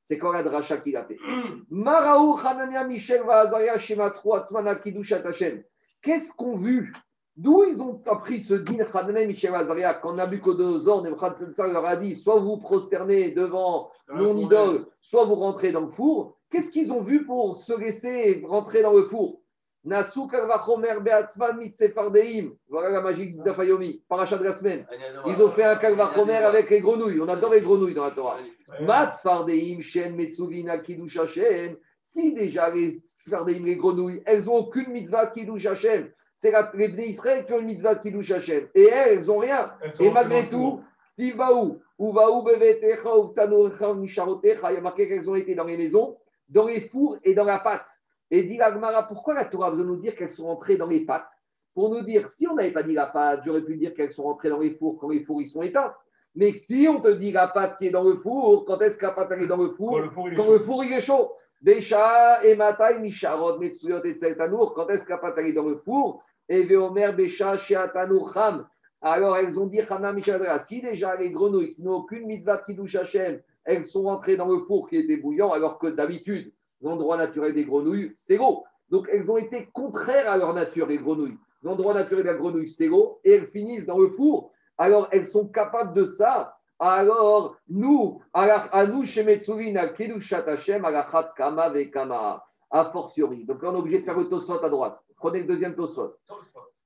[0.05, 1.17] C'est quoi la dracha qu'il a fait?
[1.71, 5.63] Maraou, Hanania, Michel, Vahazaria, Shematzro, Atzmana, Kidushat Hashem.
[6.03, 6.93] Qu'est-ce qu'on vu?
[7.37, 12.15] D'où ils ont appris ce din Hanania, Michel, Vahazaria quand Nabucodonosor, Nebuchadnezzar leur a dit
[12.15, 16.37] soit vous prosternez devant mon idole, soit vous rentrez dans le four.
[16.51, 19.41] Qu'est-ce qu'ils ont vu pour se laisser rentrer dans le four?
[19.85, 22.53] Nasu Kalvachomer Beatzman Mitsefardeim.
[22.69, 24.87] Voilà la magie d'Afayomi, parachat de la semaine.
[25.27, 27.21] Ils ont fait un Kalvachomer avec les grenouilles.
[27.21, 28.39] On adore les grenouilles dans la Torah.
[28.81, 31.77] Matz Fardeim, Shen, Metsuvina, Kiddush Hashem.
[32.01, 36.11] Si déjà les Fardeim, les grenouilles, elles n'ont aucune mitzvah Kiddush Hashem.
[36.35, 38.69] C'est les Bnei Israël qui ont une mitzvah Kiddush Hashem.
[38.75, 39.73] Et elles, elles n'ont rien.
[39.99, 40.81] Et malgré tout,
[41.19, 46.17] Tibaou, Uvaou, Bevetecha, Misharotecha, il y a marqué qu'elles ont été dans les maisons,
[46.49, 47.85] dans les fours et dans la pâte.
[48.33, 51.29] Et dit Agmara, pourquoi la Torah veut nous dire qu'elles sont rentrées dans les pâtes
[51.75, 54.23] Pour nous dire, si on n'avait pas dit la pâte, j'aurais pu dire qu'elles sont
[54.23, 55.93] rentrées dans les fours quand les fours ils sont éteints.
[56.35, 59.05] Mais si on te dit la pâte qui est dans le four, quand est-ce que
[59.05, 60.01] la pâte est dans le four?
[60.01, 60.53] Le four, il est Quand chaud.
[60.55, 61.33] le four il est chaud.
[61.61, 65.77] Bécha, et Matai, Misharot, Metsuyot et Tseltanour, quand est-ce que la pâte est dans le
[65.77, 66.23] four?
[66.49, 68.67] Et Veomer, Bécha, Sheatanour, Ham.
[69.03, 72.75] Alors elles ont dit Hana Mishadra, si déjà les grenouilles qui n'ont aucune mitzvah qui
[72.75, 76.53] douche Hachem, elles sont rentrées dans le four qui était bouillant, alors que d'habitude,
[76.83, 78.65] l'endroit naturel des grenouilles, c'est l'eau.
[78.91, 81.39] Donc elles ont été contraires à leur nature, les grenouilles.
[81.63, 84.53] L'endroit naturel de la grenouille, c'est l'eau, et elles finissent dans le four.
[84.79, 86.57] Alors elles sont capables de ça.
[86.79, 93.45] Alors nous, à nous, chez Metsuvina, Kedushat Hachem, Alachat Kama Vekama, a fortiori.
[93.45, 94.99] Donc là, on est obligé de faire le tosot à droite.
[95.17, 96.17] Prenez le deuxième tosot.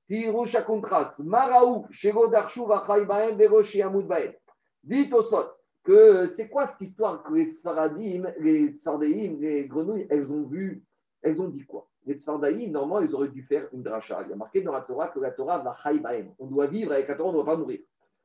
[0.07, 4.33] Tiru Shakuntras, Maraou, Shego Darshu Vachai Baem, Vero Shiamud Baem.
[4.83, 5.56] Dit au sot
[5.87, 10.83] que c'est quoi cette histoire que les Sfaradim, les Sfardéim, les grenouilles, elles ont vu,
[11.21, 11.87] elles ont dit quoi?
[12.05, 14.21] Les Sfardaïm, normalement, ils auraient dû faire une dracha.
[14.23, 16.33] Il y a marqué dans la Torah que la Torah va Baem.
[16.39, 17.79] On doit vivre avec la Torah, on ne doit pas mourir.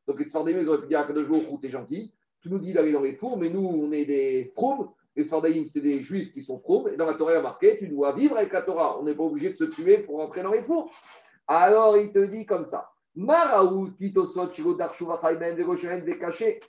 [0.09, 2.73] Donc les Sfardaïm, ils auraient pu dire à Kadosh Baruch t'es gentil, tu nous dis
[2.73, 4.91] d'aller dans les fours, mais nous, on est des fromes.
[5.15, 6.89] Les Sfardaïm, c'est des juifs qui sont fromes.
[6.93, 8.99] Et dans la Torah, il y a marqué, tu dois vivre avec la Torah.
[8.99, 10.91] On n'est pas obligé de se tuer pour rentrer dans les fours.
[11.47, 12.89] Alors, il te dit comme ça.
[15.55, 16.61] Vegoshen, Vekaché,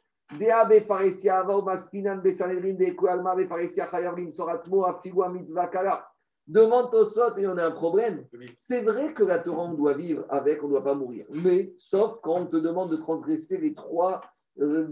[6.48, 8.26] Demande Tosot, et on a un problème.
[8.58, 11.26] C'est vrai que la Torah, on doit vivre avec, on ne doit pas mourir.
[11.44, 14.20] Mais, sauf quand on te demande de transgresser les trois,
[14.60, 14.88] euh,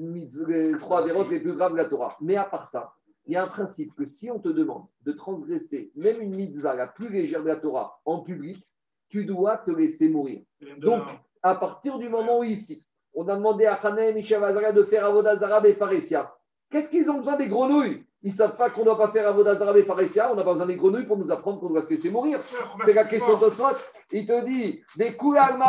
[0.48, 2.16] les trois vérotes les plus graves de la Torah.
[2.22, 2.94] Mais à part ça,
[3.26, 6.76] il y a un principe que si on te demande de transgresser même une mitzvah
[6.76, 8.66] la plus légère de la Torah en public,
[9.10, 10.44] tu dois te laisser mourir.
[10.78, 11.04] Donc,
[11.44, 15.06] à partir du moment où ici, on a demandé à Hanem et Shavazara de faire
[15.06, 16.34] Avodazara et Pharesia,
[16.70, 18.06] qu'est-ce qu'ils ont besoin des grenouilles?
[18.24, 20.54] Ils ne savent pas qu'on ne doit pas faire Avodazara et Pharesia, on n'a pas
[20.54, 22.40] besoin des grenouilles pour nous apprendre qu'on doit se laisser mourir.
[22.86, 23.78] C'est la question de Sot.
[24.12, 25.18] Il te dit, des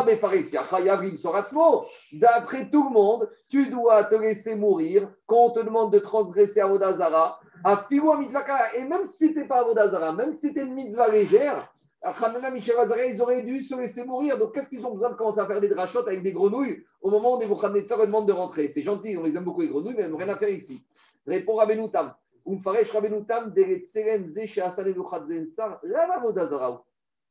[0.07, 1.87] Befaresia, Chayavim Soratzmo.
[2.13, 6.61] D'après tout le monde, tu dois te laisser mourir quand on te demande de transgresser
[6.61, 8.75] Avodazara, à Fiwa Mitzvaka.
[8.77, 11.73] Et même si c'était pas Avodazara, même si c'était une mitzvah légère,
[12.03, 14.37] Hanana, Michel Azara, ils auraient dû se laisser mourir.
[14.39, 17.11] Donc, qu'est-ce qu'ils ont besoin de commencer à faire des drachotes avec des grenouilles au
[17.11, 18.69] moment où Nebuchadnezzar leur demande de rentrer?
[18.69, 20.85] C'est gentil, on les aime beaucoup les grenouilles, mais ils n'ont rien à faire ici.
[21.27, 22.13] Répond Rabbeinu Tam.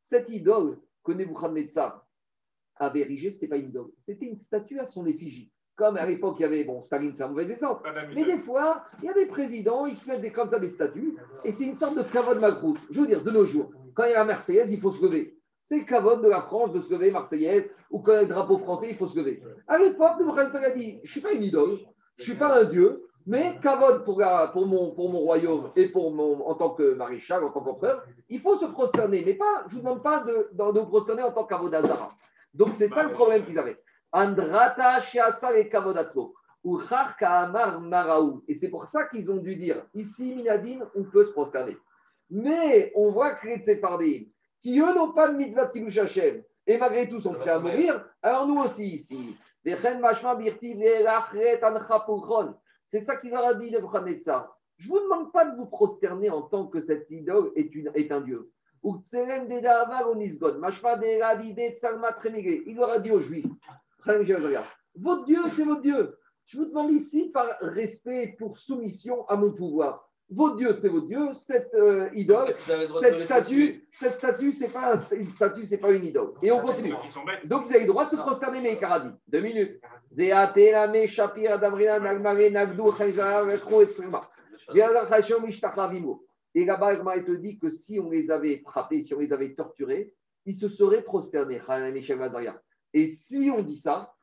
[0.02, 2.06] Cette idole que Nebuchadnezzar
[2.78, 5.52] avait érigée, ce n'était pas une idole, c'était une statue à son effigie.
[5.76, 8.84] Comme à l'époque, il y avait, bon, Staline, c'est un mauvais exemple, mais des fois,
[9.00, 11.66] il y a des présidents, ils se mettent des, comme ça des statues, et c'est
[11.66, 12.80] une sorte de cavode macroute.
[12.90, 15.04] Je veux dire, de nos jours, quand il y a la Marseillaise, il faut se
[15.04, 15.38] lever.
[15.64, 18.22] C'est le cavode de la France de se lever, Marseillaise, ou quand il y a
[18.24, 19.42] le drapeau français, il faut se lever.
[19.68, 21.78] À l'époque, Nebuchadnezzar a dit Je ne suis pas une idole,
[22.18, 24.22] je ne suis pas un dieu, mais cavode pour,
[24.54, 28.56] pour, mon, royaume et pour mon, en tant que maréchal, en tant qu'empereur, il faut
[28.56, 29.24] se prosterner.
[29.26, 32.12] Mais pas, je ne vous demande pas de, de, vous prosterner en tant qu'avodazara.
[32.54, 33.78] Donc c'est ça le problème qu'ils avaient.
[34.12, 36.34] Andrata shiasa et kavodatso.
[36.64, 36.80] Ou
[37.22, 38.44] amar maraou.
[38.48, 41.78] Et c'est pour ça qu'ils ont dû dire ici, Minadine, on peut se prosterner.
[42.32, 44.26] Mais on voit que les Tsefardim,
[44.62, 47.60] qui eux n'ont pas de mitzvah de Kiddush Hashem, et malgré tout sont prêts à
[47.60, 49.36] mourir, alors nous aussi ici.
[49.64, 49.76] C'est
[53.02, 54.58] ça qu'il leur a dit Nebuchadnezzar.
[54.78, 57.92] Je ne vous demande pas de vous prosterner en tant que cette idole est, une-
[57.96, 58.50] est un dieu.
[58.84, 58.96] Il
[62.76, 63.46] leur a dit aux Juifs
[64.96, 66.18] Votre Dieu, c'est votre Dieu.
[66.46, 70.11] Je vous demande ici par respect pour soumission à mon pouvoir.
[70.34, 71.34] Votre Dieu, c'est votre Dieu.
[71.34, 75.78] Cette euh, idole, vous avez cette statue, cette statue, c'est pas un- une statue, c'est
[75.78, 76.32] pas une idole.
[76.42, 76.94] Et on continue.
[77.46, 79.10] Donc, ils avaient le droit de se prosterner, mais Karadi.
[79.28, 79.80] Deux minutes.
[86.54, 89.54] Et là-bas, il te dit que si on les avait frappés, si on les avait
[89.54, 90.14] torturés,
[90.46, 91.62] ils se seraient prosternés.
[92.94, 94.14] Et si on dit ça,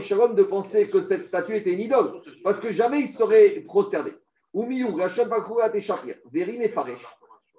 [0.00, 2.12] Shalom de penser que cette statue était une idole,
[2.44, 4.12] parce que jamais ils seraient prosternés.
[4.56, 7.04] Oumiou, Rachel Bakrouat et Shapir, Verim et Faresh.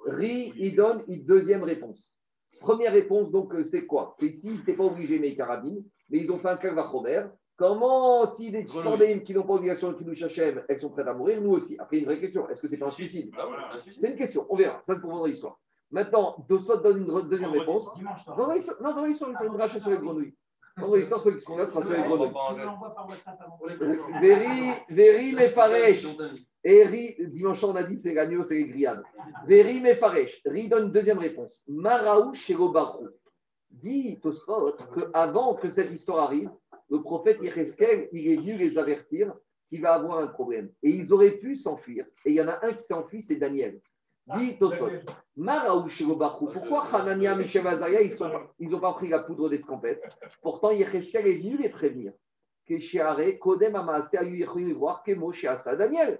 [0.07, 2.11] Ri, il donne une deuxième réponse.
[2.59, 4.15] Première réponse, donc, euh, c'est quoi?
[4.17, 7.25] C'est ici, ils n'étaient pas obligés, mais carabines, mais ils ont fait un kalvachomer.
[7.55, 11.13] Comment, si des Shordéim qui n'ont pas obligation de Kiddush Hashem, elles sont prêtes à
[11.13, 13.31] mourir, nous aussi Après, une vraie question est-ce que c'est pas un suicide?
[13.37, 13.77] Ah.
[13.99, 14.81] C'est une question, on verra.
[14.83, 15.59] Ça, c'est pour vendre l'histoire.
[15.91, 17.89] Maintenant, Dosot donne une deuxième réponse.
[18.27, 20.33] Non, non, ils sont- ils ils une rachat sur les grenouilles.
[20.77, 22.31] Non, non, l'histoire, ceux qui sont là, ce sera sur les grenouilles.
[24.19, 26.07] Véri, Véri, Mefaresh.
[26.69, 29.01] Et Ri, dimanche, on a dit c'est l'agneau, c'est les grillades.
[29.45, 30.41] Véri, Mefaresh.
[30.45, 31.63] Ri donne une deuxième réponse.
[31.69, 33.07] Maraou, Sherobarou.
[33.71, 36.51] Dit Tosfot qu'avant que cette histoire arrive,
[36.89, 39.33] le prophète Yecheskel, il est venu les avertir
[39.69, 40.69] qu'il va avoir un problème.
[40.83, 42.05] Et ils auraient pu s'enfuir.
[42.25, 43.79] Et il y en a un qui s'est enfui, c'est Daniel.
[44.35, 44.89] Dit Tosfot.
[45.37, 46.47] Maraou, Sherobarou.
[46.47, 50.03] Pourquoi Hanania, Michel Azaria, ils n'ont ils pas pris la poudre d'escampette?
[50.41, 52.11] Pourtant, Yecheskel est venu les prévenir.
[52.65, 56.19] Que Sheare, Kodem Amase, Ayu Yechoim, voir Kemo, Sheasa, Daniel.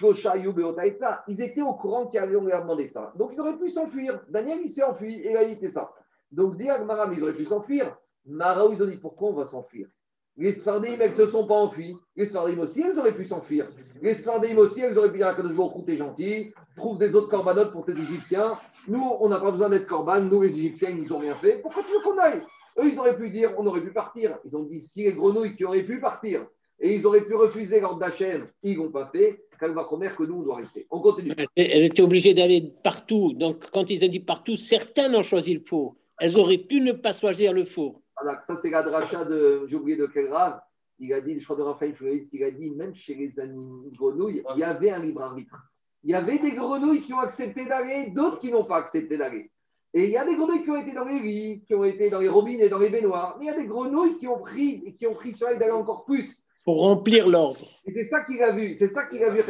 [0.00, 3.12] Ils étaient au courant qu'il allait on leur demander ça.
[3.16, 4.20] Donc, ils auraient pu s'enfuir.
[4.28, 5.92] Daniel, il s'est enfui et il a évité ça.
[6.30, 7.96] Donc, mais ils auraient pu s'enfuir.
[8.26, 9.88] Maraou, ils ont dit pourquoi on va s'enfuir?
[10.36, 11.96] Les Sfardim, elles ne se sont pas enfuies.
[12.14, 13.66] Les Sfardim aussi, elles auraient pu s'enfuir.
[14.00, 17.28] Les Sfardim aussi, elles auraient pu dire à Kadosh Baruch t'es gentil, trouve des autres
[17.28, 18.52] corbanotes pour tes Égyptiens.
[18.86, 20.20] Nous, on n'a pas besoin d'être corban.
[20.20, 21.60] Nous, les Égyptiens, ils nous ont rien fait.
[21.60, 22.40] Pourquoi tu veux qu'on aille?
[22.78, 24.38] Eux, ils auraient pu dire, on aurait pu partir.
[24.44, 26.46] Ils ont dit, si les grenouilles qui auraient pu partir
[26.78, 30.36] et ils auraient pu refuser l'ordre d'Hachem, ils n'ont pas fait, Calva Khomer, que nous,
[30.36, 30.86] on doit rester.
[30.90, 31.32] On continue.
[31.38, 33.32] Elle elle était obligée d'aller partout.
[33.34, 35.96] Donc, quand ils ont dit partout, certains ont choisi le four.
[36.20, 38.00] Elles auraient pu ne pas choisir le four.
[38.20, 40.60] Voilà, ça, c'est la dracha de, j'ai oublié de quel grave.
[40.98, 41.94] Il a dit, je crois de Raphaël
[42.32, 45.56] il a dit, même chez les animaux grenouilles, il y avait un libre arbitre.
[46.02, 49.50] Il y avait des grenouilles qui ont accepté d'aller, d'autres qui n'ont pas accepté d'aller.
[49.94, 52.10] Et il y a des grenouilles qui ont été dans les lits, qui ont été
[52.10, 53.36] dans les robinets, dans les baignoires.
[53.38, 55.72] Mais il y a des grenouilles qui ont pris, qui ont pris sur elles d'aller
[55.72, 56.47] encore plus.
[56.68, 57.60] Pour remplir l'ordre.
[57.86, 59.40] Et c'est ça qu'il a vu, c'est ça qu'il a vu.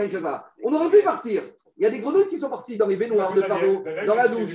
[0.62, 1.42] On aurait pu partir.
[1.76, 4.28] Il y a des grenouilles qui sont parties dans les baignoires de Paro, dans la
[4.28, 4.54] douche.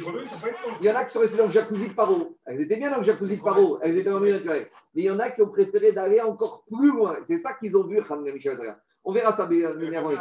[0.79, 2.37] Il y en a qui sont restés dans le jacuzzi de Paro.
[2.45, 3.79] Elles étaient bien dans le jacuzzi de Paro.
[3.81, 4.67] Elles étaient dans le milieu naturel.
[4.95, 7.17] Mais il y en a qui ont préféré d'aller encore plus loin.
[7.25, 7.99] C'est ça qu'ils ont vu.
[9.03, 9.67] On verra ça bien
[9.97, 10.11] avant.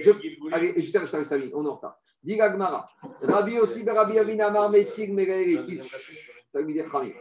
[0.00, 0.10] Je-
[0.50, 1.96] Allez, je termine, je termine, je termine, on est en retard.
[2.24, 2.90] Dit Gagmara.
[3.22, 7.12] Rabbi aussi, ben Rabbi Avin, Amar, Metzig, Megaïri, Kish, Chachamim.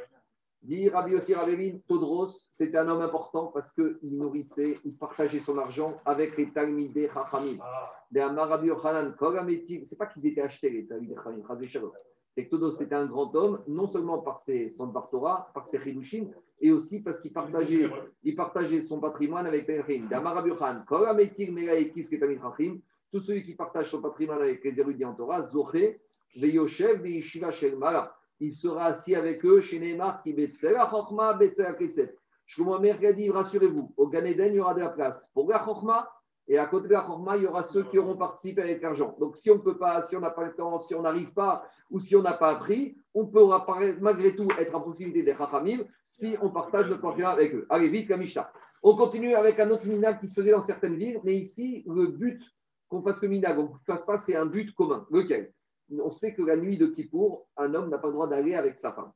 [0.64, 6.00] Dit Rabbi Avin, Todros, c'était un homme important parce qu'il nourrissait, il partageait son argent
[6.06, 7.58] avec les Talmidei Chachamim.
[8.16, 11.92] HaMetzig, c'est pas qu'ils étaient achetés, les Talmidei Chachamim.
[12.34, 15.80] C'est que Todros était un grand homme, non seulement par ses, son Bartora, par ses
[15.80, 16.30] Chidushim,
[16.62, 17.90] et aussi parce qu'il partageait,
[18.24, 20.08] il partageait son patrimoine avec les Talmidei.
[23.12, 26.00] Tout celui qui partage son patrimoine avec les érudits en Torah, Zoché,
[26.38, 27.78] Veyoshev, Veyeshiva, Shel.
[28.40, 32.10] Il sera assis avec eux chez Neymar qui Betsela Chochma, Betsela Kesef.
[32.46, 35.50] Shlomo Amer a dit rassurez-vous, au Gan Eden, il y aura de la place pour
[35.50, 36.10] la Chochma,
[36.48, 39.16] et à côté de la Chochma, il y aura ceux qui auront participé avec l'argent.
[39.20, 41.32] Donc si on ne peut pas, si on n'a pas le temps, si on n'arrive
[41.32, 43.66] pas, ou si on n'a pas appris, on pourra
[44.02, 47.66] malgré tout être en proximité des Chachamim si on partage notre patrimoine avec eux.
[47.70, 48.52] Allez, vite, Kamishta.
[48.84, 52.08] On continue avec un autre minag qui se faisait dans certaines villes, mais ici, le
[52.08, 52.42] but
[52.90, 55.08] qu'on fasse le minag, on ne fasse pas, c'est un but commun.
[55.10, 55.54] Lequel?
[56.02, 58.78] On sait que la nuit de Kippour, un homme n'a pas le droit d'aller avec
[58.78, 59.12] sa femme.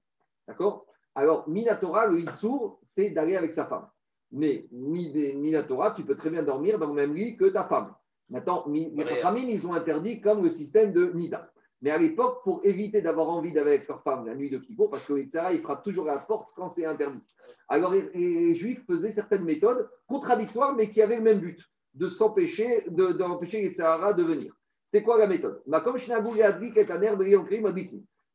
[0.48, 0.86] D'accord?
[1.16, 3.88] Alors, Minatora, le Issour, c'est d'aller avec sa femme.
[4.32, 7.94] Mais mi- Minatora, tu peux très bien dormir dans le même lit que ta femme.
[8.30, 11.50] Maintenant, les Chachamim, ils ont interdit comme le système de Nida.
[11.82, 14.90] Mais à l'époque, pour éviter d'avoir envie d'aller avec leur femme la nuit de Kippour,
[14.90, 17.24] parce que les Tzara, il frappe toujours à la porte quand c'est interdit.
[17.70, 21.60] Alors, les, les Juifs faisaient certaines méthodes contradictoires, mais qui avaient le même but
[21.94, 24.57] de s'empêcher, de- d'empêcher les Tzahara de venir.
[24.92, 25.62] C'était quoi la méthode?
[25.68, 25.84] Bah.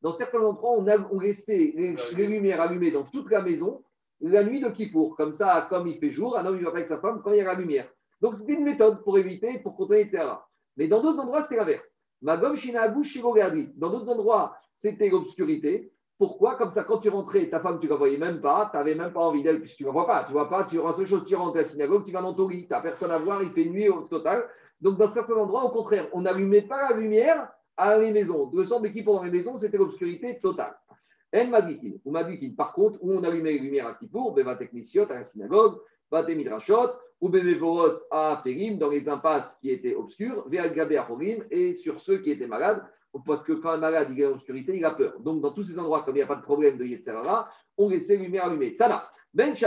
[0.02, 3.82] Dans certains endroits, on, a, on laissait les, les lumières allumées dans toute la maison
[4.20, 5.16] la nuit de Kippour.
[5.16, 7.32] Comme ça, comme il fait jour, un homme il va pas avec sa femme quand
[7.32, 7.88] il y a la lumière.
[8.20, 10.46] Donc c'était une méthode pour éviter, pour les Tzahara.
[10.76, 11.96] Mais dans d'autres endroits, c'était l'inverse.
[12.22, 13.72] Magom Advi.
[13.76, 15.92] Dans d'autres endroits, c'était l'obscurité.
[16.18, 16.56] Pourquoi?
[16.56, 18.94] Comme ça, quand tu rentrais, ta femme, tu ne la voyais même pas, tu n'avais
[18.94, 20.22] même pas envie d'elle, puisque tu ne la vois pas.
[20.24, 22.34] Tu vois pas, tu la seule chose, tu rentres à la synagogue, tu vas dans
[22.34, 24.44] ton lit, tu n'as personne à voir, il fait nuit au total.
[24.82, 28.46] Donc, dans certains endroits, au contraire, on n'allumait pas la lumière à les maisons.
[28.46, 30.76] De sorte qui pendant les maisons, c'était l'obscurité totale.
[31.30, 34.34] Elle m'a dit ou m'a dit par contre, où on allumait les lumières à Kippour,
[34.34, 35.78] Beva Techniciot à la synagogue,
[36.10, 36.90] Bate Midrashot,
[37.20, 41.74] ou Benevorot à Férim, dans les impasses qui étaient obscures, Veal Gabé à Horim, et
[41.74, 42.82] sur ceux qui étaient malades,
[43.24, 45.20] parce que quand un malade il est dans l'obscurité, il a peur.
[45.20, 47.48] Donc, dans tous ces endroits, comme il n'y a pas de problème de Yetzerara,
[47.78, 48.76] on laissait les lumières allumées.
[48.76, 49.56] Tana, Ben Ben.
[49.56, 49.60] Ce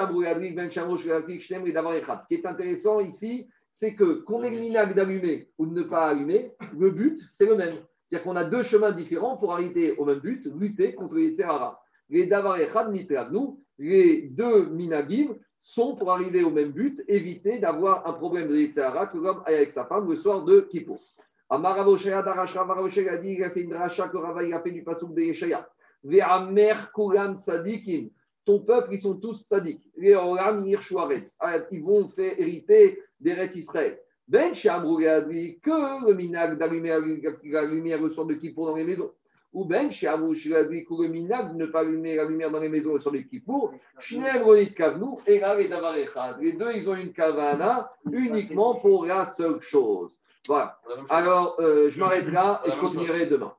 [2.28, 6.08] qui est intéressant ici, c'est que qu'on ait le minag d'allumer ou de ne pas
[6.08, 7.76] allumer, le but, c'est le même.
[8.08, 11.82] C'est-à-dire qu'on a deux chemins différents pour arriver au même but, lutter contre les Yetzerara.
[12.10, 18.08] Les Davar Echad, Nitravnu, les deux minagim sont pour arriver au même but, éviter d'avoir
[18.08, 21.02] un problème de Yetzerara que l'homme aille avec sa femme le soir de Kippour.
[21.50, 25.68] Varoshaya a dit c'est une dracha que Rava il a fait du pasouk de Yeshaya.
[26.02, 28.10] Ve'amer kulam tzadikim.
[28.46, 29.84] Ton peuple, ils sont tous tzadiks.
[29.98, 30.16] Les
[30.66, 31.36] yirchuaretz.
[31.40, 34.00] Ah, Ils vont faire hériter des rêtes Israël.
[34.28, 36.90] Ben Shamrou a dit que le minag d'allumer
[37.44, 39.12] la lumière le soir de Kippour dans les maisons.
[39.52, 42.60] Ou Ben Shamrou a dit que le minag de ne pas allumer la lumière dans
[42.60, 43.74] les maisons le soir de Kippour.
[44.44, 45.42] Ronit Kavnou et
[46.40, 50.18] les deux, ils ont une kavana uniquement pour la seule chose.
[50.48, 50.78] Voilà.
[51.10, 53.54] Alors, euh, je m'arrête là et je continuerai demain.